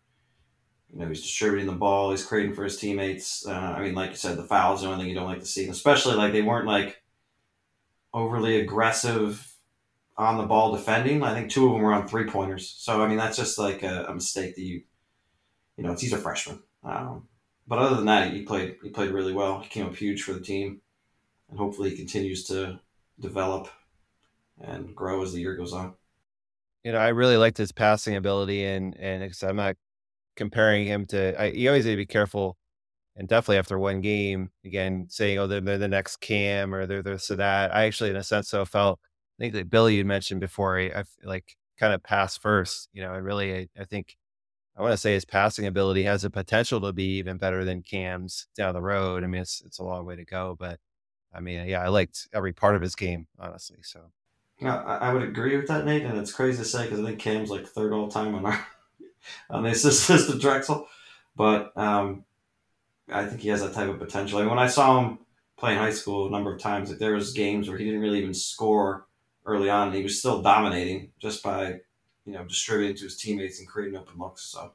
You 0.94 1.00
know, 1.00 1.08
he's 1.08 1.24
distributing 1.24 1.66
the 1.66 1.74
ball. 1.74 2.12
He's 2.12 2.26
creating 2.26 2.54
for 2.54 2.64
his 2.64 2.78
teammates. 2.78 3.48
Uh, 3.48 3.52
I 3.52 3.82
mean, 3.82 3.96
like 3.96 4.12
you 4.12 4.16
said, 4.16 4.38
the 4.38 4.44
fouls 4.44 4.82
the 4.82 4.88
only 4.88 5.00
thing 5.00 5.10
you 5.10 5.16
don't 5.16 5.28
like 5.28 5.40
to 5.40 5.46
see, 5.46 5.68
especially 5.68 6.16
like 6.16 6.34
they 6.34 6.44
weren't 6.44 6.68
like 6.68 7.02
overly 8.14 8.60
aggressive 8.60 9.52
on 10.18 10.38
the 10.38 10.46
ball 10.46 10.72
defending. 10.72 11.24
I 11.24 11.34
think 11.34 11.50
two 11.50 11.66
of 11.66 11.74
them 11.74 11.82
were 11.82 11.94
on 11.94 12.08
three 12.08 12.26
pointers. 12.26 12.76
So 12.78 13.02
I 13.02 13.08
mean, 13.08 13.18
that's 13.18 13.38
just 13.38 13.58
like 13.58 13.82
a, 13.82 14.06
a 14.06 14.14
mistake 14.14 14.56
that 14.56 14.62
you, 14.62 14.84
you 15.78 15.84
know, 15.84 15.96
he's 15.96 16.14
a 16.14 16.18
freshman. 16.18 16.62
Um, 16.84 17.28
but 17.68 17.80
other 17.80 17.96
than 17.96 18.06
that, 18.06 18.32
he 18.32 18.44
played 18.44 18.78
he 18.84 18.90
played 18.90 19.12
really 19.12 19.34
well. 19.34 19.62
He 19.62 19.70
came 19.70 19.88
up 19.88 19.96
huge 19.96 20.22
for 20.22 20.34
the 20.34 20.42
team, 20.42 20.82
and 21.50 21.58
hopefully 21.58 21.90
he 21.90 21.96
continues 21.96 22.44
to 22.46 22.80
develop 23.20 23.68
and 24.62 24.96
grow 24.96 25.24
as 25.24 25.34
the 25.34 25.40
year 25.40 25.56
goes 25.56 25.74
on. 25.74 25.96
You 26.84 26.92
know, 26.92 27.00
I 27.00 27.08
really 27.10 27.38
liked 27.38 27.58
his 27.58 27.72
passing 27.72 28.16
ability, 28.16 28.64
and 28.64 28.96
and 29.00 29.34
I'm 29.42 29.56
not 29.56 29.76
comparing 30.36 30.86
him 30.86 31.06
to. 31.08 31.40
I, 31.40 31.46
you 31.48 31.70
always 31.70 31.86
need 31.86 31.92
to 31.92 31.98
be 31.98 32.06
careful, 32.06 32.58
and 33.16 33.28
definitely 33.28 33.58
after 33.58 33.78
one 33.80 34.02
game, 34.02 34.52
again 34.66 35.08
saying, 35.10 35.40
"Oh, 35.40 35.48
they're, 35.48 35.62
they're 35.62 35.78
the 35.78 35.88
next 35.88 36.18
Cam" 36.18 36.74
or 36.74 36.86
"They're 36.86 37.04
this 37.04 37.32
or 37.32 37.36
that." 37.38 37.76
I 37.76 37.86
actually, 37.86 38.10
in 38.12 38.16
a 38.16 38.24
sense, 38.24 38.50
so 38.50 38.66
felt. 38.66 39.00
I 39.40 39.44
think 39.44 39.54
that 39.56 39.70
Billy 39.70 39.96
you 39.96 40.06
mentioned 40.06 40.42
before. 40.42 40.80
I, 40.80 40.92
I 41.00 41.04
like 41.24 41.56
kind 41.80 41.94
of 41.94 42.04
pass 42.04 42.38
first, 42.38 42.90
you 42.94 43.02
know, 43.02 43.14
and 43.14 43.26
really, 43.26 43.54
I, 43.56 43.68
I 43.80 43.86
think 43.86 44.18
I 44.78 44.82
want 44.82 44.94
to 44.94 44.98
say 44.98 45.14
his 45.14 45.26
passing 45.26 45.68
ability 45.68 46.04
has 46.04 46.24
the 46.24 46.30
potential 46.30 46.82
to 46.82 46.94
be 46.94 47.18
even 47.18 47.38
better 47.38 47.64
than 47.64 47.84
Cam's 47.84 48.48
down 48.56 48.74
the 48.74 48.82
road. 48.82 49.24
I 49.24 49.28
mean, 49.28 49.42
it's 49.42 49.62
it's 49.66 49.80
a 49.80 49.84
long 49.84 50.06
way 50.06 50.16
to 50.16 50.26
go, 50.26 50.56
but 50.60 50.80
I 51.34 51.40
mean, 51.40 51.68
yeah, 51.68 51.82
I 51.82 51.90
liked 51.90 52.28
every 52.34 52.54
part 52.54 52.76
of 52.76 52.82
his 52.82 52.96
game, 52.96 53.28
honestly. 53.40 53.78
So, 53.82 54.12
yeah, 54.60 54.78
I, 54.78 55.14
would 55.14 55.24
agree 55.24 55.58
with 55.58 55.68
that, 55.68 55.86
Nate. 55.86 56.04
And 56.04 56.18
it's 56.18 56.32
crazy 56.32 56.60
to 56.60 56.66
say 56.66 56.84
because 56.84 57.00
I 57.00 57.04
think 57.04 57.20
Cam's 57.20 57.50
like 57.50 57.66
third 57.68 57.92
all 57.92 58.08
time 58.08 58.36
on 58.36 58.46
our 58.46 58.68
on 59.50 59.64
the 59.64 59.70
assist 59.72 60.10
of 60.10 60.40
Drexel. 60.40 60.88
But 61.36 61.76
um, 61.78 62.26
I 63.12 63.26
think 63.26 63.42
he 63.42 63.50
has 63.50 63.62
that 63.62 63.74
type 63.74 63.90
of 63.90 64.00
potential. 64.00 64.40
Mean, 64.40 64.50
when 64.50 64.60
I 64.60 64.68
saw 64.68 65.00
him 65.00 65.20
play 65.58 65.74
in 65.74 65.80
high 65.80 65.92
school 65.92 66.28
a 66.28 66.32
number 66.32 66.54
of 66.54 66.62
times, 66.62 66.90
like 66.90 67.00
there 67.00 67.14
was 67.14 67.34
games 67.34 67.68
where 67.68 67.78
he 67.78 67.86
didn't 67.86 68.02
really 68.02 68.20
even 68.20 68.34
score 68.34 69.08
early 69.46 69.70
on, 69.70 69.88
and 69.88 69.96
he 69.96 70.04
was 70.04 70.20
still 70.20 70.42
dominating 70.42 71.12
just 71.20 71.44
by 71.44 71.80
you 72.26 72.34
know 72.34 72.44
distributing 72.46 72.96
to 72.98 73.06
his 73.06 73.18
teammates 73.18 73.60
and 73.60 73.68
creating 73.68 73.98
open 73.98 74.18
looks. 74.18 74.44
So 74.44 74.74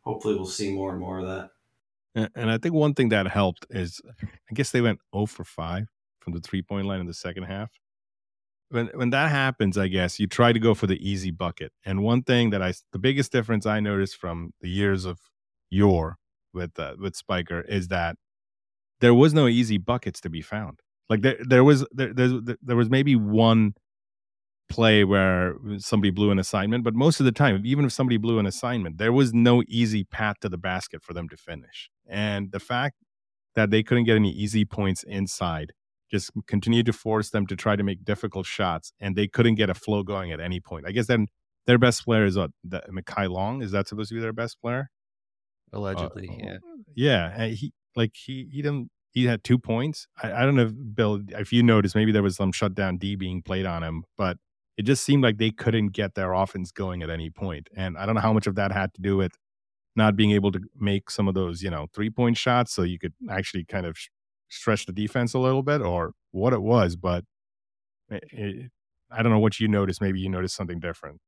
hopefully, 0.00 0.34
we'll 0.34 0.46
see 0.46 0.72
more 0.72 0.90
and 0.90 1.00
more 1.00 1.20
of 1.20 1.26
that. 1.26 1.50
And 2.34 2.50
I 2.50 2.58
think 2.58 2.74
one 2.74 2.94
thing 2.94 3.10
that 3.10 3.28
helped 3.28 3.66
is, 3.70 4.00
I 4.20 4.54
guess 4.54 4.72
they 4.72 4.80
went 4.80 4.98
0 5.14 5.26
for 5.26 5.44
5 5.44 5.86
from 6.18 6.32
the 6.32 6.40
three 6.40 6.60
point 6.60 6.86
line 6.86 6.98
in 6.98 7.06
the 7.06 7.14
second 7.14 7.44
half 7.44 7.70
when 8.70 8.88
when 8.94 9.10
that 9.10 9.30
happens, 9.30 9.76
I 9.76 9.88
guess 9.88 10.18
you 10.18 10.26
try 10.26 10.52
to 10.52 10.58
go 10.58 10.74
for 10.74 10.86
the 10.86 10.98
easy 11.06 11.30
bucket. 11.30 11.72
And 11.84 12.02
one 12.02 12.22
thing 12.22 12.50
that 12.50 12.62
I, 12.62 12.72
the 12.92 12.98
biggest 12.98 13.32
difference 13.32 13.66
I 13.66 13.80
noticed 13.80 14.16
from 14.16 14.52
the 14.60 14.68
years 14.68 15.04
of 15.04 15.18
your 15.70 16.16
with 16.52 16.78
uh, 16.78 16.94
with 16.98 17.16
Spiker 17.16 17.60
is 17.62 17.88
that 17.88 18.16
there 19.00 19.14
was 19.14 19.34
no 19.34 19.48
easy 19.48 19.78
buckets 19.78 20.20
to 20.22 20.30
be 20.30 20.42
found. 20.42 20.80
Like 21.08 21.22
there 21.22 21.38
there 21.40 21.64
was 21.64 21.86
there 21.92 22.12
there, 22.14 22.56
there 22.62 22.76
was 22.76 22.90
maybe 22.90 23.16
one 23.16 23.74
play 24.68 25.02
where 25.04 25.56
somebody 25.78 26.10
blew 26.10 26.30
an 26.30 26.38
assignment, 26.38 26.84
but 26.84 26.94
most 26.94 27.18
of 27.18 27.26
the 27.26 27.32
time, 27.32 27.60
even 27.64 27.84
if 27.84 27.92
somebody 27.92 28.16
blew 28.16 28.38
an 28.38 28.46
assignment, 28.46 28.98
there 28.98 29.12
was 29.12 29.34
no 29.34 29.64
easy 29.66 30.04
path 30.04 30.36
to 30.40 30.48
the 30.48 30.56
basket 30.58 31.02
for 31.02 31.12
them 31.12 31.28
to 31.28 31.36
finish. 31.36 31.90
And 32.08 32.52
the 32.52 32.60
fact 32.60 32.96
that 33.56 33.70
they 33.70 33.82
couldn't 33.82 34.04
get 34.04 34.16
any 34.16 34.30
easy 34.30 34.64
points 34.64 35.02
inside 35.02 35.72
just 36.10 36.30
continued 36.46 36.86
to 36.86 36.92
force 36.92 37.30
them 37.30 37.46
to 37.46 37.56
try 37.56 37.76
to 37.76 37.82
make 37.82 38.04
difficult 38.04 38.46
shots, 38.46 38.92
and 39.00 39.16
they 39.16 39.28
couldn't 39.28 39.54
get 39.54 39.70
a 39.70 39.74
flow 39.74 40.02
going 40.02 40.32
at 40.32 40.40
any 40.40 40.60
point. 40.60 40.86
I 40.86 40.92
guess 40.92 41.06
then 41.06 41.28
their 41.66 41.78
best 41.78 42.04
player 42.04 42.24
is 42.24 42.36
what 42.36 42.50
the, 42.64 42.82
Mekhi 42.90 43.30
Long. 43.30 43.62
Is 43.62 43.70
that 43.72 43.88
supposed 43.88 44.08
to 44.08 44.14
be 44.14 44.20
their 44.20 44.32
best 44.32 44.60
player? 44.60 44.90
Allegedly, 45.72 46.28
uh, 46.28 46.58
yeah. 46.94 47.36
Yeah, 47.36 47.46
he 47.48 47.72
like 47.94 48.12
he 48.14 48.48
he 48.50 48.62
didn't. 48.62 48.90
He 49.12 49.24
had 49.24 49.42
two 49.42 49.58
points. 49.58 50.06
I, 50.22 50.32
I 50.32 50.40
don't 50.42 50.54
know, 50.54 50.66
if, 50.66 50.72
Bill, 50.94 51.20
if 51.30 51.52
you 51.52 51.64
noticed, 51.64 51.96
maybe 51.96 52.12
there 52.12 52.22
was 52.22 52.36
some 52.36 52.52
shutdown 52.52 52.96
D 52.96 53.16
being 53.16 53.42
played 53.42 53.66
on 53.66 53.82
him, 53.82 54.04
but 54.16 54.36
it 54.76 54.82
just 54.82 55.02
seemed 55.04 55.22
like 55.24 55.38
they 55.38 55.50
couldn't 55.50 55.88
get 55.88 56.14
their 56.14 56.32
offense 56.32 56.70
going 56.70 57.02
at 57.02 57.10
any 57.10 57.28
point. 57.28 57.68
And 57.76 57.98
I 57.98 58.06
don't 58.06 58.14
know 58.14 58.20
how 58.20 58.32
much 58.32 58.46
of 58.46 58.54
that 58.54 58.70
had 58.70 58.94
to 58.94 59.02
do 59.02 59.16
with 59.16 59.32
not 59.96 60.14
being 60.14 60.30
able 60.30 60.52
to 60.52 60.60
make 60.78 61.10
some 61.10 61.26
of 61.26 61.34
those, 61.34 61.60
you 61.60 61.70
know, 61.70 61.88
three 61.92 62.10
point 62.10 62.36
shots 62.36 62.72
so 62.72 62.82
you 62.82 62.98
could 62.98 63.12
actually 63.28 63.64
kind 63.64 63.84
of 63.84 63.96
stretch 64.50 64.86
the 64.86 64.92
defense 64.92 65.32
a 65.32 65.38
little 65.38 65.62
bit 65.62 65.80
or 65.80 66.12
what 66.32 66.52
it 66.52 66.60
was, 66.62 66.96
but 66.96 67.24
it, 68.10 68.70
I 69.10 69.22
don't 69.22 69.32
know 69.32 69.38
what 69.38 69.58
you 69.58 69.68
noticed. 69.68 70.00
Maybe 70.00 70.20
you 70.20 70.28
noticed 70.28 70.56
something 70.56 70.80
different. 70.80 71.20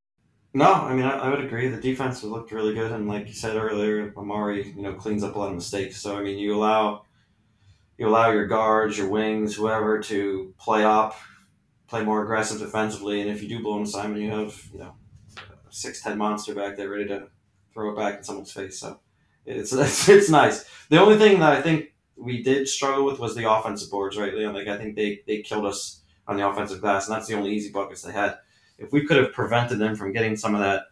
No, 0.55 0.71
I 0.73 0.95
mean 0.95 1.07
I, 1.07 1.17
I, 1.17 1.31
would 1.31 1.43
agree. 1.43 1.69
The 1.69 1.81
defense 1.81 2.23
looked 2.23 2.53
really 2.53 2.75
good, 2.75 2.93
and 2.93 3.09
like 3.09 3.27
you 3.27 3.33
said 3.33 3.57
earlier, 3.57 4.13
Amari, 4.17 4.73
you 4.77 4.83
know, 4.83 4.93
cleans 4.93 5.25
up 5.25 5.35
a 5.35 5.39
lot 5.39 5.49
of 5.49 5.55
mistakes. 5.55 5.97
So 5.97 6.19
I 6.19 6.23
mean, 6.23 6.39
you 6.39 6.55
allow 6.55 7.05
you 7.97 8.07
allow 8.07 8.31
your 8.31 8.47
guards, 8.47 8.99
your 8.99 9.09
wings, 9.09 9.55
whoever 9.55 10.01
to 10.01 10.55
play 10.59 10.85
up, 10.85 11.17
play 11.87 12.05
more 12.05 12.23
aggressive 12.23 12.59
defensively, 12.59 13.23
and 13.23 13.31
if 13.31 13.43
you 13.43 13.49
do 13.49 13.63
blow 13.63 13.79
an 13.79 13.85
assignment, 13.85 14.21
you 14.21 14.31
have 14.31 14.63
you 14.73 14.81
know 14.81 14.95
six 15.71 16.03
ten 16.03 16.19
monster 16.19 16.55
back 16.55 16.77
there 16.77 16.91
ready 16.91 17.07
to 17.07 17.29
throw 17.73 17.91
it 17.91 17.97
back 17.97 18.19
in 18.19 18.23
someone's 18.23 18.53
face. 18.53 18.79
So 18.79 19.01
it's 19.47 19.73
it's, 19.73 20.07
it's 20.07 20.29
nice. 20.29 20.67
The 20.91 21.01
only 21.01 21.17
thing 21.17 21.41
that 21.41 21.53
I 21.53 21.63
think 21.63 21.92
we 22.17 22.43
did 22.43 22.69
struggle 22.69 23.05
with 23.05 23.19
was 23.19 23.35
the 23.35 23.51
offensive 23.51 23.91
boards, 23.91 24.17
right, 24.17 24.35
Leon? 24.35 24.55
Like 24.55 24.69
I 24.69 24.79
think 24.79 24.97
they 24.97 25.23
they 25.27 25.43
killed 25.43 25.67
us 25.67 26.03
on 26.27 26.37
the 26.37 26.49
offensive 26.49 26.81
glass, 26.81 27.09
and 27.09 27.17
that's 27.17 27.27
the 27.27 27.35
only 27.35 27.53
easy 27.53 27.71
buckets 27.71 28.03
they 28.03 28.13
had. 28.13 28.39
If 28.79 28.93
we 28.93 29.05
could 29.05 29.17
have 29.17 29.33
prevented 29.33 29.79
them 29.79 29.97
from 29.97 30.13
getting 30.13 30.37
some 30.37 30.55
of 30.55 30.61
that 30.61 30.85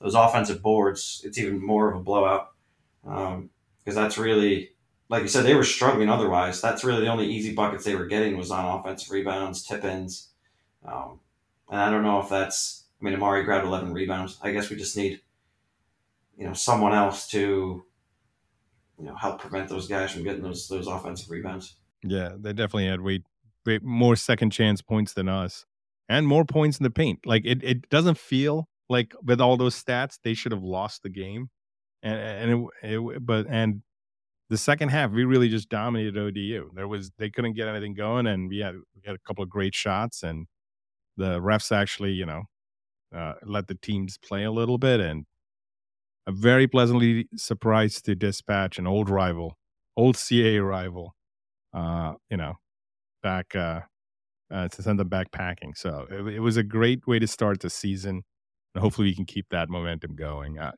those 0.00 0.14
offensive 0.14 0.62
boards, 0.62 1.22
it's 1.24 1.38
even 1.38 1.64
more 1.64 1.90
of 1.90 1.96
a 1.96 2.02
blowout. 2.02 2.50
Because 3.02 3.34
um, 3.34 3.50
that's 3.94 4.18
really, 4.18 4.70
like 5.08 5.22
you 5.22 5.28
said, 5.28 5.44
they 5.44 5.54
were 5.54 5.64
struggling 5.64 6.08
otherwise. 6.08 6.60
That's 6.60 6.84
really 6.84 7.00
the 7.00 7.10
only 7.10 7.26
easy 7.26 7.52
buckets 7.52 7.84
they 7.84 7.96
were 7.96 8.06
getting 8.06 8.36
was 8.36 8.50
on 8.50 8.78
offensive 8.78 9.10
rebounds, 9.10 9.64
tip 9.64 9.84
ins. 9.84 10.28
Um, 10.84 11.20
and 11.70 11.80
I 11.80 11.90
don't 11.90 12.04
know 12.04 12.20
if 12.20 12.28
that's, 12.28 12.84
I 13.00 13.04
mean, 13.04 13.14
Amari 13.14 13.44
grabbed 13.44 13.66
11 13.66 13.92
rebounds. 13.92 14.38
I 14.42 14.52
guess 14.52 14.70
we 14.70 14.76
just 14.76 14.96
need, 14.96 15.20
you 16.36 16.46
know, 16.46 16.52
someone 16.52 16.94
else 16.94 17.28
to 17.28 17.84
you 18.98 19.04
know 19.04 19.14
help 19.14 19.40
prevent 19.40 19.68
those 19.68 19.88
guys 19.88 20.12
from 20.12 20.24
getting 20.24 20.42
those 20.42 20.66
those 20.68 20.86
offensive 20.86 21.30
rebounds. 21.30 21.76
Yeah, 22.02 22.32
they 22.38 22.52
definitely 22.52 22.88
had 22.88 23.00
way, 23.00 23.22
way 23.66 23.80
more 23.82 24.16
second 24.16 24.50
chance 24.50 24.82
points 24.82 25.12
than 25.12 25.28
us, 25.28 25.66
and 26.08 26.26
more 26.26 26.44
points 26.44 26.78
in 26.78 26.84
the 26.84 26.90
paint. 26.90 27.20
Like 27.24 27.44
it, 27.44 27.62
it 27.62 27.88
doesn't 27.88 28.18
feel 28.18 28.68
like 28.88 29.14
with 29.22 29.40
all 29.40 29.56
those 29.56 29.82
stats 29.82 30.18
they 30.22 30.34
should 30.34 30.52
have 30.52 30.62
lost 30.62 31.02
the 31.02 31.10
game, 31.10 31.50
and 32.02 32.18
and 32.18 32.68
it, 32.82 32.98
it 32.98 33.26
but 33.26 33.46
and 33.48 33.82
the 34.50 34.58
second 34.58 34.88
half 34.88 35.10
we 35.12 35.24
really 35.24 35.48
just 35.48 35.68
dominated 35.68 36.16
ODU. 36.16 36.70
There 36.74 36.88
was 36.88 37.10
they 37.18 37.30
couldn't 37.30 37.54
get 37.54 37.68
anything 37.68 37.94
going, 37.94 38.26
and 38.26 38.48
we 38.48 38.58
had 38.58 38.74
we 38.74 39.02
had 39.04 39.14
a 39.14 39.26
couple 39.26 39.44
of 39.44 39.50
great 39.50 39.74
shots, 39.74 40.22
and 40.22 40.46
the 41.16 41.40
refs 41.40 41.72
actually 41.72 42.12
you 42.12 42.26
know 42.26 42.44
uh, 43.14 43.34
let 43.44 43.68
the 43.68 43.74
teams 43.74 44.18
play 44.18 44.44
a 44.44 44.52
little 44.52 44.78
bit, 44.78 45.00
and 45.00 45.26
very 46.30 46.66
pleasantly 46.66 47.28
surprised 47.36 48.04
to 48.06 48.14
dispatch 48.14 48.78
an 48.78 48.86
old 48.86 49.08
rival, 49.08 49.56
old 49.96 50.16
CA 50.16 50.58
rival. 50.58 51.14
Uh, 51.74 52.14
you 52.30 52.36
know, 52.36 52.54
back 53.22 53.54
uh, 53.54 53.80
uh, 54.50 54.68
to 54.68 54.82
send 54.82 54.98
them 54.98 55.08
back 55.08 55.30
packing. 55.32 55.74
So 55.74 56.06
it, 56.10 56.34
it, 56.34 56.40
was 56.40 56.56
a 56.56 56.62
great 56.62 57.06
way 57.06 57.18
to 57.18 57.26
start 57.26 57.60
the 57.60 57.70
season, 57.70 58.22
and 58.74 58.82
hopefully 58.82 59.08
we 59.08 59.14
can 59.14 59.26
keep 59.26 59.46
that 59.50 59.68
momentum 59.68 60.14
going. 60.14 60.58
Uh, 60.58 60.72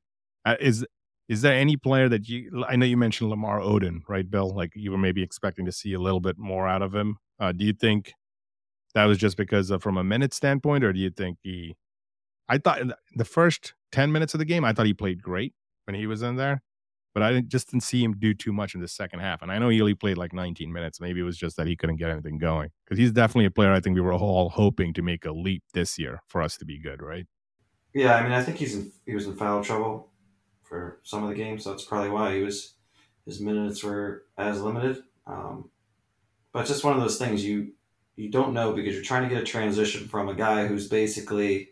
uh, 0.44 0.56
is 0.60 0.84
is 1.28 1.42
there 1.42 1.54
any 1.54 1.76
player 1.76 2.08
that 2.08 2.28
you? 2.28 2.64
I 2.68 2.76
know 2.76 2.86
you 2.86 2.96
mentioned 2.96 3.30
Lamar 3.30 3.60
Oden, 3.60 4.00
right, 4.08 4.28
Bill? 4.28 4.54
Like 4.54 4.72
you 4.74 4.90
were 4.90 4.98
maybe 4.98 5.22
expecting 5.22 5.64
to 5.66 5.72
see 5.72 5.92
a 5.92 6.00
little 6.00 6.20
bit 6.20 6.38
more 6.38 6.66
out 6.66 6.82
of 6.82 6.94
him. 6.94 7.18
Uh, 7.38 7.52
do 7.52 7.64
you 7.64 7.72
think 7.72 8.14
that 8.94 9.04
was 9.04 9.18
just 9.18 9.36
because 9.36 9.70
of, 9.70 9.82
from 9.82 9.96
a 9.96 10.04
minute 10.04 10.34
standpoint, 10.34 10.82
or 10.82 10.92
do 10.92 10.98
you 10.98 11.10
think 11.10 11.38
he? 11.42 11.76
I 12.48 12.58
thought 12.58 12.80
the 13.14 13.24
first 13.24 13.74
ten 13.92 14.12
minutes 14.12 14.34
of 14.34 14.38
the 14.38 14.44
game, 14.44 14.64
I 14.64 14.72
thought 14.72 14.86
he 14.86 14.94
played 14.94 15.22
great 15.22 15.54
when 15.84 15.94
he 15.94 16.06
was 16.06 16.22
in 16.22 16.36
there 16.36 16.62
but 17.12 17.22
I 17.22 17.40
just 17.40 17.70
didn't 17.70 17.82
see 17.82 18.02
him 18.02 18.14
do 18.18 18.34
too 18.34 18.52
much 18.52 18.74
in 18.74 18.80
the 18.80 18.88
second 18.88 19.20
half. 19.20 19.42
And 19.42 19.50
I 19.50 19.58
know 19.58 19.68
he 19.68 19.80
only 19.80 19.94
played 19.94 20.16
like 20.16 20.32
19 20.32 20.72
minutes. 20.72 21.00
Maybe 21.00 21.20
it 21.20 21.24
was 21.24 21.36
just 21.36 21.56
that 21.56 21.66
he 21.66 21.76
couldn't 21.76 21.96
get 21.96 22.10
anything 22.10 22.38
going 22.38 22.70
because 22.84 22.98
he's 22.98 23.12
definitely 23.12 23.46
a 23.46 23.50
player 23.50 23.72
I 23.72 23.80
think 23.80 23.94
we 23.94 24.00
were 24.00 24.12
all 24.12 24.50
hoping 24.50 24.92
to 24.94 25.02
make 25.02 25.24
a 25.24 25.32
leap 25.32 25.64
this 25.74 25.98
year 25.98 26.22
for 26.28 26.40
us 26.40 26.56
to 26.58 26.64
be 26.64 26.78
good, 26.78 27.02
right? 27.02 27.26
Yeah, 27.94 28.14
I 28.14 28.22
mean, 28.22 28.32
I 28.32 28.42
think 28.42 28.58
he's 28.58 28.76
in, 28.76 28.92
he 29.04 29.14
was 29.14 29.26
in 29.26 29.34
foul 29.34 29.64
trouble 29.64 30.12
for 30.62 31.00
some 31.02 31.24
of 31.24 31.28
the 31.28 31.34
games. 31.34 31.64
So 31.64 31.70
that's 31.70 31.84
probably 31.84 32.10
why 32.10 32.36
he 32.36 32.42
was 32.42 32.74
his 33.26 33.40
minutes 33.40 33.82
were 33.82 34.26
as 34.38 34.62
limited. 34.62 35.02
Um, 35.26 35.70
but 36.52 36.66
just 36.66 36.84
one 36.84 36.94
of 36.94 37.02
those 37.02 37.18
things 37.18 37.44
you 37.44 37.72
you 38.16 38.30
don't 38.30 38.52
know 38.52 38.72
because 38.72 38.94
you're 38.94 39.02
trying 39.02 39.22
to 39.28 39.34
get 39.34 39.42
a 39.42 39.46
transition 39.46 40.06
from 40.06 40.28
a 40.28 40.34
guy 40.34 40.66
who's 40.66 40.88
basically, 40.88 41.69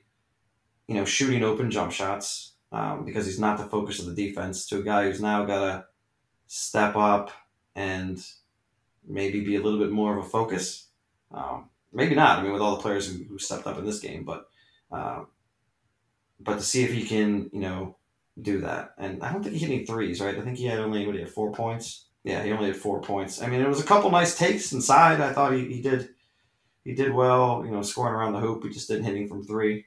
you 0.88 0.94
know, 0.94 1.04
shooting 1.04 1.44
open 1.44 1.70
jump 1.70 1.92
shots 1.92 2.54
um, 2.72 3.04
because 3.04 3.26
he's 3.26 3.38
not 3.38 3.58
the 3.58 3.64
focus 3.64 4.00
of 4.00 4.06
the 4.06 4.26
defense 4.26 4.66
to 4.66 4.78
a 4.78 4.82
guy 4.82 5.04
who's 5.04 5.20
now 5.20 5.44
got 5.44 5.60
to 5.60 5.84
step 6.46 6.96
up 6.96 7.30
and 7.76 8.24
maybe 9.06 9.40
be 9.40 9.56
a 9.56 9.62
little 9.62 9.78
bit 9.78 9.90
more 9.90 10.16
of 10.16 10.24
a 10.24 10.28
focus. 10.28 10.86
Um, 11.30 11.68
maybe 11.92 12.14
not. 12.14 12.38
I 12.38 12.42
mean, 12.42 12.52
with 12.52 12.62
all 12.62 12.76
the 12.76 12.82
players 12.82 13.06
who, 13.06 13.22
who 13.24 13.38
stepped 13.38 13.66
up 13.66 13.78
in 13.78 13.86
this 13.86 14.00
game, 14.00 14.24
but 14.24 14.48
uh, 14.90 15.24
but 16.40 16.56
to 16.56 16.62
see 16.62 16.84
if 16.84 16.92
he 16.92 17.04
can, 17.04 17.50
you 17.52 17.60
know, 17.60 17.96
do 18.40 18.60
that. 18.60 18.94
And 18.96 19.22
I 19.22 19.32
don't 19.32 19.42
think 19.42 19.54
he 19.54 19.60
hit 19.60 19.70
any 19.70 19.84
threes, 19.84 20.20
right? 20.20 20.38
I 20.38 20.40
think 20.40 20.56
he 20.56 20.66
had 20.66 20.78
only 20.78 21.04
what 21.04 21.14
he 21.14 21.20
had 21.20 21.30
four 21.30 21.52
points. 21.52 22.06
Yeah, 22.24 22.42
he 22.42 22.52
only 22.52 22.68
had 22.68 22.76
four 22.76 23.00
points. 23.00 23.42
I 23.42 23.48
mean, 23.48 23.60
it 23.60 23.68
was 23.68 23.80
a 23.80 23.86
couple 23.86 24.10
nice 24.10 24.36
takes 24.36 24.72
inside. 24.72 25.20
I 25.20 25.32
thought 25.32 25.52
he, 25.52 25.66
he 25.66 25.82
did 25.82 26.10
he 26.84 26.94
did 26.94 27.12
well, 27.12 27.62
you 27.64 27.70
know, 27.70 27.82
scoring 27.82 28.14
around 28.14 28.32
the 28.32 28.40
hoop. 28.40 28.62
He 28.62 28.70
just 28.70 28.88
didn't 28.88 29.04
hit 29.04 29.16
him 29.16 29.28
from 29.28 29.44
three, 29.44 29.86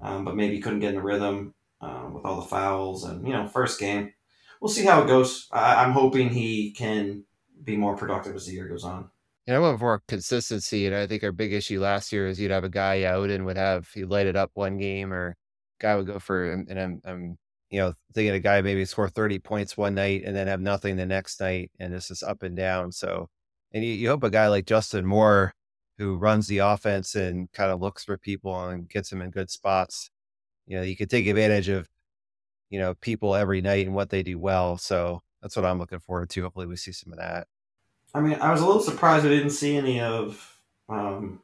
um, 0.00 0.24
but 0.24 0.36
maybe 0.36 0.60
couldn't 0.60 0.80
get 0.80 0.90
in 0.90 0.96
the 0.96 1.02
rhythm 1.02 1.54
um, 1.80 2.14
with 2.14 2.24
all 2.24 2.40
the 2.40 2.46
fouls 2.46 3.04
and 3.04 3.26
you 3.26 3.32
know 3.32 3.46
first 3.46 3.78
game. 3.78 4.12
We'll 4.60 4.68
see 4.68 4.84
how 4.84 5.02
it 5.02 5.06
goes. 5.06 5.46
I, 5.52 5.84
am 5.84 5.92
hoping 5.92 6.30
he 6.30 6.72
can 6.72 7.24
be 7.62 7.76
more 7.76 7.96
productive 7.96 8.34
as 8.34 8.46
the 8.46 8.52
year 8.52 8.68
goes 8.68 8.84
on. 8.84 9.08
And 9.46 9.56
I 9.56 9.60
want 9.60 9.80
more 9.80 10.02
consistency. 10.08 10.86
And 10.86 10.96
I 10.96 11.06
think 11.06 11.22
our 11.22 11.32
big 11.32 11.52
issue 11.52 11.80
last 11.80 12.12
year 12.12 12.26
is 12.26 12.40
you'd 12.40 12.50
have 12.50 12.64
a 12.64 12.68
guy 12.68 13.04
out 13.04 13.30
and 13.30 13.46
would 13.46 13.56
have 13.56 13.88
he 13.94 14.04
light 14.04 14.26
it 14.26 14.36
up 14.36 14.50
one 14.54 14.78
game, 14.78 15.12
or 15.12 15.36
guy 15.80 15.94
would 15.96 16.06
go 16.06 16.18
for 16.18 16.52
and 16.52 16.78
I'm 16.78 17.00
I'm 17.04 17.38
you 17.70 17.80
know 17.80 17.94
thinking 18.14 18.34
a 18.34 18.40
guy 18.40 18.60
maybe 18.62 18.84
score 18.84 19.08
30 19.08 19.38
points 19.38 19.76
one 19.76 19.94
night 19.94 20.22
and 20.24 20.34
then 20.34 20.48
have 20.48 20.60
nothing 20.60 20.96
the 20.96 21.06
next 21.06 21.40
night, 21.40 21.70
and 21.78 21.92
this 21.92 22.10
is 22.10 22.22
up 22.22 22.42
and 22.42 22.56
down. 22.56 22.92
So, 22.92 23.28
and 23.72 23.84
you, 23.84 23.92
you 23.92 24.08
hope 24.08 24.24
a 24.24 24.30
guy 24.30 24.48
like 24.48 24.66
Justin 24.66 25.06
Moore 25.06 25.54
who 25.98 26.16
runs 26.16 26.46
the 26.46 26.58
offense 26.58 27.14
and 27.14 27.52
kind 27.52 27.70
of 27.70 27.80
looks 27.80 28.04
for 28.04 28.16
people 28.16 28.68
and 28.68 28.88
gets 28.88 29.10
them 29.10 29.20
in 29.20 29.30
good 29.30 29.50
spots 29.50 30.10
you 30.68 30.76
know, 30.76 30.82
you 30.82 30.96
could 30.96 31.10
take 31.10 31.26
advantage 31.26 31.68
of, 31.68 31.88
you 32.68 32.78
know, 32.78 32.94
people 32.94 33.34
every 33.34 33.62
night 33.62 33.86
and 33.86 33.96
what 33.96 34.10
they 34.10 34.22
do 34.22 34.38
well. 34.38 34.76
So 34.76 35.22
that's 35.42 35.56
what 35.56 35.64
I'm 35.64 35.78
looking 35.78 35.98
forward 35.98 36.28
to. 36.30 36.42
Hopefully 36.42 36.66
we 36.66 36.76
see 36.76 36.92
some 36.92 37.12
of 37.12 37.18
that. 37.18 37.48
I 38.14 38.20
mean, 38.20 38.34
I 38.34 38.52
was 38.52 38.60
a 38.60 38.66
little 38.66 38.82
surprised 38.82 39.24
we 39.24 39.30
didn't 39.30 39.50
see 39.50 39.76
any 39.76 40.00
of, 40.00 40.60
um, 40.88 41.40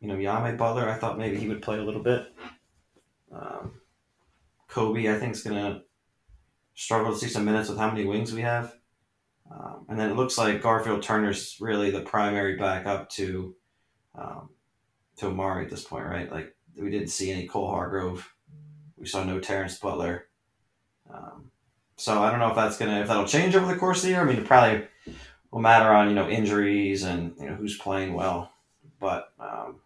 you 0.00 0.08
know, 0.08 0.16
Yame 0.16 0.56
Butler. 0.56 0.88
I 0.88 0.94
thought 0.94 1.18
maybe 1.18 1.36
he 1.36 1.48
would 1.48 1.62
play 1.62 1.78
a 1.78 1.82
little 1.82 2.02
bit. 2.02 2.32
Um, 3.30 3.80
Kobe, 4.68 5.14
I 5.14 5.18
think, 5.18 5.34
is 5.34 5.42
going 5.42 5.56
to 5.56 5.82
struggle 6.74 7.12
to 7.12 7.18
see 7.18 7.28
some 7.28 7.44
minutes 7.44 7.68
with 7.68 7.78
how 7.78 7.90
many 7.90 8.06
wings 8.06 8.32
we 8.32 8.40
have. 8.40 8.74
Um, 9.50 9.86
and 9.88 9.98
then 9.98 10.10
it 10.10 10.16
looks 10.16 10.38
like 10.38 10.62
Garfield 10.62 11.02
Turner's 11.02 11.56
really 11.60 11.90
the 11.90 12.00
primary 12.00 12.56
backup 12.56 13.08
to 13.10 13.54
um, 14.14 14.50
to 15.16 15.26
Amari 15.26 15.64
at 15.64 15.70
this 15.70 15.84
point, 15.84 16.06
right? 16.06 16.30
Like 16.30 16.54
we 16.76 16.90
didn't 16.90 17.08
see 17.08 17.30
any 17.30 17.46
Cole 17.46 17.68
Hargrove. 17.68 18.32
We 18.96 19.06
saw 19.06 19.24
no 19.24 19.40
Terrence 19.40 19.78
Butler. 19.78 20.26
Um, 21.12 21.50
so 21.96 22.22
I 22.22 22.30
don't 22.30 22.38
know 22.38 22.50
if 22.50 22.54
that's 22.56 22.78
gonna 22.78 23.00
if 23.00 23.08
that'll 23.08 23.26
change 23.26 23.56
over 23.56 23.72
the 23.72 23.78
course 23.78 23.98
of 23.98 24.04
the 24.04 24.10
year. 24.10 24.20
I 24.20 24.24
mean, 24.24 24.38
it 24.38 24.46
probably 24.46 24.86
will 25.50 25.60
matter 25.60 25.90
on 25.90 26.08
you 26.08 26.14
know 26.14 26.28
injuries 26.28 27.02
and 27.02 27.34
you 27.38 27.46
know 27.46 27.54
who's 27.54 27.76
playing 27.76 28.14
well, 28.14 28.52
but 29.00 29.32
um, 29.40 29.80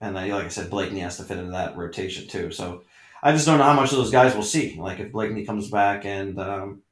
and 0.00 0.14
then, 0.14 0.28
like 0.28 0.44
I 0.44 0.48
said, 0.48 0.70
Blakeney 0.70 1.00
has 1.00 1.16
to 1.16 1.24
fit 1.24 1.38
into 1.38 1.52
that 1.52 1.76
rotation 1.76 2.28
too. 2.28 2.50
So 2.50 2.82
I 3.22 3.32
just 3.32 3.46
don't 3.46 3.58
know 3.58 3.64
how 3.64 3.72
much 3.72 3.92
of 3.92 3.98
those 3.98 4.10
guys 4.10 4.34
we'll 4.34 4.42
see. 4.42 4.76
Like 4.78 5.00
if 5.00 5.12
Blakeney 5.12 5.46
comes 5.46 5.70
back 5.70 6.04
and, 6.04 6.38
um, 6.38 6.82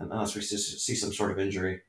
unless 0.00 0.34
we 0.34 0.42
see 0.42 0.94
some 0.94 1.12
sort 1.12 1.30
of 1.30 1.38
injury, 1.38 1.80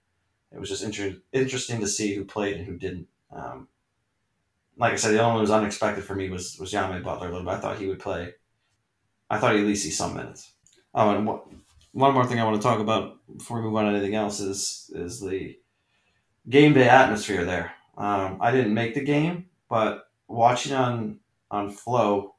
it 0.52 0.60
was 0.60 0.70
just 0.70 0.84
inter- 0.84 1.18
interesting 1.32 1.80
to 1.80 1.88
see 1.88 2.14
who 2.14 2.26
played 2.26 2.58
and 2.58 2.66
who 2.66 2.78
didn't. 2.78 3.08
Um, 3.32 3.68
like 4.78 4.94
I 4.94 4.96
said, 4.98 5.14
the 5.14 5.20
only 5.20 5.30
one 5.30 5.36
who 5.36 5.42
was 5.42 5.52
unexpected 5.52 6.04
for 6.04 6.16
me 6.16 6.30
was 6.30 6.58
was 6.60 6.74
Yame 6.74 7.04
Butler 7.04 7.28
a 7.28 7.32
little 7.32 7.46
bit. 7.46 7.54
I 7.54 7.60
thought 7.60 7.78
he 7.78 7.88
would 7.88 8.00
play. 8.00 8.34
I 9.30 9.38
thought 9.38 9.54
he'd 9.54 9.62
at 9.62 9.68
least 9.68 9.84
see 9.84 9.92
some 9.92 10.16
minutes. 10.16 10.54
Oh, 10.94 11.16
and 11.16 11.26
one 11.94 12.14
more 12.14 12.26
thing 12.26 12.40
I 12.40 12.46
want 12.46 12.58
to 12.58 12.68
talk 12.68 12.80
about 12.80 13.18
before 13.38 13.58
we 13.58 13.64
move 13.64 13.76
on 13.76 13.86
to 13.86 13.92
anything 13.92 14.16
else 14.16 14.40
is 14.40 14.92
is 14.94 15.20
the 15.22 15.58
game 16.50 16.74
day 16.74 16.90
atmosphere 16.90 17.46
there. 17.46 17.74
Um, 17.98 18.38
I 18.42 18.52
didn't 18.52 18.74
make 18.74 18.94
the 18.94 19.04
game, 19.04 19.48
but 19.70 20.06
watching 20.28 20.74
on 20.74 21.20
on 21.50 21.70
Flow, 21.70 22.36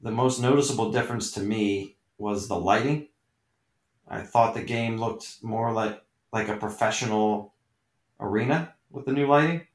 the 0.00 0.10
most 0.10 0.40
noticeable 0.40 0.92
difference 0.92 1.32
to 1.32 1.40
me 1.40 1.96
was 2.18 2.48
the 2.48 2.56
lighting. 2.58 3.08
I 4.08 4.20
thought 4.20 4.54
the 4.54 4.62
game 4.62 4.98
looked 4.98 5.42
more 5.42 5.72
like 5.72 6.02
like 6.32 6.48
a 6.48 6.56
professional 6.56 7.54
arena 8.20 8.74
with 8.90 9.06
the 9.06 9.12
new 9.12 9.26
lighting. 9.26 9.66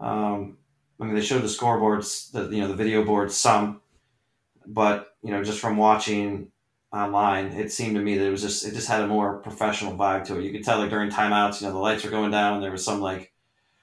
Um, 0.00 0.58
I 1.00 1.04
mean, 1.04 1.14
they 1.14 1.20
showed 1.20 1.42
the 1.42 1.48
scoreboards, 1.48 2.32
the 2.32 2.48
you 2.54 2.62
know 2.62 2.68
the 2.68 2.74
video 2.74 3.04
boards 3.04 3.36
some, 3.36 3.80
but 4.66 5.16
you 5.22 5.30
know 5.30 5.42
just 5.42 5.60
from 5.60 5.76
watching 5.76 6.50
online, 6.92 7.46
it 7.46 7.72
seemed 7.72 7.96
to 7.96 8.02
me 8.02 8.16
that 8.16 8.26
it 8.26 8.30
was 8.30 8.42
just 8.42 8.66
it 8.66 8.74
just 8.74 8.88
had 8.88 9.02
a 9.02 9.06
more 9.06 9.38
professional 9.38 9.96
vibe 9.96 10.24
to 10.26 10.38
it. 10.38 10.44
You 10.44 10.52
could 10.52 10.64
tell 10.64 10.78
like 10.78 10.90
during 10.90 11.10
timeouts, 11.10 11.60
you 11.60 11.66
know, 11.66 11.72
the 11.72 11.78
lights 11.78 12.04
were 12.04 12.10
going 12.10 12.30
down. 12.30 12.60
There 12.60 12.72
was 12.72 12.84
some 12.84 13.00
like 13.00 13.32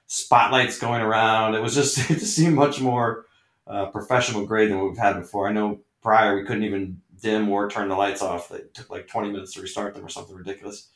spotlights 0.06 0.78
going 0.78 1.02
around. 1.02 1.54
It 1.54 1.62
was 1.62 1.74
just 1.74 1.98
it 2.10 2.18
just 2.18 2.36
seemed 2.36 2.54
much 2.54 2.80
more 2.80 3.26
uh, 3.66 3.86
professional 3.86 4.46
grade 4.46 4.70
than 4.70 4.78
what 4.78 4.88
we've 4.88 4.98
had 4.98 5.18
before. 5.18 5.48
I 5.48 5.52
know 5.52 5.80
prior 6.02 6.36
we 6.36 6.44
couldn't 6.44 6.64
even 6.64 7.00
dim 7.24 7.48
or 7.48 7.68
turn 7.68 7.88
the 7.88 7.96
lights 7.96 8.22
off. 8.22 8.52
It 8.52 8.74
took 8.74 8.90
like 8.90 9.08
20 9.08 9.30
minutes 9.32 9.54
to 9.54 9.62
restart 9.62 9.94
them 9.94 10.04
or 10.04 10.10
something 10.10 10.36
ridiculous. 10.36 10.90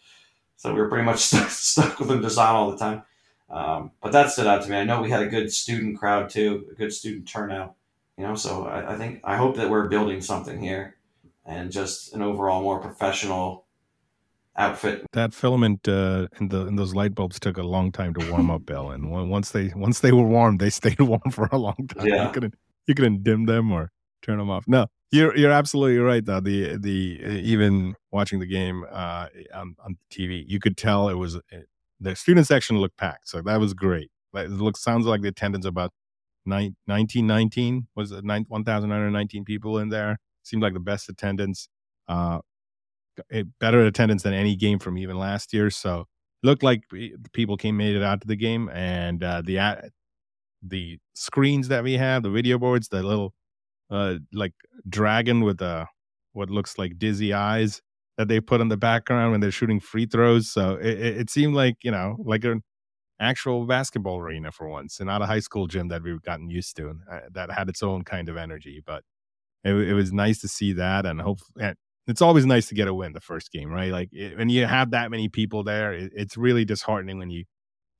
So 0.56 0.72
we 0.74 0.80
were 0.80 0.88
pretty 0.88 1.04
much 1.04 1.18
stuck, 1.24 1.50
stuck 1.50 1.98
with 1.98 2.08
them 2.08 2.22
just 2.22 2.38
on 2.38 2.54
all 2.54 2.70
the 2.70 2.76
time. 2.76 3.02
Um, 3.50 3.92
but 4.02 4.12
that 4.12 4.30
stood 4.30 4.46
out 4.46 4.62
to 4.62 4.70
me. 4.70 4.76
I 4.76 4.84
know 4.84 5.00
we 5.00 5.10
had 5.10 5.22
a 5.22 5.26
good 5.26 5.50
student 5.50 5.98
crowd 5.98 6.28
too, 6.28 6.66
a 6.70 6.74
good 6.74 6.92
student 6.92 7.26
turnout. 7.26 7.74
You 8.18 8.24
know, 8.24 8.34
so 8.34 8.66
I, 8.66 8.94
I 8.94 8.96
think 8.96 9.20
I 9.24 9.36
hope 9.36 9.56
that 9.56 9.70
we're 9.70 9.88
building 9.88 10.20
something 10.20 10.60
here, 10.60 10.96
and 11.46 11.70
just 11.70 12.12
an 12.14 12.20
overall 12.20 12.62
more 12.62 12.80
professional 12.80 13.64
outfit. 14.56 15.06
That 15.12 15.32
filament 15.32 15.86
uh, 15.86 16.26
and 16.36 16.50
the 16.50 16.66
and 16.66 16.76
those 16.76 16.94
light 16.94 17.14
bulbs 17.14 17.38
took 17.38 17.56
a 17.56 17.62
long 17.62 17.92
time 17.92 18.12
to 18.14 18.30
warm 18.30 18.50
up, 18.50 18.66
Bill. 18.66 18.90
And 18.90 19.10
once 19.30 19.52
they 19.52 19.72
once 19.76 20.00
they 20.00 20.10
were 20.10 20.26
warm, 20.26 20.58
they 20.58 20.68
stayed 20.68 21.00
warm 21.12 21.30
for 21.30 21.48
a 21.52 21.58
long 21.58 21.88
time. 21.94 22.06
Yeah. 22.08 22.26
You 22.26 22.32
couldn't 22.32 22.54
you 22.86 22.94
couldn't 22.94 23.22
dim 23.22 23.46
them 23.46 23.70
or 23.70 23.92
turn 24.22 24.38
them 24.38 24.50
off. 24.50 24.64
No, 24.66 24.88
you're 25.10 25.36
you're 25.36 25.50
absolutely 25.50 25.98
right. 25.98 26.24
Though 26.24 26.40
the 26.40 26.76
the 26.76 27.20
even 27.42 27.94
watching 28.12 28.40
the 28.40 28.46
game 28.46 28.84
uh, 28.90 29.26
on 29.54 29.74
on 29.84 29.96
TV, 30.10 30.44
you 30.46 30.60
could 30.60 30.76
tell 30.76 31.08
it 31.08 31.14
was 31.14 31.38
the 32.00 32.14
student 32.16 32.46
section 32.46 32.78
looked 32.78 32.96
packed, 32.96 33.28
so 33.28 33.40
that 33.42 33.58
was 33.60 33.74
great. 33.74 34.10
It 34.34 34.50
looks 34.50 34.80
sounds 34.82 35.06
like 35.06 35.22
the 35.22 35.28
attendance 35.28 35.64
about 35.64 35.92
1919 36.44 37.88
was 37.96 38.12
it 38.12 38.24
1,919 38.24 39.44
people 39.44 39.78
in 39.78 39.88
there. 39.88 40.18
Seemed 40.42 40.62
like 40.62 40.74
the 40.74 40.80
best 40.80 41.08
attendance, 41.08 41.68
uh, 42.08 42.38
better 43.60 43.84
attendance 43.84 44.22
than 44.22 44.34
any 44.34 44.56
game 44.56 44.78
from 44.78 44.98
even 44.98 45.18
last 45.18 45.52
year. 45.52 45.70
So 45.70 46.06
looked 46.42 46.62
like 46.62 46.82
people 47.32 47.56
came 47.56 47.76
made 47.76 47.96
it 47.96 48.02
out 48.02 48.20
to 48.22 48.26
the 48.26 48.36
game, 48.36 48.68
and 48.70 49.22
uh, 49.22 49.42
the 49.44 49.90
the 50.62 50.98
screens 51.14 51.68
that 51.68 51.84
we 51.84 51.94
have, 51.94 52.22
the 52.22 52.30
video 52.30 52.58
boards, 52.58 52.88
the 52.88 53.02
little 53.02 53.34
uh, 53.90 54.16
like 54.32 54.52
dragon 54.88 55.42
with 55.42 55.58
the 55.58 55.86
what 56.32 56.50
looks 56.50 56.78
like 56.78 56.98
dizzy 56.98 57.32
eyes 57.32 57.82
that 58.16 58.28
they 58.28 58.40
put 58.40 58.60
in 58.60 58.68
the 58.68 58.76
background 58.76 59.32
when 59.32 59.40
they're 59.40 59.50
shooting 59.50 59.80
free 59.80 60.06
throws. 60.06 60.50
So 60.50 60.76
it, 60.76 60.98
it 60.98 61.30
seemed 61.30 61.54
like 61.54 61.76
you 61.82 61.90
know 61.90 62.16
like 62.24 62.44
an 62.44 62.62
actual 63.20 63.66
basketball 63.66 64.18
arena 64.18 64.52
for 64.52 64.68
once, 64.68 65.00
and 65.00 65.06
not 65.06 65.22
a 65.22 65.26
high 65.26 65.40
school 65.40 65.66
gym 65.66 65.88
that 65.88 66.02
we've 66.02 66.22
gotten 66.22 66.50
used 66.50 66.76
to, 66.76 66.88
and 66.90 67.00
uh, 67.10 67.20
that 67.32 67.50
had 67.50 67.68
its 67.68 67.82
own 67.82 68.02
kind 68.02 68.28
of 68.28 68.36
energy. 68.36 68.82
But 68.84 69.04
it, 69.64 69.72
it 69.72 69.94
was 69.94 70.12
nice 70.12 70.40
to 70.40 70.48
see 70.48 70.72
that, 70.74 71.06
and 71.06 71.20
hope. 71.20 71.40
And 71.60 71.76
it's 72.06 72.22
always 72.22 72.46
nice 72.46 72.68
to 72.68 72.74
get 72.74 72.88
a 72.88 72.94
win 72.94 73.12
the 73.12 73.20
first 73.20 73.52
game, 73.52 73.70
right? 73.70 73.92
Like 73.92 74.08
it, 74.12 74.36
when 74.38 74.48
you 74.48 74.66
have 74.66 74.92
that 74.92 75.10
many 75.10 75.28
people 75.28 75.62
there, 75.62 75.92
it, 75.92 76.12
it's 76.14 76.36
really 76.36 76.64
disheartening 76.64 77.18
when 77.18 77.30
you 77.30 77.44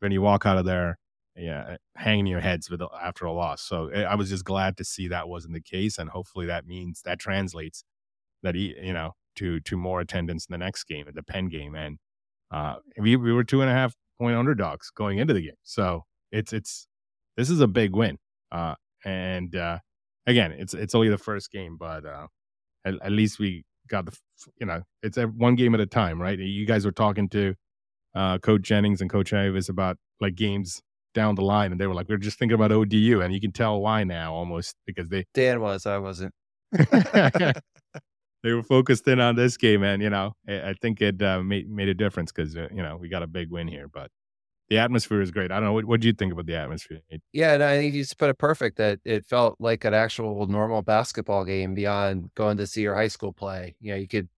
when 0.01 0.13
you 0.13 0.23
walk 0.23 0.47
out 0.47 0.59
of 0.59 0.65
there 0.65 0.99
yeah, 1.39 1.77
hanging 1.97 2.27
your 2.27 2.41
heads 2.41 2.71
with 2.71 2.83
after 3.03 3.25
a 3.27 3.33
loss. 3.33 3.63
So 3.63 3.89
eh, 3.89 4.03
I 4.03 4.15
was 4.15 4.29
just 4.29 4.45
glad 4.45 4.77
to 4.79 4.85
see 4.85 5.09
that 5.09 5.29
wasn't 5.29 5.55
the 5.55 5.61
case, 5.61 5.99
and 5.99 6.11
hopefully 6.11 6.47
that 6.47 6.67
means 6.67 7.03
that 7.03 7.19
translates 7.19 7.85
that 8.43 8.55
he, 8.55 8.75
you 8.83 8.93
know, 8.93 9.13
to 9.37 9.61
to 9.61 9.77
more 9.77 10.01
attendance 10.01 10.47
in 10.47 10.53
the 10.53 10.59
next 10.59 10.85
game, 10.85 11.07
at 11.09 11.15
the 11.15 11.23
Penn 11.23 11.49
game, 11.49 11.75
and 11.75 11.99
uh, 12.51 12.77
we 12.99 13.17
we 13.17 13.33
were 13.33 13.45
two 13.45 13.63
and 13.63 13.71
a 13.71 13.75
half 13.75 13.95
point 14.19 14.37
underdogs 14.37 14.91
going 14.91 15.19
into 15.19 15.35
the 15.35 15.43
game. 15.43 15.53
So 15.63 16.05
it's 16.33 16.53
it's 16.53 16.87
this 17.37 17.51
is 17.51 17.61
a 17.61 17.69
big 17.69 17.95
win, 17.95 18.19
uh, 18.53 18.75
and 19.05 19.55
uh, 19.55 19.79
again, 20.27 20.53
it's 20.53 20.75
it's 20.75 20.95
only 20.95 21.09
the 21.09 21.19
first 21.19 21.51
game, 21.51 21.77
but 21.79 22.05
uh, 22.05 22.27
at, 22.85 22.95
at 23.03 23.13
least 23.13 23.39
we 23.39 23.65
got 23.89 24.07
the 24.07 24.17
you 24.61 24.67
know 24.67 24.83
it's 25.03 25.19
one 25.19 25.55
game 25.55 25.75
at 25.75 25.81
a 25.81 25.87
time, 25.87 26.21
right? 26.21 26.39
You 26.39 26.67
guys 26.67 26.85
were 26.85 26.93
talking 26.93 27.29
to 27.31 27.55
uh, 28.15 28.39
Coach 28.39 28.63
Jennings 28.63 29.01
and 29.01 29.11
Coach 29.11 29.33
Avis 29.33 29.69
about 29.69 29.97
like 30.21 30.35
games 30.35 30.83
down 31.19 31.35
the 31.35 31.43
line, 31.43 31.73
and 31.73 31.81
they 31.81 31.89
were 31.89 31.95
like, 31.95 32.09
"We're 32.09 32.17
just 32.17 32.39
thinking 32.39 32.55
about 32.55 32.71
ODU," 32.71 33.21
and 33.21 33.35
you 33.35 33.41
can 33.41 33.51
tell 33.51 33.81
why 33.81 34.05
now 34.05 34.33
almost 34.33 34.77
because 34.87 35.09
they 35.09 35.25
Dan 35.35 35.61
was, 35.61 35.85
I 35.85 35.99
wasn't. 35.99 36.33
they 36.73 38.53
were 38.53 38.63
focused 38.63 39.09
in 39.09 39.19
on 39.19 39.35
this 39.35 39.57
game, 39.57 39.83
and 39.83 40.01
you 40.01 40.11
know, 40.11 40.35
I, 40.49 40.71
I 40.71 40.75
think 40.81 41.01
it 41.01 41.21
uh, 41.21 41.43
made 41.43 41.69
made 41.69 41.89
a 41.89 41.95
difference 41.95 42.31
because 42.31 42.57
uh, 42.57 42.69
you 42.73 42.83
know 42.83 42.97
we 42.97 43.09
got 43.09 43.25
a 43.25 43.27
big 43.27 43.51
win 43.51 43.67
here, 43.67 43.89
but 43.89 44.11
the 44.69 44.79
atmosphere 44.79 45.21
is 45.21 45.33
great. 45.33 45.51
I 45.51 45.57
don't 45.57 45.65
know 45.65 45.73
what 45.73 45.87
what 45.87 46.01
do 46.01 46.07
you 46.07 46.13
think 46.13 46.33
about 46.33 46.47
the 46.47 46.55
atmosphere? 46.55 47.01
Yeah, 47.33 47.55
and 47.55 47.65
I 47.65 47.77
think 47.77 47.95
you 47.95 48.03
just 48.03 48.19
put 48.19 48.31
it 48.31 48.39
perfect 48.39 48.77
that 48.77 49.01
it 49.05 49.27
felt 49.27 49.57
like 49.59 49.85
an 49.85 49.95
actual 49.95 50.47
normal 50.47 50.83
basketball 50.83 51.45
game 51.45 51.75
beyond 51.75 52.31
going 52.37 52.59
to 52.59 52.67
see 52.67 52.83
your 52.83 52.95
high 52.95 53.09
school 53.09 53.33
play. 53.33 53.75
You 53.81 53.93
know, 53.93 53.99
you 53.99 54.07
could 54.07 54.29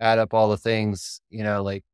add 0.00 0.18
up 0.18 0.32
all 0.32 0.48
the 0.48 0.56
things. 0.56 1.20
You 1.28 1.44
know, 1.44 1.62
like 1.62 1.84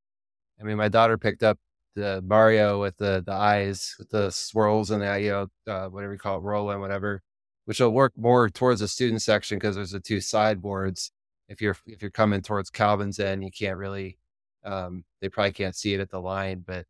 I 0.61 0.64
mean, 0.64 0.76
my 0.76 0.88
daughter 0.88 1.18
picked 1.18 1.42
up 1.42 1.59
the 1.97 2.22
Mario 2.24 2.80
with 2.80 2.97
the 2.99 3.22
the 3.26 3.32
eyes 3.32 3.97
with 3.99 4.11
the 4.11 4.30
swirls 4.30 4.90
and 4.90 5.03
the 5.03 5.20
you 5.20 5.30
know 5.30 5.72
uh, 5.72 5.88
whatever 5.88 6.12
you 6.12 6.18
call 6.18 6.38
it, 6.38 6.42
rolling 6.42 6.80
whatever, 6.80 7.22
which 7.64 7.80
will 7.80 7.90
work 7.90 8.12
more 8.16 8.49
towards 8.51 8.80
the 8.80 8.88
student 8.88 9.22
section 9.22 9.59
because 9.59 9.74
there's 9.74 9.90
the 9.92 10.01
two 10.01 10.20
sideboards. 10.20 11.11
If 11.49 11.61
you're 11.61 11.76
if 11.86 12.03
you're 12.03 12.11
coming 12.11 12.42
towards 12.42 12.70
Calvin's 12.70 13.18
end, 13.18 13.42
you 13.44 13.51
can't 13.51 13.78
really. 13.78 14.18
Um, 14.64 15.05
they 15.20 15.28
probably 15.28 15.53
can't 15.53 15.76
see 15.76 15.94
it 15.94 16.01
at 16.01 16.11
the 16.11 16.20
line, 16.20 16.64
but 16.66 16.86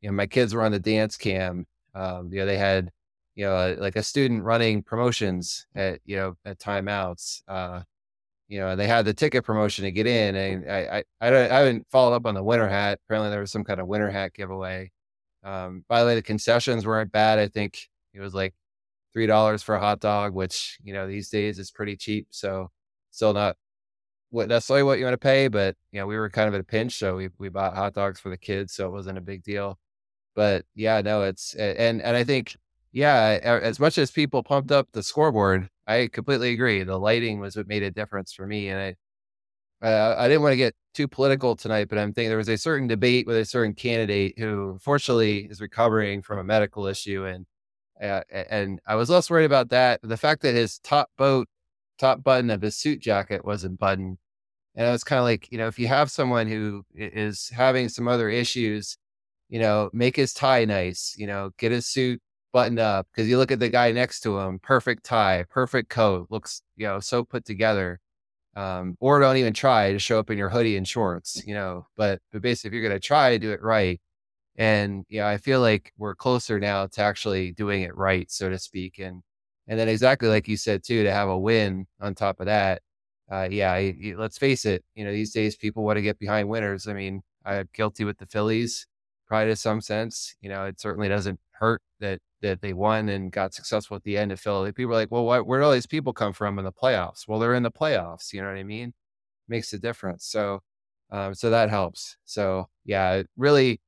you 0.00 0.10
know, 0.10 0.14
my 0.14 0.26
kids 0.26 0.54
were 0.54 0.62
on 0.62 0.72
the 0.72 0.80
dance 0.80 1.16
cam. 1.16 1.66
Um, 1.94 2.32
you 2.32 2.40
know, 2.40 2.46
they 2.46 2.58
had 2.58 2.90
you 3.36 3.46
know 3.46 3.76
like 3.78 3.96
a 3.96 4.02
student 4.02 4.42
running 4.44 4.82
promotions 4.82 5.66
at 5.74 6.00
you 6.04 6.16
know 6.16 6.36
at 6.44 6.58
timeouts. 6.58 7.42
Uh, 7.48 7.82
you 8.50 8.58
know, 8.60 8.76
they 8.76 8.88
had 8.88 9.04
the 9.06 9.14
ticket 9.14 9.44
promotion 9.44 9.84
to 9.84 9.92
get 9.92 10.08
in, 10.08 10.34
and 10.36 10.70
I 10.70 11.04
I 11.20 11.28
I, 11.28 11.28
I 11.28 11.58
haven't 11.60 11.86
followed 11.90 12.14
up 12.16 12.26
on 12.26 12.34
the 12.34 12.42
winter 12.42 12.68
hat. 12.68 13.00
Apparently, 13.06 13.30
there 13.30 13.40
was 13.40 13.52
some 13.52 13.64
kind 13.64 13.80
of 13.80 13.86
winter 13.86 14.10
hat 14.10 14.34
giveaway. 14.34 14.90
Um, 15.44 15.84
by 15.88 16.00
the 16.00 16.06
way, 16.06 16.16
the 16.16 16.22
concessions 16.22 16.86
weren't 16.86 17.12
bad. 17.12 17.38
I 17.38 17.48
think 17.48 17.78
it 18.14 18.20
was 18.20 18.34
like 18.34 18.54
three 19.12 19.26
dollars 19.26 19.62
for 19.62 19.76
a 19.76 19.80
hot 19.80 20.00
dog, 20.00 20.34
which 20.34 20.78
you 20.82 20.92
know 20.92 21.06
these 21.08 21.30
days 21.30 21.58
is 21.60 21.70
pretty 21.70 21.96
cheap. 21.96 22.28
So 22.30 22.70
still 23.12 23.32
not 23.34 23.56
what 24.30 24.48
necessarily 24.48 24.84
what 24.84 24.98
you 24.98 25.04
want 25.06 25.14
to 25.14 25.18
pay, 25.18 25.48
but 25.48 25.76
you 25.92 26.00
know 26.00 26.06
we 26.06 26.18
were 26.18 26.30
kind 26.30 26.48
of 26.48 26.54
at 26.54 26.60
a 26.60 26.64
pinch, 26.64 26.98
so 26.98 27.16
we 27.16 27.30
we 27.38 27.48
bought 27.50 27.74
hot 27.76 27.94
dogs 27.94 28.20
for 28.20 28.30
the 28.30 28.38
kids, 28.38 28.74
so 28.74 28.86
it 28.88 28.92
wasn't 28.92 29.18
a 29.18 29.22
big 29.22 29.42
deal. 29.44 29.78
But 30.36 30.64
yeah, 30.74 31.02
no, 31.02 31.22
it's 31.24 31.54
and 31.54 32.02
and 32.02 32.16
I 32.16 32.24
think 32.24 32.56
yeah, 32.92 33.38
as 33.42 33.78
much 33.78 33.98
as 33.98 34.10
people 34.10 34.42
pumped 34.42 34.72
up 34.72 34.88
the 34.92 35.02
scoreboard, 35.02 35.68
I 35.86 36.08
completely 36.12 36.52
agree. 36.52 36.82
The 36.82 36.98
lighting 36.98 37.40
was 37.40 37.56
what 37.56 37.68
made 37.68 37.82
a 37.82 37.90
difference 37.90 38.32
for 38.32 38.46
me, 38.46 38.68
and 38.68 38.96
I, 39.82 39.86
uh, 39.86 40.16
I 40.18 40.28
didn't 40.28 40.42
want 40.42 40.52
to 40.52 40.56
get 40.56 40.74
too 40.94 41.08
political 41.08 41.56
tonight, 41.56 41.88
but 41.88 41.98
I'm 41.98 42.12
thinking 42.12 42.28
there 42.30 42.38
was 42.38 42.48
a 42.48 42.58
certain 42.58 42.88
debate 42.88 43.26
with 43.26 43.36
a 43.36 43.44
certain 43.44 43.74
candidate 43.74 44.38
who, 44.38 44.78
fortunately, 44.82 45.46
is 45.50 45.60
recovering 45.60 46.22
from 46.22 46.38
a 46.38 46.44
medical 46.44 46.86
issue, 46.86 47.24
and 47.26 47.46
uh, 48.02 48.22
and 48.50 48.80
I 48.86 48.94
was 48.96 49.10
less 49.10 49.30
worried 49.30 49.44
about 49.46 49.70
that. 49.70 50.00
The 50.02 50.16
fact 50.16 50.42
that 50.42 50.54
his 50.54 50.78
top 50.80 51.10
boat, 51.18 51.48
top 51.98 52.22
button 52.24 52.50
of 52.50 52.62
his 52.62 52.76
suit 52.76 53.00
jacket 53.00 53.44
wasn't 53.44 53.78
buttoned, 53.78 54.18
and 54.74 54.86
I 54.88 54.92
was 54.92 55.04
kind 55.04 55.18
of 55.20 55.24
like, 55.24 55.50
you 55.52 55.58
know, 55.58 55.68
if 55.68 55.78
you 55.78 55.88
have 55.88 56.10
someone 56.10 56.48
who 56.48 56.84
is 56.94 57.50
having 57.54 57.88
some 57.88 58.08
other 58.08 58.30
issues, 58.30 58.96
you 59.48 59.60
know, 59.60 59.90
make 59.92 60.16
his 60.16 60.32
tie 60.34 60.64
nice, 60.64 61.14
you 61.18 61.26
know, 61.26 61.50
get 61.58 61.72
his 61.72 61.86
suit 61.86 62.20
buttoned 62.52 62.78
up 62.78 63.06
because 63.12 63.28
you 63.28 63.38
look 63.38 63.52
at 63.52 63.60
the 63.60 63.68
guy 63.68 63.92
next 63.92 64.20
to 64.20 64.38
him, 64.38 64.58
perfect 64.60 65.04
tie, 65.04 65.44
perfect 65.50 65.88
coat, 65.90 66.28
looks 66.30 66.62
you 66.76 66.86
know 66.86 67.00
so 67.00 67.24
put 67.24 67.44
together. 67.44 68.00
Um, 68.56 68.96
or 69.00 69.20
don't 69.20 69.36
even 69.36 69.52
try 69.54 69.92
to 69.92 69.98
show 69.98 70.18
up 70.18 70.30
in 70.30 70.38
your 70.38 70.48
hoodie 70.50 70.76
and 70.76 70.86
shorts, 70.88 71.42
you 71.46 71.54
know. 71.54 71.86
But 71.96 72.20
but 72.32 72.42
basically, 72.42 72.68
if 72.70 72.74
you're 72.74 72.88
gonna 72.88 73.00
try 73.00 73.30
to 73.30 73.38
do 73.38 73.52
it 73.52 73.62
right, 73.62 74.00
and 74.56 75.04
yeah, 75.08 75.28
I 75.28 75.38
feel 75.38 75.60
like 75.60 75.92
we're 75.98 76.14
closer 76.14 76.60
now 76.60 76.86
to 76.86 77.02
actually 77.02 77.52
doing 77.52 77.82
it 77.82 77.96
right, 77.96 78.30
so 78.30 78.50
to 78.50 78.58
speak. 78.58 78.98
And 78.98 79.22
and 79.68 79.78
then 79.78 79.88
exactly 79.88 80.28
like 80.28 80.48
you 80.48 80.56
said 80.56 80.82
too, 80.84 81.04
to 81.04 81.12
have 81.12 81.28
a 81.28 81.38
win 81.38 81.86
on 82.00 82.14
top 82.14 82.40
of 82.40 82.46
that. 82.46 82.82
Uh, 83.30 83.48
yeah, 83.50 83.72
I, 83.72 84.14
let's 84.18 84.38
face 84.38 84.64
it. 84.66 84.84
You 84.94 85.04
know, 85.04 85.12
these 85.12 85.32
days 85.32 85.56
people 85.56 85.84
want 85.84 85.96
to 85.98 86.02
get 86.02 86.18
behind 86.18 86.48
winners. 86.48 86.88
I 86.88 86.94
mean, 86.94 87.22
I'm 87.44 87.68
guilty 87.74 88.04
with 88.04 88.18
the 88.18 88.26
Phillies, 88.26 88.86
probably 89.28 89.48
to 89.52 89.56
some 89.56 89.80
sense. 89.80 90.34
You 90.40 90.48
know, 90.50 90.64
it 90.66 90.80
certainly 90.80 91.08
doesn't 91.08 91.38
hurt 91.60 91.82
that 92.00 92.20
that 92.42 92.62
they 92.62 92.72
won 92.72 93.08
and 93.10 93.30
got 93.30 93.54
successful 93.54 93.96
at 93.96 94.02
the 94.02 94.16
end 94.16 94.32
of 94.32 94.40
Philly. 94.40 94.72
People 94.72 94.92
are 94.92 94.96
like, 94.96 95.10
well, 95.10 95.24
where 95.24 95.60
do 95.60 95.64
all 95.64 95.72
these 95.72 95.86
people 95.86 96.12
come 96.12 96.32
from 96.32 96.58
in 96.58 96.64
the 96.64 96.72
playoffs? 96.72 97.28
Well, 97.28 97.38
they're 97.38 97.54
in 97.54 97.62
the 97.62 97.70
playoffs. 97.70 98.32
You 98.32 98.40
know 98.40 98.48
what 98.48 98.56
I 98.56 98.62
mean? 98.62 98.94
Makes 99.46 99.72
a 99.74 99.78
difference. 99.78 100.24
So, 100.24 100.60
um, 101.10 101.34
so 101.34 101.50
that 101.50 101.68
helps. 101.68 102.16
So 102.24 102.68
yeah, 102.84 103.22
really, 103.36 103.80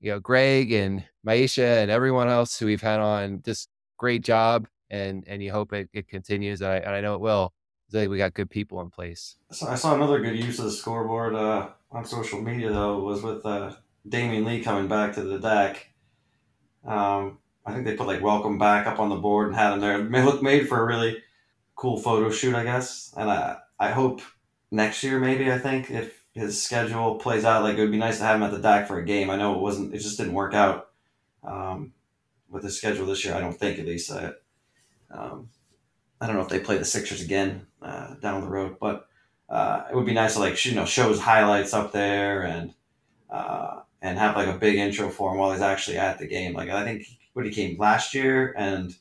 you 0.00 0.10
know, 0.10 0.18
Greg 0.18 0.72
and 0.72 1.04
Maisha 1.26 1.82
and 1.82 1.90
everyone 1.90 2.28
else 2.28 2.58
who 2.58 2.66
we've 2.66 2.82
had 2.82 3.00
on, 3.00 3.42
just 3.44 3.68
great 3.96 4.22
job. 4.22 4.66
And, 4.90 5.22
and 5.28 5.40
you 5.40 5.52
hope 5.52 5.72
it, 5.72 5.88
it 5.92 6.08
continues. 6.08 6.62
I, 6.62 6.78
and 6.78 6.90
I 6.90 7.00
know 7.00 7.14
it 7.14 7.20
will. 7.20 7.52
I 7.90 7.92
think 7.92 8.10
we 8.10 8.18
got 8.18 8.34
good 8.34 8.50
people 8.50 8.80
in 8.80 8.90
place. 8.90 9.36
So 9.52 9.68
I 9.68 9.76
saw 9.76 9.94
another 9.94 10.20
good 10.20 10.36
use 10.36 10.58
of 10.58 10.64
the 10.64 10.70
scoreboard 10.72 11.34
uh, 11.34 11.68
on 11.92 12.04
social 12.04 12.40
media 12.40 12.72
though 12.72 13.00
was 13.00 13.22
with 13.22 13.44
uh, 13.46 13.72
Damion 14.08 14.44
Lee 14.44 14.62
coming 14.62 14.88
back 14.88 15.14
to 15.14 15.22
the 15.22 15.38
DAC. 15.38 15.76
Um, 16.84 17.38
I 17.64 17.72
think 17.72 17.84
they 17.84 17.96
put 17.96 18.06
like 18.06 18.22
welcome 18.22 18.58
back 18.58 18.86
up 18.86 18.98
on 18.98 19.10
the 19.10 19.16
board 19.16 19.48
and 19.48 19.56
had 19.56 19.72
him 19.72 19.80
there. 19.80 20.00
It 20.00 20.24
looked 20.24 20.42
made 20.42 20.68
for 20.68 20.80
a 20.80 20.86
really 20.86 21.22
cool 21.76 21.98
photo 21.98 22.30
shoot, 22.30 22.54
I 22.54 22.64
guess. 22.64 23.12
And 23.16 23.30
I 23.30 23.58
I 23.78 23.90
hope 23.90 24.22
next 24.70 25.02
year 25.02 25.18
maybe 25.18 25.50
I 25.50 25.58
think 25.58 25.90
if 25.90 26.20
his 26.32 26.62
schedule 26.62 27.16
plays 27.16 27.44
out 27.44 27.62
like 27.62 27.76
it 27.76 27.80
would 27.80 27.90
be 27.90 27.98
nice 27.98 28.18
to 28.18 28.24
have 28.24 28.36
him 28.36 28.42
at 28.42 28.52
the 28.52 28.58
DAC 28.58 28.86
for 28.86 28.98
a 28.98 29.04
game. 29.04 29.30
I 29.30 29.36
know 29.36 29.54
it 29.54 29.60
wasn't 29.60 29.94
it 29.94 29.98
just 29.98 30.18
didn't 30.18 30.34
work 30.34 30.54
out 30.54 30.90
um, 31.44 31.92
with 32.48 32.64
his 32.64 32.76
schedule 32.76 33.06
this 33.06 33.24
year. 33.24 33.34
I 33.34 33.40
don't 33.40 33.58
think 33.58 33.78
at 33.78 33.86
least. 33.86 34.10
I, 34.10 34.32
um, 35.10 35.48
I 36.20 36.26
don't 36.26 36.36
know 36.36 36.42
if 36.42 36.48
they 36.48 36.60
play 36.60 36.76
the 36.76 36.84
Sixers 36.84 37.22
again 37.22 37.66
uh, 37.82 38.14
down 38.16 38.42
the 38.42 38.48
road, 38.48 38.76
but 38.78 39.08
uh, 39.48 39.84
it 39.90 39.96
would 39.96 40.06
be 40.06 40.14
nice 40.14 40.34
to 40.34 40.40
like 40.40 40.64
you 40.64 40.74
know 40.74 40.84
show 40.84 41.08
his 41.08 41.20
highlights 41.20 41.74
up 41.74 41.92
there 41.92 42.42
and 42.42 42.74
uh, 43.30 43.79
and 44.02 44.18
have 44.18 44.36
like 44.36 44.48
a 44.48 44.58
big 44.58 44.76
intro 44.76 45.10
for 45.10 45.32
him 45.32 45.38
while 45.38 45.52
he's 45.52 45.60
actually 45.60 45.98
at 45.98 46.18
the 46.18 46.26
game. 46.26 46.54
Like 46.54 46.70
I 46.70 46.84
think 46.84 47.06
what 47.32 47.44
he 47.44 47.52
came 47.52 47.78
last 47.78 48.14
year, 48.14 48.54
and 48.56 48.94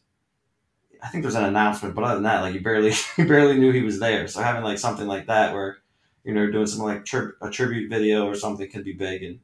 I 1.02 1.08
think 1.08 1.24
there's 1.24 1.36
an 1.36 1.46
announcement, 1.46 1.96
but 1.96 2.04
other 2.04 2.16
than 2.16 2.24
that, 2.24 2.42
like 2.42 2.54
you 2.54 2.62
barely 2.62 2.94
you 3.18 3.26
barely 3.26 3.58
knew 3.58 3.72
he 3.72 3.84
was 3.84 4.00
there. 4.00 4.28
So 4.28 4.42
having 4.42 4.64
like 4.64 4.80
something 4.80 5.08
like 5.08 5.28
that 5.28 5.54
where 5.54 5.78
you 6.24 6.34
know 6.34 6.52
doing 6.52 6.66
something 6.66 6.88
like 6.88 7.06
tri- 7.06 7.32
a 7.42 7.50
tribute 7.50 7.90
video 7.90 8.26
or 8.26 8.36
something 8.36 8.70
could 8.70 8.84
be 8.84 8.94
big, 8.94 9.24
and 9.24 9.40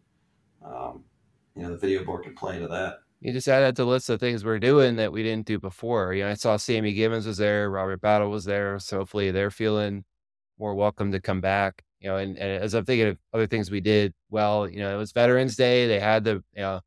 um, 0.66 1.04
you 1.56 1.64
know 1.64 1.72
the 1.72 1.78
video 1.78 2.04
board 2.04 2.24
can 2.24 2.36
play 2.36 2.60
to 2.60 2.68
that. 2.68 3.00
You 3.22 3.32
just 3.32 3.48
add 3.48 3.76
to 3.76 3.82
the 3.82 3.88
list 3.88 4.10
of 4.10 4.20
things 4.20 4.44
we're 4.44 4.60
doing 4.60 4.98
that 4.98 5.12
we 5.12 5.24
didn't 5.24 5.48
do 5.48 5.58
before. 5.58 6.14
You 6.14 6.24
know, 6.24 6.30
I 6.30 6.34
saw 6.36 6.58
Sammy 6.58 6.94
Gibbons 6.94 7.26
was 7.26 7.38
there, 7.38 7.72
Robert 7.72 8.02
Battle 8.02 8.30
was 8.30 8.46
there, 8.46 8.78
so 8.78 9.00
hopefully 9.00 9.32
they're 9.32 9.50
feeling 9.50 10.04
more 10.60 10.76
welcome 10.76 11.12
to 11.12 11.20
come 11.20 11.42
back. 11.42 11.84
You 12.00 12.10
know, 12.10 12.18
and, 12.18 12.38
and 12.38 12.64
as 12.64 12.76
I'm 12.76 12.86
thinking 12.86 13.08
of 13.08 13.18
other 13.34 13.48
things 13.48 13.72
we 13.72 13.82
did 13.82 14.14
well, 14.36 14.70
you 14.70 14.80
know, 14.80 14.94
it 14.94 14.98
was 14.98 15.14
Veterans 15.14 15.56
Day. 15.56 15.88
They 15.88 15.98
had 15.98 16.26
the 16.26 16.44
you 16.54 16.62
know 16.62 16.82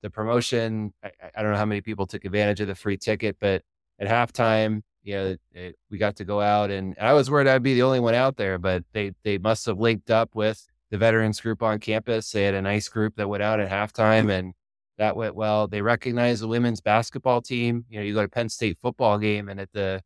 the 0.00 0.08
promotion. 0.08 0.94
I, 1.04 1.10
I, 1.36 1.42
don't 1.42 1.52
know 1.52 1.58
how 1.58 1.66
many 1.66 1.82
people 1.82 2.06
took 2.06 2.24
advantage 2.24 2.60
of 2.60 2.68
the 2.68 2.74
free 2.74 2.96
ticket, 2.96 3.36
but 3.38 3.62
at 3.98 4.08
halftime, 4.08 4.80
you 5.02 5.14
know, 5.14 5.36
it, 5.52 5.76
we 5.90 5.98
got 5.98 6.16
to 6.16 6.24
go 6.24 6.40
out, 6.40 6.70
and, 6.70 6.94
and 6.96 7.06
I 7.06 7.12
was 7.12 7.30
worried 7.30 7.48
I'd 7.48 7.62
be 7.62 7.74
the 7.74 7.82
only 7.82 8.00
one 8.00 8.14
out 8.14 8.38
there, 8.38 8.56
but 8.56 8.82
they 8.94 9.12
they 9.24 9.36
must 9.36 9.66
have 9.66 9.78
linked 9.78 10.10
up 10.10 10.30
with 10.34 10.66
the 10.90 10.96
veterans 10.96 11.38
group 11.38 11.62
on 11.62 11.80
campus. 11.80 12.32
They 12.32 12.44
had 12.44 12.54
a 12.54 12.62
nice 12.62 12.88
group 12.88 13.16
that 13.16 13.28
went 13.28 13.42
out 13.42 13.60
at 13.60 13.70
halftime, 13.70 14.30
and 14.30 14.54
that 14.96 15.16
went 15.16 15.34
well. 15.34 15.68
They 15.68 15.82
recognized 15.82 16.42
the 16.42 16.48
women's 16.48 16.80
basketball 16.80 17.42
team. 17.42 17.84
You 17.90 17.98
know, 17.98 18.06
you 18.06 18.14
go 18.14 18.22
to 18.22 18.28
Penn 18.28 18.48
State 18.48 18.78
football 18.78 19.18
game, 19.18 19.50
and 19.50 19.60
at 19.60 19.70
the 19.74 20.00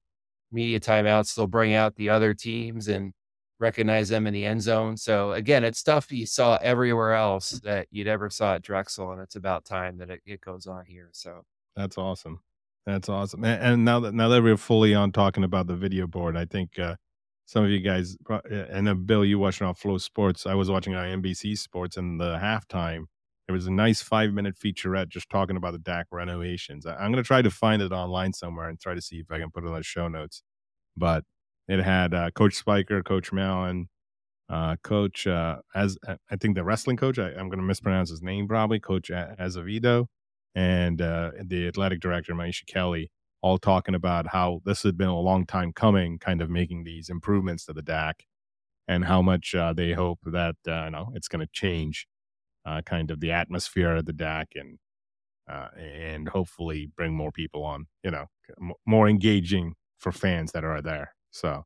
media 0.51 0.81
timeouts, 0.81 1.37
they'll 1.37 1.47
bring 1.47 1.73
out 1.73 1.95
the 1.95 2.09
other 2.09 2.35
teams 2.35 2.89
and 2.89 3.13
recognize 3.61 4.09
them 4.09 4.27
in 4.27 4.35
the 4.35 4.45
end 4.45 4.63
zone. 4.63 4.97
So 4.97 5.33
again, 5.33 5.63
it's 5.63 5.79
stuff 5.79 6.11
you 6.11 6.27
saw 6.27 6.59
everywhere 6.63 7.15
else 7.15 7.51
that 7.63 7.87
you'd 7.91 8.09
ever 8.09 8.31
saw 8.31 8.55
at 8.55 8.63
Drexel, 8.63 9.13
and 9.13 9.21
it's 9.21 9.37
about 9.37 9.65
time 9.65 9.99
that 9.99 10.11
it, 10.11 10.21
it 10.27 10.41
goes 10.41 10.67
on 10.67 10.85
here. 10.87 11.11
So 11.13 11.45
that's 11.77 11.99
awesome. 11.99 12.41
That's 12.87 13.09
awesome. 13.09 13.45
And, 13.45 13.63
and, 13.63 13.85
now 13.85 14.01
that 14.01 14.15
now 14.15 14.29
that 14.29 14.43
we're 14.43 14.57
fully 14.57 14.95
on 14.95 15.13
talking 15.13 15.45
about 15.45 15.67
the 15.67 15.77
video 15.77 16.07
board, 16.07 16.37
I 16.37 16.47
think 16.47 16.79
uh, 16.79 16.97
some 17.45 17.63
of 17.63 17.71
you 17.71 17.81
guys 17.81 18.17
and 18.51 18.89
uh, 18.89 18.95
Bill, 18.95 19.25
you 19.25 19.39
watching 19.39 19.67
on 19.67 19.75
FloSports. 19.75 20.47
I 20.47 20.55
was 20.55 20.71
watching 20.71 20.95
on 20.95 21.23
NBC 21.23 21.59
Sports, 21.59 21.99
and 21.99 22.19
the 22.19 22.39
halftime 22.39 23.05
There 23.47 23.55
was 23.55 23.67
a 23.67 23.73
nice 23.73 24.01
five 24.01 24.33
minute 24.33 24.57
featurette 24.57 25.09
just 25.09 25.29
talking 25.29 25.57
about 25.57 25.73
the 25.73 25.79
DAC 25.79 26.05
renovations. 26.11 26.87
I, 26.87 26.93
am 27.05 27.13
going 27.13 27.23
to 27.23 27.27
try 27.27 27.43
to 27.43 27.51
find 27.51 27.83
it 27.83 27.93
online 27.93 28.33
somewhere 28.33 28.69
and 28.69 28.81
try 28.81 28.95
to 28.95 29.03
see 29.03 29.17
if 29.17 29.31
I 29.31 29.39
can 29.39 29.51
put 29.51 29.65
it 29.65 29.69
on 29.69 29.75
the 29.75 29.83
show 29.83 30.09
notes. 30.09 30.43
But 30.97 31.25
it 31.71 31.85
had 31.85 32.13
uh, 32.13 32.31
Coach 32.33 32.55
Spiker, 32.55 33.01
Coach 33.01 33.33
Mallon, 33.33 33.89
uh, 34.49 34.75
Coach 34.83 35.29
uh, 35.29 35.59
as 35.73 35.97
uh, 36.07 36.17
I 36.29 36.35
think 36.35 36.57
the 36.57 36.65
wrestling 36.65 36.97
coach. 36.97 37.17
I, 37.17 37.29
am 37.29 37.49
going 37.49 37.61
to 37.61 37.65
mispronounce 37.65 38.11
his 38.11 38.23
name 38.23 38.49
probably. 38.49 38.81
Coach 38.81 39.09
Azevedo 39.09 40.07
and 40.57 41.01
uh, 41.01 41.31
the 41.41 41.69
athletic 41.69 42.01
director 42.01 42.35
Maisha 42.35 42.67
Kelly, 42.67 43.13
all 43.41 43.57
talking 43.57 43.95
about 43.95 44.27
how 44.27 44.63
this 44.65 44.83
had 44.83 44.99
been 44.99 45.07
a 45.07 45.21
long 45.21 45.47
time 45.47 45.73
coming, 45.73 46.19
kind 46.19 46.43
of 46.43 46.51
making 46.51 46.83
these 46.83 47.09
improvements 47.09 47.67
to 47.67 47.73
the 47.73 47.83
DAC, 47.83 48.15
and 48.89 49.05
how 49.05 49.23
much 49.23 49.55
uh, 49.55 49.73
they 49.73 49.93
hope 49.93 50.19
that 50.25 50.57
uh, 50.67 50.87
you 50.87 50.91
know 50.91 51.13
it's 51.15 51.29
going 51.29 51.47
to 51.47 51.53
change, 51.53 52.09
kind 52.85 53.13
of 53.13 53.21
the 53.21 53.31
atmosphere 53.31 53.95
of 53.95 54.07
the 54.07 54.13
DAC 54.13 54.47
and. 54.57 54.79
and 55.77 56.29
hopefully 56.29 56.91
bring 56.97 57.13
more 57.13 57.33
people 57.33 57.65
on, 57.65 57.87
you 58.05 58.11
know, 58.11 58.27
more 58.87 59.09
engaging 59.09 59.75
for 59.99 60.13
fans 60.13 60.53
that 60.53 60.65
are 60.65 60.81
there. 60.81 61.13
So, 61.31 61.65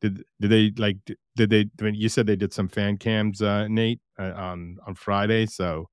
did 0.00 0.24
did 0.40 0.50
they 0.50 0.72
like 0.76 0.98
did 1.36 1.50
they 1.50 1.66
when 1.78 1.94
you 1.94 2.08
said 2.08 2.26
they 2.26 2.36
did 2.36 2.52
some 2.52 2.68
fan 2.68 2.98
cams 2.98 3.40
uh 3.40 3.66
nate 3.68 4.00
uh, 4.18 4.32
on 4.36 4.76
on 4.86 4.94
friday 4.94 5.46
so 5.46 5.88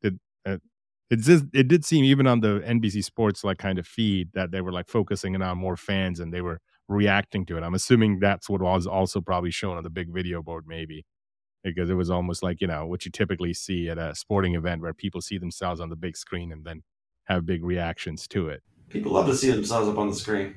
did 0.00 0.20
uh, 0.46 0.58
it 1.10 1.16
just 1.16 1.44
it 1.52 1.66
did 1.66 1.84
seem 1.84 2.04
even 2.04 2.26
on 2.28 2.40
the 2.40 2.60
nbc 2.60 3.02
sports 3.02 3.42
like 3.42 3.58
kind 3.58 3.78
of 3.78 3.86
feed 3.86 4.28
that 4.34 4.52
they 4.52 4.60
were 4.60 4.70
like 4.70 4.86
focusing 4.88 5.34
in 5.34 5.42
on 5.42 5.58
more 5.58 5.76
fans 5.76 6.20
and 6.20 6.32
they 6.32 6.40
were 6.40 6.60
reacting 6.88 7.44
to 7.46 7.56
it. 7.56 7.62
I'm 7.62 7.74
assuming 7.74 8.18
that's 8.18 8.48
what 8.48 8.62
was 8.62 8.86
also 8.86 9.20
probably 9.20 9.50
shown 9.50 9.76
on 9.76 9.84
the 9.84 9.90
big 9.90 10.12
video 10.12 10.42
board 10.42 10.64
maybe 10.66 11.04
because 11.62 11.90
it 11.90 11.94
was 11.94 12.10
almost 12.10 12.42
like 12.42 12.60
you 12.60 12.66
know 12.66 12.86
what 12.86 13.04
you 13.04 13.10
typically 13.10 13.52
see 13.52 13.88
at 13.88 13.98
a 13.98 14.14
sporting 14.14 14.54
event 14.54 14.80
where 14.80 14.94
people 14.94 15.20
see 15.20 15.38
themselves 15.38 15.80
on 15.80 15.90
the 15.90 15.96
big 15.96 16.16
screen 16.16 16.50
and 16.50 16.64
then 16.64 16.82
have 17.24 17.44
big 17.44 17.62
reactions 17.62 18.26
to 18.26 18.48
it. 18.48 18.62
People 18.88 19.12
love 19.12 19.26
to 19.26 19.36
see 19.36 19.50
themselves 19.50 19.86
up 19.86 19.98
on 19.98 20.08
the 20.08 20.14
screen 20.14 20.56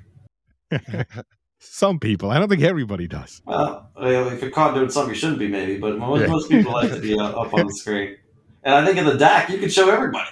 Some 1.64 1.99
people. 1.99 2.32
I 2.32 2.39
don't 2.39 2.49
think 2.49 2.64
everybody 2.64 3.07
does. 3.07 3.39
Well, 3.45 3.91
if 3.97 4.41
you're 4.41 4.49
caught 4.49 4.74
doing 4.74 4.89
something 4.89 5.14
you 5.14 5.20
shouldn't 5.20 5.38
be, 5.38 5.47
maybe, 5.47 5.78
but 5.78 5.95
most, 5.99 6.22
yeah. 6.22 6.28
most 6.28 6.49
people 6.49 6.72
like 6.72 6.91
to 6.91 6.99
be 6.99 7.18
up 7.18 7.53
on 7.53 7.68
the 7.68 7.74
screen. 7.74 8.18
And 8.64 8.74
I 8.74 8.84
think 8.84 8.97
in 8.97 9.05
the 9.05 9.14
DAC, 9.14 9.49
you 9.49 9.59
can 9.59 9.70
show 9.70 9.88
everybody. 9.89 10.30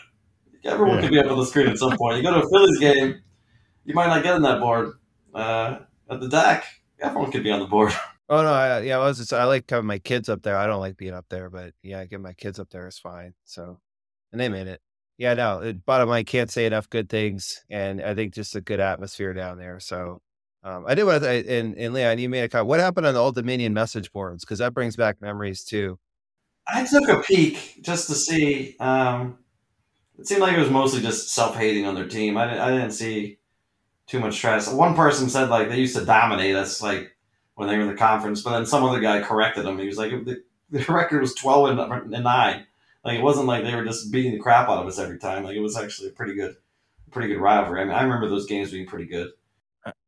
Everyone 0.64 0.96
yeah. 0.96 1.02
could 1.02 1.12
be 1.12 1.20
up 1.20 1.30
on 1.30 1.38
the 1.38 1.46
screen 1.46 1.68
at 1.68 1.78
some 1.78 1.96
point. 1.98 2.18
You 2.18 2.24
go 2.24 2.34
to 2.34 2.46
a 2.46 2.50
Phillies 2.50 2.80
game, 2.80 3.22
you 3.86 3.94
might 3.94 4.08
not 4.08 4.24
get 4.24 4.34
on 4.34 4.42
that 4.42 4.60
board. 4.60 4.94
Uh, 5.34 5.80
at 6.10 6.20
the 6.20 6.28
DAC, 6.28 6.64
everyone 7.00 7.32
could 7.32 7.44
be 7.44 7.52
on 7.52 7.60
the 7.60 7.68
board. 7.68 7.94
Oh 8.32 8.44
no, 8.44 8.54
I, 8.54 8.82
yeah, 8.82 9.00
I 9.00 9.00
was. 9.00 9.18
Just, 9.18 9.34
I 9.34 9.46
like 9.46 9.68
having 9.68 9.88
my 9.88 9.98
kids 9.98 10.30
up 10.30 10.44
there. 10.44 10.56
I 10.56 10.68
don't 10.68 10.80
like 10.80 10.98
being 10.98 11.16
up 11.16 11.26
there, 11.30 11.50
but 11.50 11.74
yeah, 11.82 12.06
getting 12.06 12.22
my 12.22 12.34
kids 12.34 12.60
up 12.60 12.70
there 12.70 12.88
is 12.88 13.00
fine. 13.00 13.34
So, 13.46 13.80
and 14.32 14.40
they 14.40 14.50
made 14.50 14.68
it. 14.68 14.82
Yeah, 15.18 15.34
no. 15.34 15.74
Bottom 15.88 16.10
line, 16.10 16.26
can't 16.26 16.52
say 16.52 16.68
enough 16.68 16.88
good 16.92 17.10
things, 17.10 17.64
and 17.72 18.00
I 18.00 18.14
think 18.14 18.36
just 18.36 18.56
a 18.56 18.62
good 18.62 18.80
atmosphere 18.80 19.34
down 19.34 19.58
there. 19.58 19.80
So 19.80 20.22
um, 20.64 20.86
I 20.88 20.96
did 20.96 21.06
want 21.06 21.24
to, 21.24 21.30
and, 21.30 21.76
and 21.78 21.94
Leon, 21.94 22.20
you 22.20 22.28
made 22.28 22.44
a 22.44 22.50
comment. 22.50 22.68
What 22.68 22.80
happened 22.80 23.08
on 23.08 23.14
the 23.14 23.20
Old 23.20 23.36
Dominion 23.36 23.74
message 23.74 24.12
boards? 24.12 24.44
Because 24.44 24.60
that 24.60 24.74
brings 24.74 24.96
back 24.96 25.22
memories 25.22 25.64
too. 25.64 25.98
I 26.68 26.86
took 26.86 27.08
a 27.08 27.22
peek 27.22 27.80
just 27.82 28.08
to 28.08 28.16
see. 28.16 28.76
Um, 28.80 29.40
it 30.18 30.28
seemed 30.28 30.42
like 30.42 30.56
it 30.56 30.60
was 30.60 30.70
mostly 30.70 31.02
just 31.02 31.32
self 31.32 31.56
hating 31.56 31.86
on 31.86 31.96
their 31.96 32.08
team. 32.08 32.38
I 32.38 32.46
didn't, 32.46 32.60
I 32.60 32.72
didn't 32.72 32.92
see 32.92 33.40
too 34.06 34.20
much 34.20 34.36
stress. 34.36 34.68
One 34.68 34.96
person 34.96 35.30
said 35.30 35.50
like 35.50 35.70
they 35.70 35.80
used 35.80 35.96
to 35.96 36.04
dominate 36.04 36.56
us 36.56 36.82
like 36.82 37.16
when 37.56 37.68
they 37.68 37.76
were 37.76 37.84
in 37.84 37.88
the 37.88 37.96
conference, 37.96 38.42
but 38.42 38.52
then 38.52 38.66
some 38.66 38.84
other 38.84 39.00
guy 39.00 39.22
corrected 39.22 39.66
them. 39.66 39.80
He 39.80 39.88
was 39.88 39.98
like 39.98 40.12
the, 40.12 40.44
the 40.72 40.86
record 40.90 41.22
was 41.22 41.34
twelve 41.34 41.70
and, 41.70 42.14
and 42.14 42.24
nine. 42.24 42.66
Like 43.06 43.18
it 43.18 43.24
wasn't 43.24 43.48
like 43.48 43.64
they 43.64 43.76
were 43.76 43.86
just 43.86 44.12
beating 44.12 44.34
the 44.34 44.40
crap 44.40 44.68
out 44.68 44.82
of 44.82 44.88
us 44.88 45.00
every 45.00 45.20
time. 45.20 45.44
Like 45.44 45.56
it 45.56 45.62
was 45.62 45.78
actually 45.78 46.10
a 46.10 46.14
pretty 46.14 46.36
good, 46.36 46.56
pretty 47.12 47.30
good 47.30 47.40
rivalry. 47.40 47.82
I 47.82 47.86
mean, 47.86 47.94
I 47.94 48.04
remember 48.04 48.28
those 48.28 48.46
games 48.46 48.72
being 48.72 48.88
pretty 48.88 49.06
good. 49.06 49.30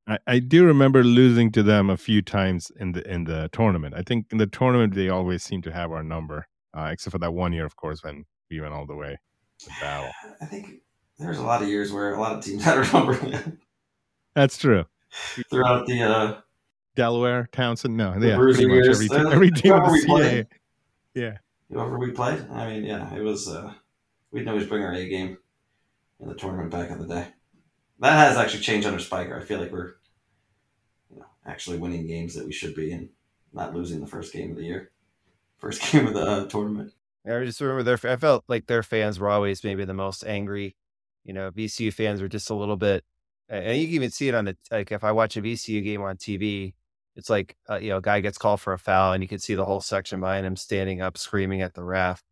I, 0.08 0.18
I 0.28 0.40
do 0.40 0.66
remember 0.66 1.04
losing 1.04 1.52
to 1.52 1.64
them 1.64 1.90
a 1.90 1.98
few 1.98 2.22
times 2.22 2.72
in 2.80 2.94
the 2.94 3.10
in 3.10 3.26
the 3.26 3.50
tournament. 3.52 3.94
I 3.96 4.02
think 4.02 4.28
in 4.32 4.38
the 4.38 4.48
tournament 4.48 4.96
they 4.96 5.10
always 5.10 5.44
seem 5.44 5.62
to 5.64 5.72
have 5.72 5.92
our 5.92 6.04
number, 6.04 6.48
uh, 6.74 6.90
except 6.92 7.12
for 7.12 7.20
that 7.20 7.34
one 7.34 7.54
year, 7.54 7.66
of 7.66 7.76
course, 7.76 8.04
when 8.04 8.26
we 8.50 8.60
went 8.60 8.74
all 8.74 8.86
the 8.86 8.96
way 8.96 9.18
to 9.60 9.70
battle. 9.82 10.12
I 10.42 10.46
think 10.46 10.82
there's 11.20 11.38
a 11.38 11.44
lot 11.44 11.62
of 11.62 11.68
years 11.68 11.92
where 11.92 12.14
a 12.14 12.20
lot 12.20 12.38
of 12.38 12.44
teams 12.44 12.64
had 12.66 12.78
our 12.78 12.92
number. 12.92 13.60
That's 14.36 14.58
true. 14.58 14.86
Throughout 15.50 15.88
the 15.88 16.04
uh, 16.04 16.42
Delaware, 16.96 17.50
Towson, 17.52 17.92
no, 17.92 18.16
yeah, 18.20 18.38
pretty 18.38 18.66
much 18.66 18.88
every, 18.88 19.10
uh, 19.10 19.30
every 19.30 19.52
team 19.52 19.74
the 19.74 20.06
CAA. 20.08 20.48
Yeah. 21.14 21.38
Whoever 21.70 21.98
we 22.00 22.12
played, 22.12 22.46
I 22.52 22.70
mean, 22.70 22.84
yeah, 22.84 23.14
it 23.14 23.22
was. 23.22 23.48
Uh, 23.48 23.74
we'd 24.32 24.48
always 24.48 24.68
bring 24.68 24.84
our 24.84 24.94
A 24.94 25.08
game 25.08 25.38
in 26.20 26.28
the 26.28 26.36
tournament 26.36 26.72
back 26.72 26.90
in 26.90 27.00
the 27.00 27.08
day. 27.08 27.28
That 28.02 28.14
has 28.14 28.38
actually 28.38 28.64
changed 28.64 28.88
under 28.88 29.00
Spiker. 29.00 29.40
I 29.40 29.44
feel 29.44 29.60
like 29.60 29.72
we're 29.72 29.94
you 31.12 31.20
know, 31.20 31.26
actually 31.46 31.78
winning 31.78 32.08
games 32.08 32.34
that 32.34 32.46
we 32.46 32.52
should 32.52 32.76
be 32.76 32.92
and 32.92 33.10
not 33.54 33.76
losing 33.76 34.02
the 34.02 34.08
first 34.08 34.34
game 34.34 34.50
of 34.50 34.58
the 34.58 34.64
year, 34.64 34.92
first 35.60 35.82
game 35.92 36.08
of 36.08 36.16
the 36.16 36.22
uh, 36.22 36.46
tournament. 36.48 36.94
I 37.26 37.46
just 37.46 37.62
remember 37.62 37.84
their. 37.84 38.12
I 38.12 38.16
felt 38.16 38.44
like 38.48 38.66
their 38.66 38.82
fans 38.82 39.20
were 39.20 39.30
always 39.30 39.64
maybe 39.64 39.86
the 39.86 39.94
most 39.94 40.26
angry. 40.26 40.76
You 41.24 41.34
know, 41.34 41.52
VCU 41.52 41.94
fans 41.94 42.20
were 42.20 42.28
just 42.28 42.50
a 42.50 42.56
little 42.56 42.78
bit, 42.78 43.04
and 43.48 43.78
you 43.78 43.86
can 43.86 43.96
even 43.96 44.10
see 44.10 44.28
it 44.28 44.34
on 44.34 44.46
the 44.46 44.58
like 44.72 44.92
if 44.92 45.04
I 45.04 45.12
watch 45.12 45.38
a 45.38 45.42
VCU 45.44 45.84
game 45.84 46.02
on 46.02 46.18
TV, 46.18 46.74
it's 47.16 47.30
like 47.30 47.56
uh, 47.70 47.78
you 47.78 47.90
know, 47.90 47.98
a 47.98 48.02
guy 48.02 48.22
gets 48.22 48.40
called 48.40 48.62
for 48.62 48.74
a 48.74 48.80
foul, 48.80 49.14
and 49.14 49.22
you 49.22 49.30
can 49.30 49.38
see 49.38 49.54
the 49.54 49.66
whole 49.66 49.82
section 49.82 50.20
behind 50.20 50.48
him 50.48 50.56
standing 50.56 51.02
up, 51.02 51.20
screaming 51.20 51.62
at 51.62 51.76
the 51.76 51.84
ref. 51.84 52.24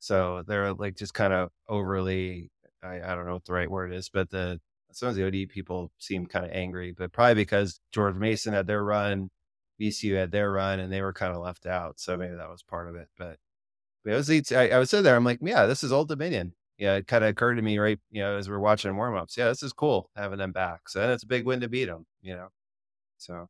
So 0.00 0.42
they're 0.46 0.74
like 0.74 0.96
just 0.96 1.14
kind 1.14 1.32
of 1.32 1.48
overly. 1.66 2.50
I, 2.82 3.00
I 3.00 3.14
don't 3.14 3.24
know 3.24 3.32
what 3.32 3.46
the 3.46 3.54
right 3.54 3.70
word 3.70 3.94
is, 3.94 4.10
but 4.10 4.28
the 4.28 4.60
some 4.96 5.08
of 5.08 5.14
the 5.14 5.26
OD 5.26 5.48
people 5.48 5.92
seem 5.98 6.26
kind 6.26 6.44
of 6.44 6.52
angry, 6.52 6.92
but 6.96 7.12
probably 7.12 7.34
because 7.34 7.80
George 7.92 8.16
Mason 8.16 8.52
had 8.52 8.66
their 8.66 8.84
run, 8.84 9.30
VCU 9.80 10.16
had 10.16 10.30
their 10.30 10.50
run, 10.52 10.80
and 10.80 10.92
they 10.92 11.02
were 11.02 11.12
kind 11.12 11.34
of 11.34 11.42
left 11.42 11.66
out. 11.66 11.98
So 11.98 12.16
maybe 12.16 12.36
that 12.36 12.48
was 12.48 12.62
part 12.62 12.88
of 12.88 12.96
it. 12.96 13.08
But, 13.18 13.38
but 14.04 14.12
it 14.12 14.16
was, 14.16 14.52
I, 14.52 14.68
I 14.68 14.78
was 14.78 14.90
sitting 14.90 15.04
there, 15.04 15.16
I'm 15.16 15.24
like, 15.24 15.40
yeah, 15.42 15.66
this 15.66 15.84
is 15.84 15.92
Old 15.92 16.08
Dominion. 16.08 16.52
Yeah, 16.78 16.94
it 16.96 17.06
kind 17.06 17.22
of 17.22 17.30
occurred 17.30 17.54
to 17.54 17.62
me 17.62 17.78
right, 17.78 17.98
you 18.10 18.22
know, 18.22 18.36
as 18.36 18.48
we're 18.48 18.58
watching 18.58 18.92
warmups. 18.92 19.36
Yeah, 19.36 19.46
this 19.46 19.62
is 19.62 19.72
cool 19.72 20.10
having 20.16 20.38
them 20.38 20.52
back. 20.52 20.88
So 20.88 21.12
it's 21.12 21.22
a 21.22 21.26
big 21.26 21.46
win 21.46 21.60
to 21.60 21.68
beat 21.68 21.84
them, 21.84 22.04
you 22.20 22.34
know. 22.34 22.48
So, 23.18 23.48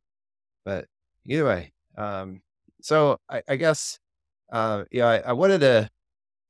but 0.63 0.85
either 1.25 1.45
way, 1.45 1.73
um, 1.97 2.41
so 2.81 3.19
I, 3.27 3.41
I 3.47 3.55
guess, 3.55 3.99
uh, 4.51 4.83
yeah, 4.91 5.07
I, 5.07 5.17
I 5.17 5.33
wanted 5.33 5.61
to 5.61 5.89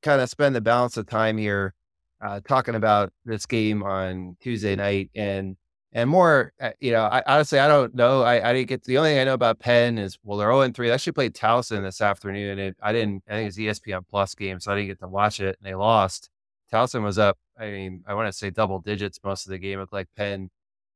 kind 0.01 0.21
of 0.21 0.29
spend 0.29 0.53
the 0.53 0.61
balance 0.61 0.97
of 0.97 1.07
time 1.07 1.37
here 1.37 1.73
uh, 2.21 2.39
talking 2.47 2.75
about 2.75 3.11
this 3.25 3.45
game 3.45 3.83
on 3.83 4.37
Tuesday 4.41 4.75
night 4.75 5.09
and 5.15 5.57
and 5.95 6.09
more, 6.09 6.51
uh, 6.59 6.71
you 6.81 6.91
know, 6.91 7.03
I 7.03 7.23
honestly 7.25 7.57
I 7.57 7.69
don't 7.69 7.95
know. 7.95 8.21
I, 8.21 8.49
I 8.49 8.53
didn't 8.53 8.67
get 8.67 8.83
the 8.83 8.97
only 8.97 9.11
thing 9.11 9.19
I 9.19 9.23
know 9.23 9.33
about 9.33 9.59
Penn 9.59 9.97
is 9.97 10.19
well 10.23 10.37
they're 10.37 10.51
0 10.51 10.69
3. 10.69 10.87
They 10.87 10.93
actually 10.93 11.13
played 11.13 11.33
Towson 11.33 11.83
this 11.83 12.01
afternoon. 12.01 12.59
And 12.59 12.75
I 12.81 12.91
didn't. 12.91 13.23
I 13.29 13.33
think 13.33 13.47
it's 13.47 13.57
ESPN 13.57 14.05
Plus 14.09 14.35
game, 14.35 14.59
so 14.59 14.73
I 14.73 14.75
didn't 14.75 14.89
get 14.89 14.99
to 14.99 15.07
watch 15.07 15.39
it. 15.39 15.57
And 15.57 15.65
they 15.65 15.73
lost. 15.73 16.29
Towson 16.71 17.01
was 17.01 17.17
up. 17.17 17.37
I 17.57 17.71
mean, 17.71 18.03
I 18.05 18.13
want 18.13 18.27
to 18.27 18.37
say 18.37 18.49
double 18.49 18.79
digits 18.79 19.19
most 19.23 19.45
of 19.45 19.51
the 19.51 19.57
game. 19.57 19.79
It 19.79 19.83
looked 19.83 19.93
like 19.93 20.09
Penn 20.17 20.49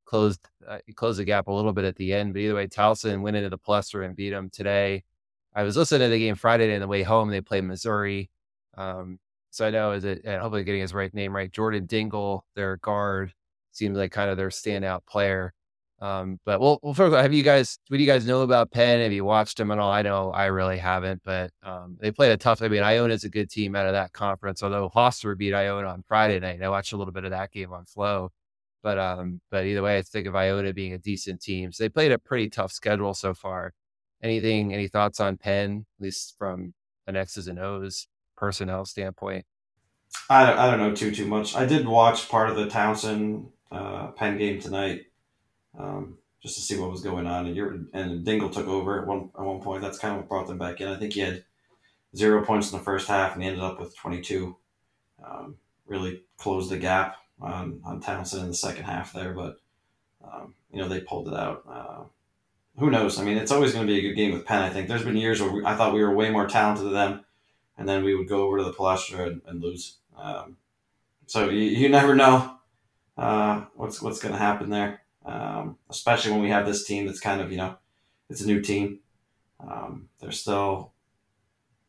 closed 0.04 0.42
uh, 0.68 0.80
closed 0.96 1.20
the 1.20 1.24
gap 1.24 1.48
a 1.48 1.52
little 1.54 1.72
bit 1.72 1.86
at 1.86 1.96
the 1.96 2.14
end. 2.14 2.34
But 2.34 2.40
either 2.40 2.56
way, 2.56 2.68
Towson 2.68 3.22
went 3.22 3.38
into 3.38 3.50
the 3.50 3.58
Palestra 3.58 4.06
and 4.06 4.18
beat 4.18 4.32
them 4.32 4.50
today. 4.50 5.04
I 5.56 5.64
was 5.64 5.78
listening 5.78 6.08
to 6.08 6.10
the 6.10 6.20
game 6.20 6.36
Friday 6.36 6.74
on 6.74 6.82
the 6.82 6.88
way 6.88 7.04
home. 7.04 7.30
They 7.30 7.42
played 7.42 7.64
Missouri. 7.64 8.30
Um, 8.78 9.20
so 9.52 9.66
I 9.66 9.72
know 9.72 9.92
is 9.92 10.06
it 10.06 10.22
and 10.26 10.42
hopefully 10.42 10.64
getting 10.64 10.82
his 10.82 10.94
right 10.94 11.14
name 11.14 11.36
right. 11.36 11.52
Jordan 11.52 11.86
Dingle, 11.86 12.46
their 12.56 12.78
guard, 12.78 13.34
seems 13.72 13.98
like 13.98 14.12
kind 14.12 14.30
of 14.30 14.38
their 14.38 14.50
standout 14.50 15.06
player. 15.06 15.54
Um, 16.02 16.40
but 16.46 16.62
well, 16.62 16.80
well, 16.82 16.94
first, 16.94 17.14
have 17.16 17.34
you 17.34 17.44
guys? 17.44 17.78
What 17.90 17.98
do 17.98 18.04
you 18.04 18.10
guys 18.10 18.26
know 18.26 18.42
about 18.42 18.72
Penn? 18.72 19.02
Have 19.02 19.12
you 19.12 19.26
watched 19.26 19.58
them 19.58 19.72
at 19.72 19.80
all? 19.80 19.92
I 19.92 20.02
know 20.02 20.32
I 20.32 20.46
really 20.46 20.78
haven't, 20.78 21.22
but 21.26 21.52
um, 21.64 21.98
they 22.00 22.12
played 22.12 22.32
a 22.32 22.38
tough. 22.38 22.62
I 22.62 22.70
mean, 22.70 22.84
Iona 22.84 23.14
is 23.14 23.26
a 23.26 23.30
good 23.30 23.50
team 23.50 23.76
out 23.76 23.86
of 23.86 23.94
that 23.94 24.14
conference. 24.14 24.64
Although 24.64 24.90
Hofstra 24.90 25.38
beat 25.38 25.54
Iona 25.54 25.88
on 25.90 26.04
Friday 26.08 26.40
night, 26.40 26.64
I 26.64 26.70
watched 26.70 26.94
a 26.94 26.98
little 26.98 27.12
bit 27.14 27.26
of 27.26 27.32
that 27.32 27.52
game 27.52 27.74
on 27.74 27.86
Flow. 27.86 28.32
But 28.82 28.98
um, 28.98 29.42
but 29.52 29.66
either 29.66 29.82
way, 29.82 29.98
I 29.98 30.02
think 30.02 30.28
of 30.28 30.36
Iona 30.36 30.74
being 30.74 30.94
a 30.94 30.98
decent 30.98 31.42
team. 31.42 31.72
So 31.74 31.84
they 31.84 31.90
played 31.90 32.14
a 32.14 32.20
pretty 32.20 32.50
tough 32.50 32.72
schedule 32.72 33.14
so 33.14 33.34
far. 33.34 33.74
Anything? 34.24 34.74
Any 34.74 34.88
thoughts 34.88 35.20
on 35.20 35.38
Penn? 35.38 35.86
At 36.00 36.04
least 36.04 36.36
from 36.38 36.74
an 37.08 37.18
X's 37.18 37.48
and 37.48 37.60
O's 37.60 38.08
personnel 38.40 38.86
standpoint? 38.86 39.46
I 40.30 40.46
don't, 40.46 40.58
I 40.58 40.70
don't 40.70 40.80
know 40.80 40.96
too 40.96 41.12
too 41.12 41.28
much. 41.28 41.56
I 41.56 41.66
did 41.66 41.88
watch 41.88 42.30
part 42.30 42.50
of 42.50 42.56
the 42.56 42.68
Towson 42.68 43.50
uh, 43.72 44.08
Penn 44.12 44.38
game 44.38 44.60
tonight, 44.60 45.06
um, 45.78 46.18
just 46.42 46.56
to 46.56 46.62
see 46.62 46.80
what 46.80 46.90
was 46.90 47.02
going 47.02 47.28
on. 47.28 47.46
And 47.46 47.56
you 47.56 47.88
and 47.94 48.26
Dingle 48.26 48.50
took 48.50 48.68
over 48.68 49.02
at 49.02 49.08
one 49.08 49.30
at 49.38 49.44
one 49.44 49.62
point. 49.62 49.82
That's 49.82 50.00
kind 50.00 50.14
of 50.14 50.22
what 50.22 50.30
brought 50.30 50.48
them 50.48 50.58
back 50.58 50.82
in. 50.82 50.88
I 50.88 50.98
think 50.98 51.14
he 51.14 51.20
had 51.20 51.44
zero 52.16 52.44
points 52.44 52.72
in 52.72 52.78
the 52.78 52.84
first 52.84 53.08
half, 53.08 53.34
and 53.34 53.44
he 53.44 53.50
ended 53.50 53.64
up 53.64 53.80
with 53.80 53.96
twenty 53.96 54.22
two. 54.22 54.58
Um, 55.24 55.58
really 55.86 56.24
closed 56.38 56.70
the 56.70 56.78
gap 56.78 57.18
on 57.42 57.82
on 57.84 58.02
Towson 58.02 58.42
in 58.42 58.48
the 58.48 58.54
second 58.54 58.86
half 58.86 59.14
there, 59.14 59.34
but 59.34 59.58
um, 60.24 60.56
you 60.72 60.80
know 60.82 60.88
they 60.88 61.02
pulled 61.02 61.28
it 61.28 61.34
out. 61.34 61.64
Uh, 61.70 62.04
who 62.78 62.90
knows? 62.90 63.20
I 63.20 63.24
mean, 63.24 63.38
it's 63.38 63.52
always 63.52 63.74
going 63.74 63.86
to 63.86 63.94
be 63.94 64.00
a 64.00 64.02
good 64.02 64.16
game 64.16 64.32
with 64.32 64.46
Penn. 64.46 64.62
I 64.62 64.70
think 64.70 64.88
there's 64.88 65.04
been 65.04 65.18
years 65.18 65.42
where 65.42 65.52
we, 65.52 65.66
I 65.66 65.76
thought 65.76 65.94
we 65.94 66.02
were 66.02 66.16
way 66.16 66.30
more 66.30 66.48
talented 66.48 66.86
than 66.86 66.94
them 66.94 67.26
and 67.80 67.88
then 67.88 68.04
we 68.04 68.14
would 68.14 68.28
go 68.28 68.44
over 68.44 68.58
to 68.58 68.64
the 68.66 68.74
Palestra 68.74 69.28
and, 69.28 69.42
and 69.48 69.64
lose. 69.64 69.96
Um, 70.16 70.58
so 71.26 71.50
you, 71.50 71.62
you 71.62 71.90
never 71.90 72.14
know 72.14 72.58
uh, 73.18 73.66
what's 73.76 74.02
what's 74.02 74.20
going 74.20 74.34
to 74.34 74.40
happen 74.40 74.70
there, 74.70 75.02
um, 75.26 75.78
especially 75.90 76.32
when 76.32 76.42
we 76.42 76.50
have 76.50 76.66
this 76.66 76.86
team 76.86 77.08
that's 77.08 77.22
kind 77.22 77.42
of 77.42 77.52
you 77.52 77.58
know 77.58 77.78
it's 78.30 78.42
a 78.42 78.48
new 78.48 78.62
team. 78.62 79.00
Um, 79.60 80.10
they're 80.20 80.32
still 80.32 80.92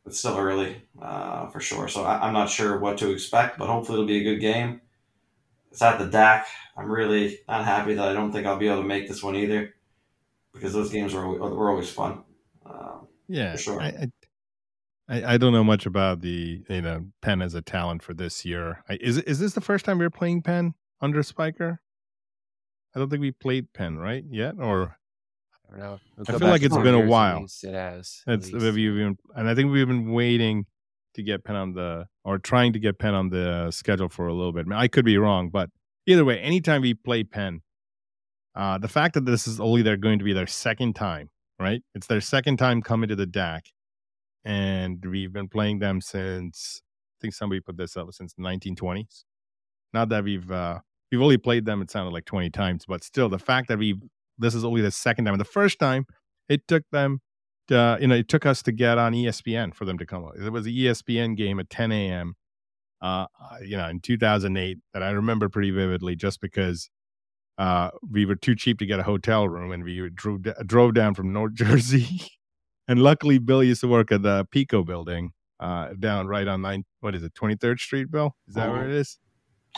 it's 0.07 0.19
still 0.19 0.39
early 0.39 0.83
uh, 1.03 1.49
for 1.49 1.61
sure, 1.61 1.89
so 1.89 2.05
I, 2.05 2.27
am 2.27 2.33
not 2.33 2.49
sure 2.49 2.79
what 2.79 2.99
to 2.99 3.11
expect, 3.11 3.59
but 3.59 3.67
hopefully 3.67 3.97
it'll 3.97 4.07
be 4.07 4.21
a 4.21 4.25
good 4.25 4.41
game. 4.41 4.81
It's 5.73 5.83
at 5.83 5.99
the 5.99 6.07
DAC. 6.07 6.45
I'm 6.77 6.91
really 6.91 7.41
not 7.49 7.65
happy 7.65 7.95
that 7.95 8.09
I 8.09 8.13
don't 8.13 8.33
think 8.33 8.47
I'll 8.47 8.57
be 8.57 8.69
able 8.69 8.83
to 8.83 8.89
make 8.89 9.09
this 9.09 9.23
one 9.23 9.37
either, 9.37 9.75
because 10.53 10.73
those 10.73 10.91
games 10.91 11.15
were 11.15 11.29
were 11.29 11.71
always 11.71 11.91
fun. 11.91 12.23
Um, 12.65 13.09
yeah, 13.29 13.57
sure. 13.57 13.81
I, 13.81 13.87
I, 13.87 14.11
I, 15.11 15.39
don't 15.39 15.53
know 15.53 15.65
much 15.65 15.87
about 15.87 16.21
the 16.21 16.63
you 16.69 16.83
know 16.83 17.07
Penn 17.21 17.43
as 17.43 17.55
a 17.55 17.63
talent 17.63 18.03
for 18.03 18.15
this 18.15 18.45
year. 18.45 18.85
I, 18.89 18.99
is 19.01 19.19
is 19.19 19.41
this 19.41 19.55
the 19.55 19.61
first 19.61 19.85
time 19.85 19.99
we 19.99 20.05
are 20.05 20.11
playing 20.11 20.43
Penn 20.43 20.75
under 21.01 21.23
Spiker? 21.23 21.81
I 22.95 22.99
don't 22.99 23.11
think 23.11 23.21
we 23.21 23.33
played 23.33 23.73
Penn 23.73 23.99
right 23.99 24.25
yet, 24.31 24.55
or 24.59 24.97
I 25.67 25.71
don't 25.71 25.81
know. 25.81 25.99
We'll 26.17 26.37
I 26.37 26.39
feel 26.39 26.49
like 26.49 26.63
it's 26.63 26.77
been 26.77 26.95
a 26.95 27.07
while. 27.07 27.45
It 27.63 27.75
has. 27.75 28.23
It's 28.27 28.53
we've 28.53 28.75
been, 28.75 29.17
and 29.35 29.49
I 29.49 29.55
think 29.55 29.73
we've 29.73 29.87
been 29.87 30.13
waiting 30.13 30.67
to 31.15 31.23
get 31.23 31.45
Penn 31.45 31.57
on 31.57 31.73
the 31.73 32.07
or 32.25 32.39
trying 32.39 32.73
to 32.75 32.79
get 32.79 32.99
Penn 32.99 33.15
on 33.15 33.31
the 33.31 33.71
schedule 33.73 34.09
for 34.09 34.29
a 34.29 34.35
little 34.35 34.53
bit. 34.53 34.67
I, 34.71 34.83
I 34.83 34.89
could 34.89 35.05
be 35.05 35.19
wrong, 35.19 35.51
but 35.51 35.71
either 36.07 36.25
way, 36.25 36.39
anytime 36.39 36.83
we 36.83 36.95
play 36.95 37.25
Penn, 37.25 37.63
uh, 38.55 38.79
the 38.79 38.89
fact 38.89 39.15
that 39.15 39.25
this 39.25 39.49
is 39.49 39.59
only 39.59 39.83
they're 39.83 39.97
going 39.97 40.21
to 40.21 40.25
be 40.25 40.33
their 40.33 40.47
second 40.47 40.95
time, 40.95 41.31
right? 41.59 41.83
It's 41.97 42.07
their 42.07 42.21
second 42.21 42.59
time 42.59 42.81
coming 42.81 43.09
to 43.09 43.17
the 43.17 43.27
DAC 43.27 43.63
and 44.45 45.05
we've 45.05 45.33
been 45.33 45.49
playing 45.49 45.79
them 45.79 46.01
since 46.01 46.81
I 46.83 47.17
think 47.21 47.35
somebody 47.35 47.61
put 47.61 47.77
this 47.77 47.97
up 47.97 48.13
since 48.13 48.33
the 48.33 48.43
1920s. 48.43 49.25
Not 49.93 50.09
that 50.11 50.25
we've 50.25 50.51
uh, 50.51 50.79
we've 51.11 51.21
only 51.21 51.39
played 51.39 51.65
them. 51.65 51.83
It 51.83 51.91
sounded 51.91 52.13
like 52.13 52.25
20 52.25 52.51
times, 52.51 52.85
but 52.87 53.05
still, 53.05 53.29
the 53.29 53.39
fact 53.39 53.69
that 53.69 53.79
we 53.79 53.97
this 54.39 54.55
is 54.55 54.65
only 54.65 54.81
the 54.81 54.91
second 54.91 55.27
time. 55.27 55.35
And 55.35 55.41
the 55.41 55.45
first 55.45 55.79
time, 55.79 56.07
it 56.49 56.67
took 56.67 56.83
them, 56.91 57.21
to, 57.69 57.99
you 58.01 58.07
know, 58.07 58.17
it 58.17 58.29
took 58.29 58.47
us 58.47 58.63
to 58.63 58.73
get 58.73 58.99
on 58.99 59.13
ESPN 59.13 59.75
for 59.75 59.85
them 59.85 59.99
to 59.99 60.07
come. 60.07 60.27
It 60.35 60.51
was 60.51 60.67
an 60.67 60.73
ESPN 60.73 61.37
game 61.37 61.61
at 61.61 61.69
10 61.71 61.93
a.m. 61.93 62.35
Uh, 63.03 63.27
you 63.63 63.77
know, 63.77 63.89
in 63.89 64.01
2008 64.01 64.79
that 64.95 65.03
I 65.03 65.11
remember 65.11 65.49
pretty 65.49 65.71
vividly, 65.71 66.17
just 66.17 66.41
because 66.41 66.91
uh, 67.59 67.91
we 68.11 68.25
were 68.25 68.35
too 68.35 68.55
cheap 68.55 68.79
to 68.79 68.87
get 68.87 68.99
a 68.99 69.05
hotel 69.05 69.49
room, 69.49 69.73
and 69.73 69.85
we 69.85 70.09
drove 70.15 70.43
drove 70.67 70.95
down 70.95 71.15
from 71.15 71.33
North 71.33 71.55
Jersey 71.55 72.31
and 72.91 73.01
luckily, 73.01 73.39
Bill 73.39 73.63
used 73.63 73.83
to 73.83 73.89
work 73.89 74.11
at 74.11 74.23
the 74.23 74.49
Pico 74.51 74.83
building 74.83 75.31
uh, 75.61 75.91
down 76.01 76.27
right 76.27 76.49
on 76.49 76.63
nine. 76.63 76.85
What 76.99 77.15
is 77.15 77.23
it, 77.23 77.33
Twenty 77.37 77.55
Third 77.55 77.79
Street, 77.79 78.11
Bill? 78.11 78.35
Is 78.49 78.57
that 78.57 78.69
oh. 78.69 78.73
where 78.73 78.85
it 78.85 78.91
is? 78.91 79.17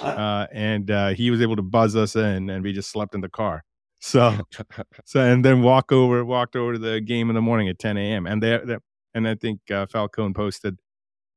Uh, 0.01 0.07
uh, 0.07 0.47
and 0.51 0.91
uh, 0.91 1.09
he 1.11 1.31
was 1.31 1.43
able 1.43 1.57
to 1.57 1.63
buzz 1.63 1.95
us 1.95 2.17
in, 2.17 2.49
and 2.49 2.65
we 2.65 2.73
just 2.73 2.91
slept 2.91 3.15
in 3.15 3.21
the 3.21 3.29
car. 3.29 3.65
So, 4.05 4.37
so 5.05 5.21
and 5.21 5.45
then 5.45 5.63
walk 5.63 5.93
over, 5.93 6.25
walked 6.25 6.57
over 6.57 6.73
to 6.73 6.79
the 6.81 7.01
game 7.01 7.29
in 7.29 7.37
the 7.37 7.41
morning 7.41 7.69
at 7.69 7.79
10 7.79 7.97
a.m. 7.97 8.27
And 8.27 8.43
there, 8.43 8.81
and 9.15 9.29
I 9.29 9.37
think 9.37 9.61
uh, 9.71 9.87
Falcone 9.87 10.35
posted 10.35 10.81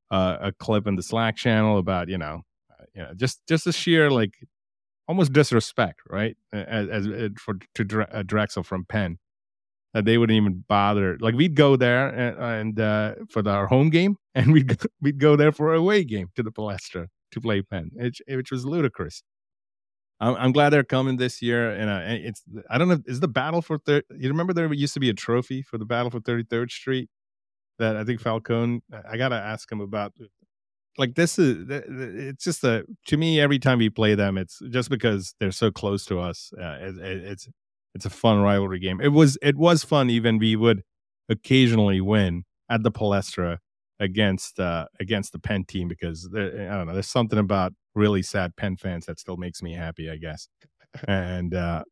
uh, 0.09 0.37
a 0.41 0.51
clip 0.51 0.87
in 0.87 0.95
the 0.95 1.03
Slack 1.03 1.35
channel 1.35 1.77
about 1.77 2.09
you 2.09 2.17
know, 2.17 2.41
uh, 2.71 2.85
you 2.95 3.03
know, 3.03 3.13
just 3.15 3.45
just 3.47 3.67
a 3.67 3.71
sheer 3.71 4.09
like 4.09 4.33
almost 5.07 5.31
disrespect, 5.31 6.01
right? 6.09 6.37
As, 6.51 6.87
as 6.89 7.07
for 7.37 7.59
to 7.75 8.07
uh, 8.11 8.23
Drexel 8.23 8.63
from 8.63 8.83
Penn 8.85 9.19
that 9.95 10.03
they 10.03 10.17
wouldn't 10.17 10.35
even 10.35 10.65
bother. 10.67 11.17
Like 11.21 11.35
we'd 11.35 11.55
go 11.55 11.77
there 11.77 12.09
and, 12.09 12.37
and 12.37 12.79
uh, 12.79 13.15
for 13.29 13.47
our 13.47 13.65
home 13.67 13.89
game, 13.89 14.17
and 14.35 14.51
we'd 14.51 14.77
we'd 15.01 15.19
go 15.19 15.37
there 15.37 15.53
for 15.53 15.73
away 15.73 16.03
game 16.03 16.27
to 16.35 16.43
the 16.43 16.51
Palestra 16.51 17.07
to 17.31 17.41
play 17.41 17.61
Penn, 17.61 17.89
which, 17.93 18.21
which 18.27 18.51
was 18.51 18.65
ludicrous. 18.65 19.23
I'm, 20.19 20.35
I'm, 20.35 20.51
glad 20.51 20.69
they're 20.69 20.83
coming 20.83 21.17
this 21.17 21.41
year, 21.41 21.71
and 21.71 21.89
uh, 21.89 22.01
it's 22.03 22.43
I 22.69 22.77
don't 22.77 22.89
know 22.89 22.99
is 23.05 23.21
the 23.21 23.29
battle 23.29 23.61
for 23.61 23.77
third. 23.77 24.03
You 24.17 24.27
remember 24.27 24.53
there 24.53 24.71
used 24.73 24.93
to 24.95 24.99
be 24.99 25.09
a 25.09 25.13
trophy 25.13 25.61
for 25.61 25.77
the 25.77 25.85
battle 25.85 26.11
for 26.11 26.19
33rd 26.19 26.71
Street 26.71 27.09
that 27.79 27.95
I 27.95 28.03
think 28.03 28.19
Falcone. 28.19 28.81
I 29.09 29.15
gotta 29.15 29.35
ask 29.35 29.71
him 29.71 29.79
about. 29.79 30.13
Like 30.97 31.15
this 31.15 31.39
is 31.39 31.65
it's 31.69 32.43
just 32.43 32.63
a 32.63 32.85
to 33.07 33.17
me 33.17 33.39
every 33.39 33.59
time 33.59 33.79
we 33.79 33.89
play 33.89 34.15
them 34.15 34.37
it's 34.37 34.61
just 34.69 34.89
because 34.89 35.35
they're 35.41 35.51
so 35.51 35.69
close 35.69 36.05
to 36.05 36.21
us 36.21 36.53
uh, 36.57 36.77
it, 36.79 36.95
it's 37.01 37.49
it's 37.95 38.05
a 38.05 38.09
fun 38.09 38.41
rivalry 38.41 38.79
game. 38.79 38.99
It 39.01 39.13
was 39.13 39.37
it 39.41 39.55
was 39.55 39.83
fun. 39.83 40.09
Even 40.09 40.37
we 40.37 40.55
would 40.55 40.83
occasionally 41.29 42.01
win 42.01 42.43
at 42.69 42.83
the 42.83 42.91
Palestra 42.91 43.57
against 43.99 44.59
uh, 44.59 44.85
against 44.99 45.31
the 45.31 45.39
Penn 45.39 45.63
team 45.63 45.87
because 45.87 46.29
there, 46.31 46.69
I 46.71 46.75
don't 46.75 46.87
know. 46.87 46.93
There's 46.93 47.07
something 47.07 47.39
about 47.39 47.73
really 47.95 48.21
sad 48.21 48.55
Penn 48.57 48.75
fans 48.75 49.05
that 49.05 49.19
still 49.19 49.37
makes 49.37 49.63
me 49.63 49.73
happy. 49.73 50.11
I 50.11 50.17
guess. 50.17 50.49
and 51.07 51.55
uh, 51.55 51.83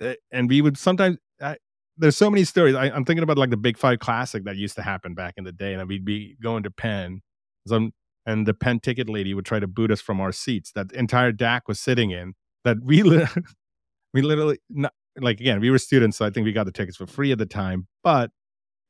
eh, 0.00 0.14
and 0.32 0.48
we 0.48 0.62
would 0.62 0.78
sometimes. 0.78 1.18
I, 1.40 1.56
there's 1.98 2.16
so 2.16 2.30
many 2.30 2.44
stories. 2.44 2.74
I, 2.74 2.86
am 2.86 3.04
thinking 3.04 3.22
about 3.22 3.36
like 3.36 3.50
the 3.50 3.58
Big 3.58 3.76
Five 3.76 3.98
Classic 3.98 4.44
that 4.44 4.56
used 4.56 4.76
to 4.76 4.82
happen 4.82 5.14
back 5.14 5.34
in 5.36 5.44
the 5.44 5.52
day, 5.52 5.74
and 5.74 5.86
we'd 5.86 6.04
be 6.04 6.36
going 6.42 6.62
to 6.62 6.70
Penn. 6.70 7.20
Some, 7.68 7.92
and 8.24 8.46
the 8.46 8.54
Penn 8.54 8.80
ticket 8.80 9.10
lady 9.10 9.34
would 9.34 9.44
try 9.44 9.60
to 9.60 9.66
boot 9.66 9.90
us 9.90 10.00
from 10.00 10.18
our 10.18 10.32
seats 10.32 10.72
that 10.72 10.90
entire 10.92 11.32
DAC 11.32 11.62
was 11.66 11.78
sitting 11.78 12.10
in. 12.10 12.32
That 12.64 12.78
we 12.82 13.02
we 14.14 14.22
literally 14.22 14.58
not, 14.70 14.94
like 15.18 15.40
again, 15.40 15.60
we 15.60 15.70
were 15.70 15.78
students, 15.78 16.16
so 16.16 16.24
I 16.24 16.30
think 16.30 16.44
we 16.44 16.52
got 16.52 16.64
the 16.64 16.72
tickets 16.72 16.96
for 16.96 17.06
free 17.06 17.32
at 17.32 17.38
the 17.38 17.46
time. 17.46 17.86
But 18.02 18.30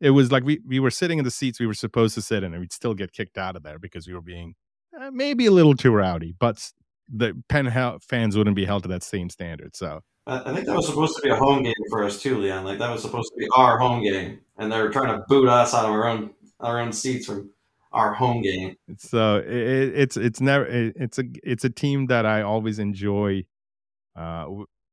it 0.00 0.10
was 0.10 0.32
like 0.32 0.44
we 0.44 0.60
we 0.66 0.80
were 0.80 0.90
sitting 0.90 1.18
in 1.18 1.24
the 1.24 1.30
seats 1.30 1.60
we 1.60 1.66
were 1.66 1.74
supposed 1.74 2.14
to 2.14 2.22
sit 2.22 2.42
in, 2.42 2.52
and 2.52 2.60
we'd 2.60 2.72
still 2.72 2.94
get 2.94 3.12
kicked 3.12 3.38
out 3.38 3.56
of 3.56 3.62
there 3.62 3.78
because 3.78 4.06
we 4.06 4.14
were 4.14 4.22
being 4.22 4.54
uh, 4.98 5.10
maybe 5.12 5.46
a 5.46 5.50
little 5.50 5.74
too 5.74 5.92
rowdy. 5.92 6.34
But 6.38 6.70
the 7.08 7.42
Penn 7.48 7.70
fans 8.00 8.36
wouldn't 8.36 8.56
be 8.56 8.64
held 8.64 8.82
to 8.84 8.88
that 8.90 9.02
same 9.02 9.30
standard. 9.30 9.74
So 9.74 10.00
I 10.26 10.52
think 10.54 10.66
that 10.66 10.76
was 10.76 10.86
supposed 10.86 11.16
to 11.16 11.22
be 11.22 11.30
a 11.30 11.36
home 11.36 11.62
game 11.62 11.74
for 11.90 12.04
us 12.04 12.22
too, 12.22 12.38
Leon. 12.38 12.64
Like 12.64 12.78
that 12.78 12.90
was 12.90 13.02
supposed 13.02 13.32
to 13.32 13.38
be 13.38 13.48
our 13.56 13.78
home 13.78 14.02
game, 14.02 14.40
and 14.58 14.70
they 14.70 14.80
were 14.80 14.90
trying 14.90 15.18
to 15.18 15.24
boot 15.28 15.48
us 15.48 15.74
out 15.74 15.86
of 15.86 15.90
our 15.90 16.06
own 16.06 16.30
our 16.60 16.80
own 16.80 16.92
seats 16.92 17.26
from 17.26 17.50
our 17.92 18.14
home 18.14 18.42
game. 18.42 18.76
So 18.98 19.38
it, 19.38 19.46
it's 19.46 20.16
it's 20.16 20.40
never 20.40 20.66
it, 20.66 20.94
it's 20.96 21.18
a 21.18 21.24
it's 21.42 21.64
a 21.64 21.70
team 21.70 22.06
that 22.06 22.26
I 22.26 22.42
always 22.42 22.78
enjoy 22.78 23.44
uh, 24.14 24.46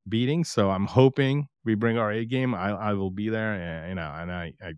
beating. 0.09 0.43
So 0.43 0.69
I'm 0.69 0.85
hoping 0.85 1.47
we 1.65 1.75
bring 1.75 1.97
our 1.97 2.11
A 2.11 2.25
game. 2.25 2.53
I 2.53 2.69
I 2.69 2.93
will 2.93 3.11
be 3.11 3.29
there, 3.29 3.53
and 3.53 3.89
you 3.89 3.95
know, 3.95 4.11
and 4.15 4.31
I 4.31 4.53
I 4.61 4.73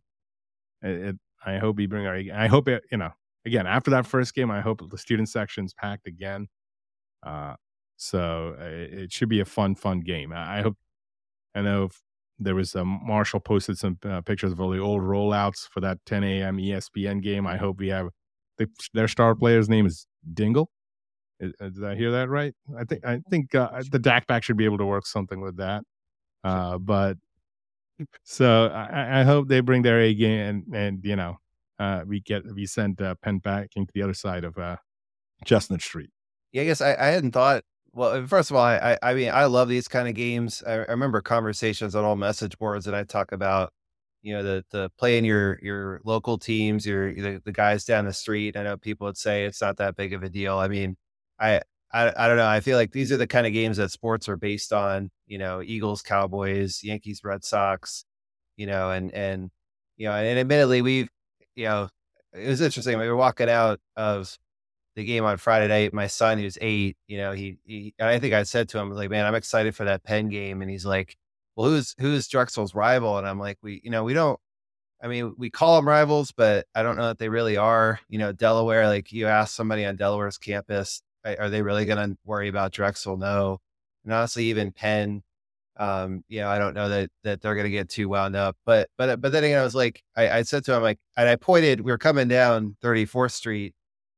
it, 0.82 1.15
I 1.45 1.57
hope 1.57 1.77
we 1.77 1.88
bring 1.88 2.05
our. 2.05 2.15
I 2.34 2.47
hope 2.47 2.67
it, 2.67 2.84
you 2.91 2.97
know, 2.97 3.11
again 3.45 3.67
after 3.67 3.91
that 3.91 4.05
first 4.05 4.34
game, 4.34 4.51
I 4.51 4.61
hope 4.61 4.82
the 4.89 4.97
student 4.97 5.30
section's 5.30 5.73
packed 5.73 6.07
again. 6.07 6.47
Uh, 7.25 7.55
so 7.97 8.55
it, 8.59 8.93
it 8.93 9.11
should 9.11 9.30
be 9.30 9.39
a 9.39 9.45
fun 9.45 9.75
fun 9.75 10.01
game. 10.01 10.34
I, 10.34 10.59
I 10.59 10.61
hope. 10.61 10.77
I 11.55 11.61
know 11.61 11.89
there 12.39 12.55
was 12.55 12.73
a 12.75 12.86
Marshall 12.86 13.41
posted 13.41 13.77
some 13.77 13.97
uh, 14.05 14.21
pictures 14.21 14.51
of 14.51 14.61
all 14.61 14.69
the 14.69 14.80
old 14.80 15.01
rollouts 15.01 15.67
for 15.69 15.82
that 15.82 15.97
10 16.05 16.23
a.m. 16.23 16.57
ESPN 16.57 17.21
game. 17.21 17.45
I 17.45 17.57
hope 17.57 17.80
we 17.80 17.89
have 17.89 18.07
the, 18.57 18.67
their 18.93 19.07
star 19.07 19.36
player's 19.36 19.67
name 19.67 19.86
is 19.86 20.07
Dingle. 20.34 20.71
Uh, 21.41 21.69
did 21.69 21.83
I 21.83 21.95
hear 21.95 22.11
that 22.11 22.29
right? 22.29 22.53
I 22.77 22.83
think 22.83 23.05
I 23.05 23.21
think 23.29 23.55
uh, 23.55 23.81
the 23.91 23.99
DAC 23.99 24.27
Pack 24.27 24.43
should 24.43 24.57
be 24.57 24.65
able 24.65 24.77
to 24.79 24.85
work 24.85 25.05
something 25.05 25.39
with 25.39 25.57
that. 25.57 25.83
Uh, 26.43 26.77
but 26.77 27.17
so 28.23 28.67
I, 28.67 29.21
I, 29.21 29.23
hope 29.23 29.49
they 29.49 29.59
bring 29.59 29.81
their 29.81 29.99
A 29.99 30.13
game 30.13 30.39
and, 30.39 30.75
and 30.75 30.99
you 31.03 31.17
know 31.17 31.37
uh, 31.79 32.03
we 32.07 32.21
get 32.21 32.43
we 32.53 32.65
send 32.65 33.01
uh, 33.01 33.15
Penn 33.21 33.39
back 33.39 33.71
into 33.75 33.91
the 33.93 34.01
other 34.01 34.13
side 34.13 34.43
of 34.43 34.57
uh, 34.57 34.77
Chestnut 35.45 35.81
Street. 35.81 36.09
Yeah, 36.51 36.63
I 36.63 36.65
guess 36.65 36.81
I, 36.81 36.95
I 36.95 37.07
hadn't 37.07 37.31
thought. 37.31 37.63
Well, 37.91 38.25
first 38.27 38.51
of 38.51 38.55
all, 38.55 38.63
I 38.63 38.97
I 39.01 39.13
mean 39.13 39.31
I 39.31 39.45
love 39.45 39.67
these 39.67 39.87
kind 39.87 40.07
of 40.07 40.15
games. 40.15 40.63
I, 40.65 40.73
I 40.73 40.91
remember 40.91 41.21
conversations 41.21 41.95
on 41.95 42.05
all 42.05 42.15
message 42.15 42.57
boards 42.57 42.85
that 42.85 42.95
I 42.95 43.03
talk 43.03 43.31
about 43.31 43.73
you 44.21 44.33
know 44.33 44.43
the 44.43 44.65
the 44.71 44.91
playing 44.97 45.25
your 45.25 45.59
your 45.61 46.01
local 46.03 46.37
teams 46.37 46.85
your 46.85 47.13
the, 47.13 47.41
the 47.45 47.51
guys 47.51 47.85
down 47.85 48.05
the 48.05 48.13
street 48.13 48.57
i 48.57 48.63
know 48.63 48.75
people 48.75 49.05
would 49.05 49.17
say 49.17 49.45
it's 49.45 49.61
not 49.61 49.77
that 49.77 49.95
big 49.95 50.13
of 50.13 50.23
a 50.23 50.29
deal 50.29 50.57
i 50.57 50.67
mean 50.67 50.97
I, 51.39 51.61
I 51.91 52.13
I 52.17 52.27
don't 52.27 52.37
know. 52.37 52.47
I 52.47 52.59
feel 52.61 52.77
like 52.77 52.91
these 52.91 53.11
are 53.11 53.17
the 53.17 53.27
kind 53.27 53.47
of 53.47 53.53
games 53.53 53.77
that 53.77 53.91
sports 53.91 54.29
are 54.29 54.37
based 54.37 54.73
on. 54.73 55.11
You 55.27 55.37
know, 55.37 55.61
Eagles, 55.61 56.01
Cowboys, 56.01 56.83
Yankees, 56.83 57.21
Red 57.23 57.43
Sox. 57.43 58.05
You 58.57 58.67
know, 58.67 58.91
and 58.91 59.13
and 59.13 59.51
you 59.97 60.07
know, 60.07 60.13
and 60.13 60.39
admittedly, 60.39 60.81
we've 60.81 61.09
you 61.55 61.65
know, 61.65 61.89
it 62.33 62.47
was 62.47 62.61
interesting. 62.61 62.97
We 62.99 63.07
were 63.07 63.15
walking 63.15 63.49
out 63.49 63.79
of 63.95 64.37
the 64.95 65.05
game 65.05 65.25
on 65.25 65.37
Friday 65.37 65.67
night. 65.67 65.93
My 65.93 66.07
son, 66.07 66.37
who's 66.39 66.57
eight, 66.61 66.97
you 67.07 67.17
know, 67.17 67.31
he, 67.31 67.57
he 67.65 67.93
I 67.99 68.19
think 68.19 68.33
I 68.33 68.43
said 68.43 68.69
to 68.69 68.79
him 68.79 68.91
like, 68.91 69.09
"Man, 69.09 69.25
I'm 69.25 69.35
excited 69.35 69.75
for 69.75 69.85
that 69.85 70.03
Penn 70.03 70.29
game," 70.29 70.61
and 70.61 70.69
he's 70.71 70.85
like, 70.85 71.17
"Well, 71.55 71.69
who's 71.69 71.95
who's 71.99 72.27
Drexel's 72.27 72.75
rival?" 72.75 73.17
And 73.17 73.27
I'm 73.27 73.39
like, 73.39 73.57
"We, 73.63 73.81
you 73.83 73.91
know, 73.91 74.03
we 74.03 74.13
don't." 74.13 74.39
I 75.01 75.07
mean, 75.07 75.35
we 75.37 75.49
call 75.49 75.77
them 75.77 75.87
rivals, 75.87 76.31
but 76.33 76.67
I 76.75 76.83
don't 76.83 76.97
know 76.97 77.07
that 77.07 77.19
they 77.19 77.29
really 77.29 77.57
are. 77.57 77.99
You 78.09 78.19
know, 78.19 78.31
Delaware, 78.33 78.87
like 78.87 79.11
you 79.13 79.27
ask 79.27 79.55
somebody 79.55 79.85
on 79.85 79.95
Delaware's 79.97 80.37
campus, 80.37 81.01
are 81.26 81.49
they 81.49 81.61
really 81.61 81.86
going 81.86 82.11
to 82.11 82.17
worry 82.26 82.47
about 82.47 82.72
Drexel? 82.72 83.17
No. 83.17 83.59
And 84.05 84.13
honestly, 84.13 84.45
even 84.45 84.72
Penn, 84.72 85.24
Um, 85.78 86.24
you 86.28 86.41
know, 86.41 86.49
I 86.49 86.59
don't 86.59 86.74
know 86.74 86.89
that 86.89 87.09
that 87.24 87.41
they're 87.41 87.55
gonna 87.55 87.70
get 87.70 87.89
too 87.89 88.09
wound 88.09 88.36
up. 88.36 88.57
But 88.65 88.89
but 88.97 89.22
but 89.22 89.32
then 89.32 89.43
again, 89.45 89.59
I 89.59 89.63
was 89.63 89.76
like, 89.76 90.03
I, 90.15 90.30
I 90.39 90.41
said 90.43 90.65
to 90.65 90.76
him 90.76 90.84
like, 90.84 90.99
and 91.15 91.30
I 91.30 91.38
pointed. 91.38 91.82
We 91.82 91.91
were 91.91 91.97
coming 91.97 92.28
down 92.28 92.76
34th 92.84 93.32
Street 93.32 93.74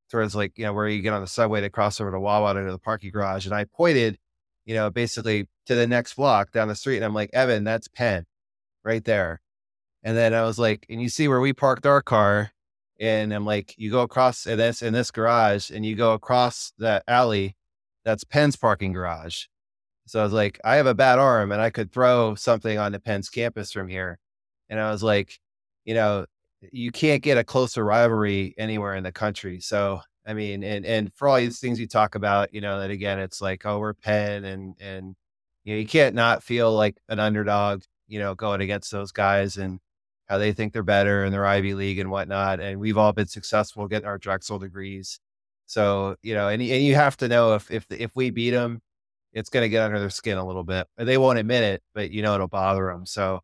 towards 0.10 0.36
like 0.36 0.58
you 0.58 0.66
know 0.66 0.74
where 0.74 0.88
you 0.90 1.02
get 1.04 1.14
on 1.14 1.22
the 1.22 1.28
subway 1.28 1.62
to 1.62 1.70
cross 1.70 2.02
over 2.02 2.12
to 2.12 2.20
Wawa 2.20 2.54
to 2.56 2.72
the 2.72 2.80
parking 2.80 3.12
garage, 3.12 3.46
and 3.46 3.54
I 3.56 3.66
pointed, 3.66 4.18
you 4.66 4.74
know, 4.76 4.90
basically 4.90 5.48
to 5.68 5.76
the 5.76 5.88
next 5.88 6.16
block 6.16 6.52
down 6.52 6.68
the 6.68 6.76
street, 6.76 6.98
and 6.98 7.06
I'm 7.06 7.14
like, 7.14 7.30
Evan, 7.34 7.64
that's 7.64 7.88
Penn, 7.88 8.26
right 8.84 9.04
there. 9.06 9.42
And 10.04 10.18
then 10.18 10.34
I 10.34 10.42
was 10.44 10.58
like, 10.60 10.86
and 10.90 11.02
you 11.02 11.10
see 11.10 11.28
where 11.28 11.40
we 11.42 11.54
parked 11.54 11.86
our 11.86 12.02
car, 12.02 12.52
and 13.02 13.34
I'm 13.34 13.46
like, 13.46 13.74
you 13.78 13.92
go 13.92 14.02
across 14.02 14.46
in 14.46 14.60
this 14.60 14.82
in 14.84 14.94
this 14.94 15.12
garage, 15.12 15.72
and 15.72 15.86
you 15.86 15.96
go 15.96 16.14
across 16.14 16.72
that 16.78 17.04
alley, 17.08 17.56
that's 18.06 18.24
Penn's 18.24 18.56
parking 18.56 18.94
garage. 18.94 19.46
So 20.06 20.20
I 20.20 20.24
was 20.24 20.34
like, 20.34 20.60
I 20.64 20.76
have 20.76 20.88
a 20.88 20.94
bad 20.94 21.20
arm 21.20 21.52
and 21.52 21.62
I 21.62 21.70
could 21.70 21.92
throw 21.92 22.36
something 22.36 22.78
on 22.78 22.92
the 22.92 23.00
Penn's 23.00 23.30
campus 23.30 23.72
from 23.72 23.88
here. 23.88 24.20
And 24.70 24.80
I 24.80 24.92
was 24.92 25.04
like, 25.04 25.40
you 25.86 25.94
know, 25.94 26.26
you 26.72 26.92
can't 26.92 27.24
get 27.24 27.38
a 27.38 27.44
closer 27.44 27.84
rivalry 27.86 28.54
anywhere 28.58 28.96
in 28.96 29.04
the 29.04 29.12
country. 29.12 29.60
So 29.62 30.02
I 30.26 30.34
mean, 30.34 30.64
and 30.64 30.86
and 30.86 31.12
for 31.16 31.28
all 31.28 31.38
these 31.38 31.60
things 31.60 31.80
you 31.80 31.88
talk 31.88 32.16
about, 32.16 32.54
you 32.54 32.62
know, 32.62 32.80
that 32.80 32.92
again, 32.92 33.20
it's 33.20 33.42
like, 33.42 33.66
oh, 33.66 33.80
we're 33.80 33.94
Penn, 33.94 34.46
and 34.46 34.76
and 34.80 35.16
you 35.64 35.74
know, 35.74 35.80
you 35.80 35.88
can't 35.88 36.16
not 36.16 36.44
feel 36.44 36.74
like 36.74 36.98
an 37.10 37.20
underdog, 37.20 37.84
you 38.08 38.20
know, 38.20 38.36
going 38.36 38.62
against 38.62 38.92
those 38.92 39.12
guys 39.12 39.58
and 39.58 39.80
how 40.32 40.38
they 40.38 40.54
think 40.54 40.72
they're 40.72 40.82
better 40.82 41.26
in 41.26 41.32
their 41.34 41.46
Ivy 41.46 41.74
League 41.74 42.00
and 42.00 42.10
whatnot. 42.10 42.62
And 42.62 42.80
we've 42.80 42.98
all 42.98 43.12
been 43.12 43.28
successful 43.28 43.86
getting 43.90 44.08
our 44.08 44.18
Drexel 44.18 44.60
degrees. 44.60 45.20
So 45.66 46.16
you 46.24 46.34
know, 46.34 46.48
and 46.48 46.62
and 46.62 46.84
you 46.84 46.96
have 46.96 47.18
to 47.18 47.28
know 47.28 47.54
if 47.56 47.70
if 47.70 47.86
if 47.90 48.16
we 48.16 48.30
beat 48.30 48.52
them, 48.52 48.82
it's 49.34 49.50
going 49.50 49.64
to 49.64 49.70
get 49.70 49.84
under 49.84 50.00
their 50.00 50.10
skin 50.10 50.38
a 50.38 50.48
little 50.48 50.64
bit. 50.64 50.88
They 50.98 51.18
won't 51.18 51.38
admit 51.38 51.64
it, 51.64 51.84
but 51.94 52.12
you 52.12 52.22
know 52.22 52.34
it'll 52.34 52.48
bother 52.48 52.86
them. 52.86 53.06
So 53.06 53.42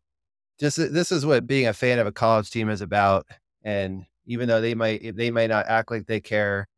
just 0.58 0.78
this 0.78 1.12
is 1.12 1.26
what 1.26 1.46
being 1.46 1.66
a 1.66 1.74
fan 1.74 1.98
of 1.98 2.06
a 2.06 2.12
college 2.12 2.50
team 2.50 2.70
is 2.70 2.80
about. 2.80 3.26
And 3.62 4.06
even 4.24 4.48
though 4.48 4.62
they 4.62 4.74
might 4.74 5.14
they 5.14 5.30
might 5.30 5.50
not 5.50 5.66
act 5.68 5.90
like 5.90 6.06
they 6.06 6.20
care, 6.20 6.68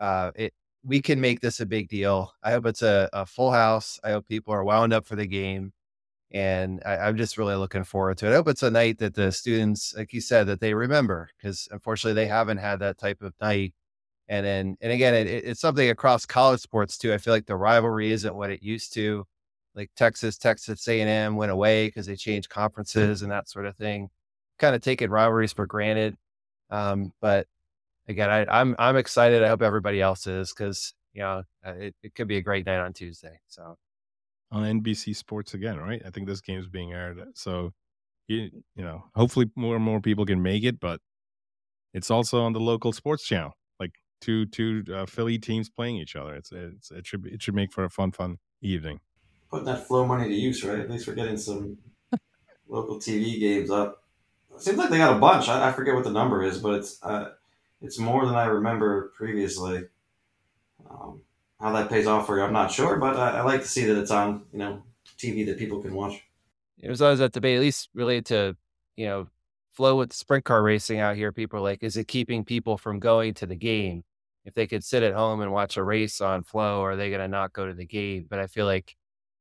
uh, 0.00 0.30
it 0.34 0.54
we 0.82 1.02
can 1.02 1.20
make 1.20 1.40
this 1.40 1.60
a 1.60 1.66
big 1.66 1.88
deal. 1.88 2.32
I 2.42 2.52
hope 2.52 2.64
it's 2.64 2.82
a, 2.82 3.10
a 3.12 3.26
full 3.26 3.52
house. 3.52 4.00
I 4.02 4.12
hope 4.12 4.26
people 4.28 4.54
are 4.54 4.64
wound 4.64 4.94
up 4.94 5.04
for 5.06 5.16
the 5.16 5.26
game. 5.26 5.72
And 6.30 6.82
I, 6.84 7.08
am 7.08 7.16
just 7.16 7.38
really 7.38 7.54
looking 7.54 7.84
forward 7.84 8.18
to 8.18 8.26
it. 8.26 8.32
I 8.32 8.34
hope 8.34 8.48
it's 8.48 8.62
a 8.62 8.70
night 8.70 8.98
that 8.98 9.14
the 9.14 9.32
students, 9.32 9.94
like 9.96 10.12
you 10.12 10.20
said, 10.20 10.46
that 10.48 10.60
they 10.60 10.74
remember 10.74 11.30
because 11.36 11.68
unfortunately 11.70 12.22
they 12.22 12.28
haven't 12.28 12.58
had 12.58 12.80
that 12.80 12.98
type 12.98 13.22
of 13.22 13.32
night 13.40 13.72
and 14.28 14.44
then, 14.44 14.76
and 14.80 14.92
again, 14.92 15.14
it, 15.14 15.26
it's 15.26 15.60
something 15.60 15.88
across 15.88 16.26
college 16.26 16.60
sports 16.60 16.98
too. 16.98 17.12
I 17.12 17.18
feel 17.18 17.32
like 17.32 17.46
the 17.46 17.56
rivalry 17.56 18.12
isn't 18.12 18.34
what 18.34 18.50
it 18.50 18.62
used 18.62 18.92
to. 18.94 19.26
Like 19.74 19.90
Texas, 19.96 20.36
Texas 20.36 20.86
A&M 20.86 21.36
went 21.36 21.52
away 21.52 21.88
because 21.88 22.06
they 22.06 22.16
changed 22.16 22.50
conferences 22.50 23.22
and 23.22 23.32
that 23.32 23.48
sort 23.48 23.66
of 23.66 23.76
thing. 23.76 24.10
Kind 24.58 24.74
of 24.74 24.82
taking 24.82 25.10
rivalries 25.10 25.52
for 25.52 25.66
granted. 25.66 26.16
Um, 26.70 27.12
but 27.20 27.46
again, 28.08 28.28
I, 28.28 28.44
I'm 28.50 28.74
I'm 28.78 28.96
excited. 28.96 29.42
I 29.42 29.48
hope 29.48 29.62
everybody 29.62 30.00
else 30.00 30.26
is 30.26 30.52
because 30.52 30.94
you 31.14 31.22
know 31.22 31.42
uh, 31.64 31.74
it, 31.74 31.94
it 32.02 32.14
could 32.14 32.28
be 32.28 32.38
a 32.38 32.42
great 32.42 32.66
night 32.66 32.80
on 32.80 32.92
Tuesday. 32.92 33.40
So 33.46 33.78
on 34.50 34.80
NBC 34.82 35.14
Sports 35.14 35.54
again, 35.54 35.78
right? 35.78 36.02
I 36.04 36.10
think 36.10 36.26
this 36.26 36.40
game 36.40 36.58
is 36.58 36.68
being 36.68 36.92
aired. 36.92 37.18
So 37.34 37.72
you 38.28 38.50
you 38.76 38.84
know, 38.84 39.04
hopefully 39.14 39.50
more 39.56 39.76
and 39.76 39.84
more 39.84 40.00
people 40.00 40.26
can 40.26 40.42
make 40.42 40.64
it, 40.64 40.80
but 40.80 41.00
it's 41.94 42.10
also 42.10 42.42
on 42.42 42.52
the 42.52 42.60
local 42.60 42.92
sports 42.92 43.24
channel 43.24 43.54
like 43.80 43.92
two 44.20 44.46
two 44.46 44.84
uh, 44.92 45.06
Philly 45.06 45.38
teams 45.38 45.68
playing 45.68 45.96
each 45.96 46.16
other. 46.16 46.34
It's, 46.34 46.52
it's 46.52 46.90
it 46.90 47.06
should 47.06 47.26
it 47.26 47.42
should 47.42 47.54
make 47.54 47.72
for 47.72 47.84
a 47.84 47.90
fun 47.90 48.12
fun 48.12 48.38
evening. 48.60 49.00
Putting 49.50 49.66
that 49.66 49.86
flow 49.86 50.06
money 50.06 50.28
to 50.28 50.34
use, 50.34 50.62
right? 50.62 50.78
At 50.78 50.90
least 50.90 51.06
we're 51.06 51.14
getting 51.14 51.38
some 51.38 51.78
local 52.68 52.96
TV 52.96 53.40
games 53.40 53.70
up. 53.70 54.04
It 54.54 54.60
seems 54.60 54.76
like 54.76 54.90
they 54.90 54.98
got 54.98 55.16
a 55.16 55.20
bunch. 55.20 55.48
I, 55.48 55.68
I 55.68 55.72
forget 55.72 55.94
what 55.94 56.04
the 56.04 56.10
number 56.10 56.42
is, 56.42 56.58
but 56.58 56.74
it's 56.74 57.02
uh, 57.02 57.30
it's 57.80 57.98
more 57.98 58.26
than 58.26 58.34
I 58.34 58.46
remember 58.46 59.12
previously. 59.16 59.84
Um, 60.88 61.22
how 61.60 61.72
that 61.72 61.88
pays 61.88 62.06
off 62.06 62.26
for 62.26 62.38
you, 62.38 62.44
I'm 62.44 62.52
not 62.52 62.70
sure, 62.70 62.96
but 62.96 63.16
I, 63.16 63.38
I, 63.38 63.42
like 63.42 63.62
to 63.62 63.68
see 63.68 63.84
that 63.84 63.98
it's 63.98 64.10
on 64.10 64.44
you 64.52 64.58
know 64.58 64.82
TV 65.18 65.46
that 65.46 65.58
people 65.58 65.80
can 65.82 65.94
watch. 65.94 66.22
There's 66.78 67.02
always 67.02 67.18
that 67.18 67.32
debate, 67.32 67.56
at 67.56 67.62
least 67.62 67.88
related 67.94 68.26
to 68.26 68.56
you 68.96 69.06
know 69.06 69.28
flow 69.72 69.96
with 69.96 70.12
sprint 70.12 70.44
car 70.44 70.62
racing 70.62 71.00
out 71.00 71.16
here. 71.16 71.32
People 71.32 71.58
are 71.58 71.62
like, 71.62 71.82
is 71.82 71.96
it 71.96 72.08
keeping 72.08 72.44
people 72.44 72.78
from 72.78 72.98
going 72.98 73.34
to 73.34 73.46
the 73.46 73.56
game? 73.56 74.04
if 74.48 74.54
they 74.54 74.66
could 74.66 74.82
sit 74.82 75.02
at 75.02 75.12
home 75.12 75.42
and 75.42 75.52
watch 75.52 75.76
a 75.76 75.84
race 75.84 76.22
on 76.22 76.42
flow, 76.42 76.82
are 76.82 76.96
they 76.96 77.10
going 77.10 77.20
to 77.20 77.28
not 77.28 77.52
go 77.52 77.66
to 77.66 77.74
the 77.74 77.84
game? 77.84 78.26
But 78.28 78.38
I 78.38 78.46
feel 78.46 78.64
like 78.64 78.96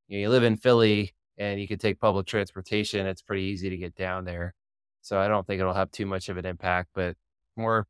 you, 0.09 0.18
know, 0.18 0.22
you 0.22 0.30
live 0.30 0.43
in 0.43 0.57
Philly 0.57 1.13
and 1.38 1.61
you 1.61 1.68
can 1.68 1.80
take 1.80 2.01
public 2.01 2.28
transportation. 2.28 3.07
It's 3.07 3.22
pretty 3.22 3.43
easy 3.43 3.70
to 3.70 3.78
get 3.78 3.95
down 3.95 4.26
there. 4.26 4.53
So 5.01 5.18
I 5.18 5.30
don't 5.30 5.47
think 5.47 5.61
it'll 5.61 5.74
have 5.74 5.91
too 5.91 6.05
much 6.05 6.28
of 6.28 6.36
an 6.36 6.45
impact, 6.45 6.89
but 6.93 7.15
more 7.55 7.88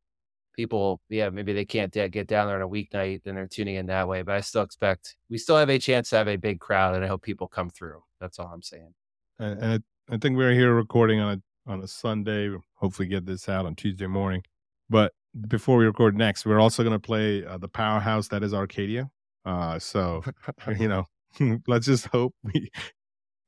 people, 0.57 0.99
yeah, 1.07 1.29
maybe 1.29 1.53
they 1.53 1.63
can't 1.63 1.93
get 1.93 2.27
down 2.27 2.47
there 2.47 2.57
on 2.57 2.61
a 2.61 2.67
weeknight, 2.67 3.21
and 3.25 3.37
they're 3.37 3.47
tuning 3.47 3.75
in 3.75 3.85
that 3.85 4.09
way. 4.09 4.23
But 4.23 4.35
I 4.35 4.41
still 4.41 4.63
expect 4.63 5.15
we 5.29 5.37
still 5.37 5.55
have 5.55 5.69
a 5.69 5.79
chance 5.79 6.09
to 6.09 6.17
have 6.17 6.27
a 6.27 6.35
big 6.35 6.59
crowd, 6.59 6.95
and 6.95 7.05
I 7.05 7.07
hope 7.07 7.21
people 7.21 7.47
come 7.47 7.69
through. 7.69 8.03
That's 8.19 8.39
all 8.39 8.51
I'm 8.53 8.61
saying. 8.61 8.93
And, 9.39 9.61
and 9.61 9.83
I 10.09 10.17
think 10.17 10.35
we're 10.35 10.53
here 10.53 10.73
recording 10.73 11.21
on 11.21 11.37
a 11.37 11.71
on 11.71 11.81
a 11.81 11.87
Sunday. 11.87 12.53
Hopefully, 12.75 13.07
get 13.07 13.25
this 13.25 13.47
out 13.47 13.65
on 13.65 13.75
Tuesday 13.75 14.07
morning. 14.07 14.41
But 14.89 15.13
before 15.47 15.77
we 15.77 15.85
record 15.85 16.17
next, 16.17 16.45
we're 16.45 16.59
also 16.59 16.83
going 16.83 16.93
to 16.93 16.99
play 16.99 17.45
uh, 17.45 17.57
the 17.57 17.67
powerhouse 17.67 18.27
that 18.29 18.43
is 18.43 18.53
Arcadia. 18.53 19.09
Uh, 19.45 19.79
so, 19.79 20.23
you 20.79 20.87
know, 20.87 21.05
let's 21.67 21.85
just 21.85 22.07
hope 22.07 22.33
we, 22.43 22.69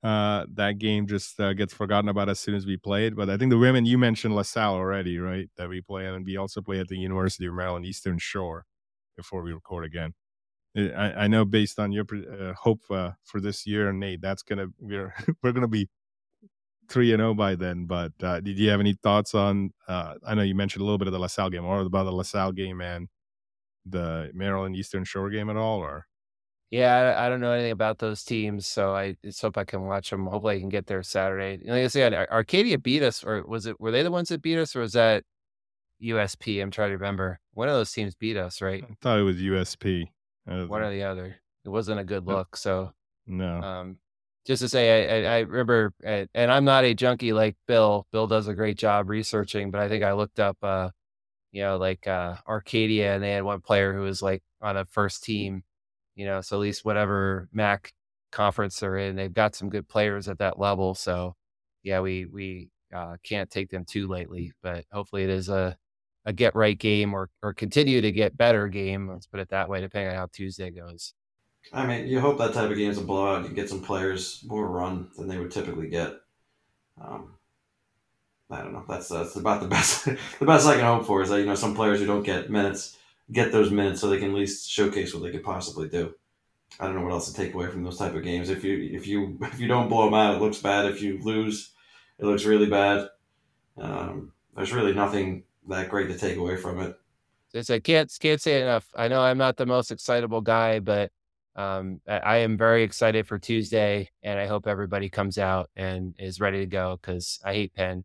uh, 0.02 0.46
that 0.54 0.78
game 0.78 1.08
just 1.08 1.40
uh, 1.40 1.54
gets 1.54 1.74
forgotten 1.74 2.10
about 2.10 2.30
as 2.30 2.40
soon 2.40 2.56
as 2.56 2.66
we 2.66 2.78
play 2.78 3.08
it. 3.08 3.16
But 3.16 3.30
I 3.30 3.38
think 3.38 3.50
the 3.50 3.58
women, 3.58 3.86
you 3.86 3.98
mentioned 3.98 4.36
LaSalle 4.36 4.74
already, 4.76 5.20
right? 5.20 5.50
That 5.58 5.70
we 5.70 5.82
play. 5.82 6.06
And 6.06 6.26
we 6.26 6.38
also 6.38 6.62
play 6.62 6.80
at 6.80 6.88
the 6.88 6.98
University 6.98 7.46
of 7.48 7.54
Maryland 7.54 7.86
Eastern 7.86 8.18
Shore 8.18 8.66
before 9.18 9.44
we 9.44 9.52
record 9.52 9.86
again. 9.86 10.14
I, 10.78 11.24
I 11.24 11.28
know 11.28 11.44
based 11.46 11.80
on 11.80 11.92
your 11.92 12.06
uh, 12.14 12.54
hope 12.54 12.82
uh, 12.90 13.12
for 13.24 13.42
this 13.42 13.66
year, 13.66 13.92
Nate, 13.92 14.22
that's 14.22 14.44
to, 14.44 14.72
we're, 14.80 15.14
we're 15.44 15.52
to 15.52 15.68
be 15.68 15.90
three 16.90 17.12
and 17.12 17.20
zero 17.20 17.32
oh 17.32 17.34
by 17.34 17.56
then. 17.56 17.86
But 17.86 18.14
uh, 18.22 18.40
did 18.40 18.58
you 18.58 18.70
have 18.70 18.80
any 18.80 18.94
thoughts 18.94 19.36
on? 19.36 19.72
Uh, 19.88 20.16
I 20.26 20.34
know 20.36 20.44
you 20.44 20.56
mentioned 20.56 20.82
a 20.82 20.86
little 20.86 20.98
bit 20.98 21.08
of 21.08 21.14
the 21.14 21.20
LaSalle 21.20 21.50
game, 21.50 21.66
or 21.66 21.82
about 21.82 22.06
the 22.06 22.12
LaSalle 22.14 22.54
game 22.54 22.80
and 22.80 23.10
the 23.86 24.32
Maryland 24.34 24.76
Eastern 24.76 25.04
Shore 25.04 25.30
game 25.30 25.50
at 25.50 25.58
all, 25.58 25.80
or? 25.80 26.06
Yeah, 26.72 27.16
I, 27.18 27.30
don't 27.30 27.42
know 27.42 27.52
anything 27.52 27.72
about 27.72 27.98
those 27.98 28.24
teams, 28.24 28.68
so 28.68 28.96
I 28.96 29.16
just 29.26 29.42
hope 29.42 29.58
I 29.58 29.64
can 29.64 29.88
watch 29.88 30.12
them. 30.12 30.28
Hopefully, 30.28 30.58
I 30.58 30.60
can 30.60 30.70
get 30.70 30.86
there 30.86 31.02
Saturday. 31.02 31.64
Like 31.66 31.84
I 31.84 31.88
said, 31.88 32.14
Arcadia 32.14 32.78
beat 32.78 33.02
us, 33.02 33.24
or 33.24 33.44
was 33.44 33.66
it? 33.66 33.80
Were 33.82 33.90
they 33.90 34.04
the 34.04 34.12
ones 34.12 34.30
that 34.30 34.44
beat 34.44 34.60
us, 34.60 34.76
or 34.76 34.82
was 34.82 34.94
that 34.94 35.24
USP? 36.04 36.62
I'm 36.62 36.70
trying 36.70 36.90
to 36.90 36.98
remember. 36.98 37.40
One 37.54 37.70
of 37.70 37.74
those 37.74 37.92
teams 37.92 38.14
beat 38.14 38.38
us, 38.38 38.62
right? 38.62 38.84
I 38.84 38.94
thought 39.02 39.18
it 39.18 39.24
was 39.24 39.38
USP. 39.38 40.10
One 40.46 40.82
or 40.84 40.92
the 40.92 41.04
other. 41.04 41.38
It 41.66 41.70
wasn't 41.70 42.00
a 42.00 42.04
good 42.04 42.28
look. 42.28 42.56
So 42.56 42.92
no. 43.26 43.62
Um, 43.62 43.98
just 44.46 44.62
to 44.62 44.70
say, 44.70 45.26
I, 45.26 45.30
I, 45.30 45.36
I 45.36 45.40
remember, 45.42 45.94
and 46.04 46.52
I'm 46.52 46.66
not 46.66 46.84
a 46.84 46.94
junkie 46.94 47.34
like 47.34 47.56
Bill. 47.68 48.08
Bill 48.12 48.28
does 48.28 48.48
a 48.48 48.56
great 48.56 48.78
job 48.78 49.10
researching, 49.10 49.70
but 49.70 49.82
I 49.82 49.90
think 49.90 50.04
I 50.04 50.14
looked 50.14 50.40
up, 50.40 50.58
uh, 50.64 50.90
you 51.52 51.62
know, 51.62 51.78
like 51.78 52.08
uh, 52.08 52.36
Arcadia, 52.48 53.14
and 53.14 53.24
they 53.24 53.32
had 53.32 53.44
one 53.44 53.62
player 53.62 53.94
who 53.94 54.02
was 54.02 54.22
like 54.22 54.42
on 54.62 54.78
a 54.78 54.86
first 54.86 55.24
team, 55.24 55.64
you 56.20 56.26
know, 56.26 56.42
so 56.42 56.58
at 56.58 56.60
least 56.60 56.84
whatever 56.84 57.48
MAC 57.54 57.94
conference 58.30 58.78
they're 58.78 58.98
in, 58.98 59.16
they've 59.16 59.34
got 59.34 59.56
some 59.56 59.70
good 59.70 59.88
players 59.88 60.28
at 60.28 60.40
that 60.40 60.60
level. 60.60 60.94
So, 60.94 61.38
yeah, 61.82 62.02
we 62.02 62.26
we 62.26 62.72
uh, 62.94 63.16
can't 63.24 63.50
take 63.50 63.70
them 63.70 63.86
too 63.86 64.06
lightly, 64.06 64.52
but 64.62 64.84
hopefully 64.92 65.24
it 65.24 65.30
is 65.30 65.48
a 65.48 65.78
a 66.26 66.34
get 66.34 66.56
right 66.56 66.78
game 66.78 67.14
or 67.14 67.30
or 67.42 67.54
continue 67.54 68.02
to 68.02 68.12
get 68.12 68.36
better 68.36 68.68
game. 68.68 69.08
Let's 69.08 69.28
put 69.28 69.40
it 69.40 69.48
that 69.52 69.70
way, 69.70 69.80
depending 69.80 70.10
on 70.10 70.18
how 70.18 70.28
Tuesday 70.34 70.72
goes. 70.72 71.14
I 71.72 71.88
mean, 71.88 72.06
you 72.06 72.20
hope 72.20 72.38
that 72.40 72.54
type 72.54 72.70
of 72.70 72.76
game 72.76 72.92
is 72.92 72.98
a 72.98 73.02
blowout. 73.02 73.48
You 73.48 73.56
get 73.56 73.70
some 73.70 73.82
players 73.82 74.44
more 74.46 74.68
run 74.68 75.08
than 75.18 75.30
they 75.30 75.38
would 75.38 75.52
typically 75.52 75.88
get. 75.88 76.16
Um, 77.02 77.36
I 78.50 78.62
don't 78.62 78.74
know. 78.74 78.84
That's 78.90 79.08
that's 79.08 79.38
about 79.38 79.62
the 79.62 79.68
best. 79.70 80.04
the 80.04 80.46
best 80.46 80.68
I 80.68 80.76
can 80.76 80.84
hope 80.84 81.06
for 81.06 81.22
is 81.22 81.30
that 81.30 81.40
you 81.40 81.46
know 81.46 81.56
some 81.56 81.76
players 81.76 82.02
who 82.02 82.06
don't 82.06 82.24
get 82.24 82.50
minutes 82.50 82.98
get 83.32 83.52
those 83.52 83.72
minutes 83.72 84.02
so 84.02 84.10
they 84.10 84.18
can 84.18 84.32
at 84.32 84.36
least 84.36 84.70
showcase 84.70 85.14
what 85.14 85.24
they 85.24 85.32
could 85.32 85.44
possibly 85.44 85.88
do. 85.88 86.14
I 86.80 86.86
don't 86.86 86.96
know 86.96 87.02
what 87.02 87.12
else 87.12 87.32
to 87.32 87.34
take 87.34 87.54
away 87.54 87.68
from 87.68 87.84
those 87.84 87.98
type 87.98 88.16
of 88.16 88.24
games. 88.24 88.50
If 88.50 88.64
you 88.64 88.90
if 88.94 89.08
you 89.08 89.38
if 89.42 89.60
you 89.60 89.68
don't 89.68 89.90
blow 89.90 90.06
them 90.06 90.14
out, 90.14 90.36
it 90.36 90.42
looks 90.42 90.60
bad. 90.60 90.86
If 90.86 91.02
you 91.02 91.20
lose, 91.22 91.72
it 92.18 92.26
looks 92.26 92.46
really 92.46 92.70
bad. 92.70 93.10
Um, 93.78 94.34
there's 94.56 94.74
really 94.74 94.94
nothing 94.94 95.44
that 95.68 95.90
great 95.90 96.10
to 96.10 96.18
take 96.18 96.38
away 96.38 96.58
from 96.58 96.80
it. 96.82 96.96
It's 97.54 97.70
I 97.70 97.80
can't 97.80 98.12
can't 98.20 98.42
say 98.42 98.62
enough. 98.62 98.86
I 98.96 99.08
know 99.08 99.22
I'm 99.22 99.38
not 99.38 99.58
the 99.58 99.66
most 99.66 99.92
excitable 99.92 100.42
guy, 100.42 100.80
but 100.80 101.12
um, 101.56 102.00
I 102.08 102.38
am 102.38 102.58
very 102.58 102.84
excited 102.84 103.28
for 103.28 103.40
Tuesday, 103.40 104.10
and 104.24 104.40
I 104.40 104.46
hope 104.46 104.68
everybody 104.68 105.10
comes 105.10 105.38
out 105.38 105.70
and 105.76 106.14
is 106.20 106.40
ready 106.40 106.60
to 106.60 106.68
go 106.68 107.00
because 107.02 107.40
I 107.44 107.54
hate 107.54 107.74
Penn 107.74 108.04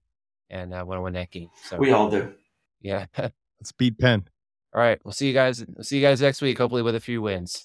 and 0.51 0.75
I 0.75 0.83
want 0.83 0.99
to 0.99 1.03
win 1.03 1.13
that 1.15 1.31
game. 1.31 1.51
So 1.65 1.77
we 1.77 1.93
all 1.93 2.11
do. 2.11 2.33
Yeah. 2.81 3.07
Let's 3.17 3.73
beat 3.73 3.99
Penn. 3.99 4.25
All 4.75 4.81
right. 4.81 4.99
We'll 5.05 5.13
see 5.13 5.29
you 5.29 5.33
guys. 5.35 5.65
We'll 5.75 5.85
see 5.85 5.97
you 5.99 6.03
guys 6.03 6.21
next 6.21 6.43
week, 6.43 6.59
hopefully 6.59 6.83
with 6.83 6.95
a 6.97 7.01
few 7.01 7.23
wins. 7.23 7.63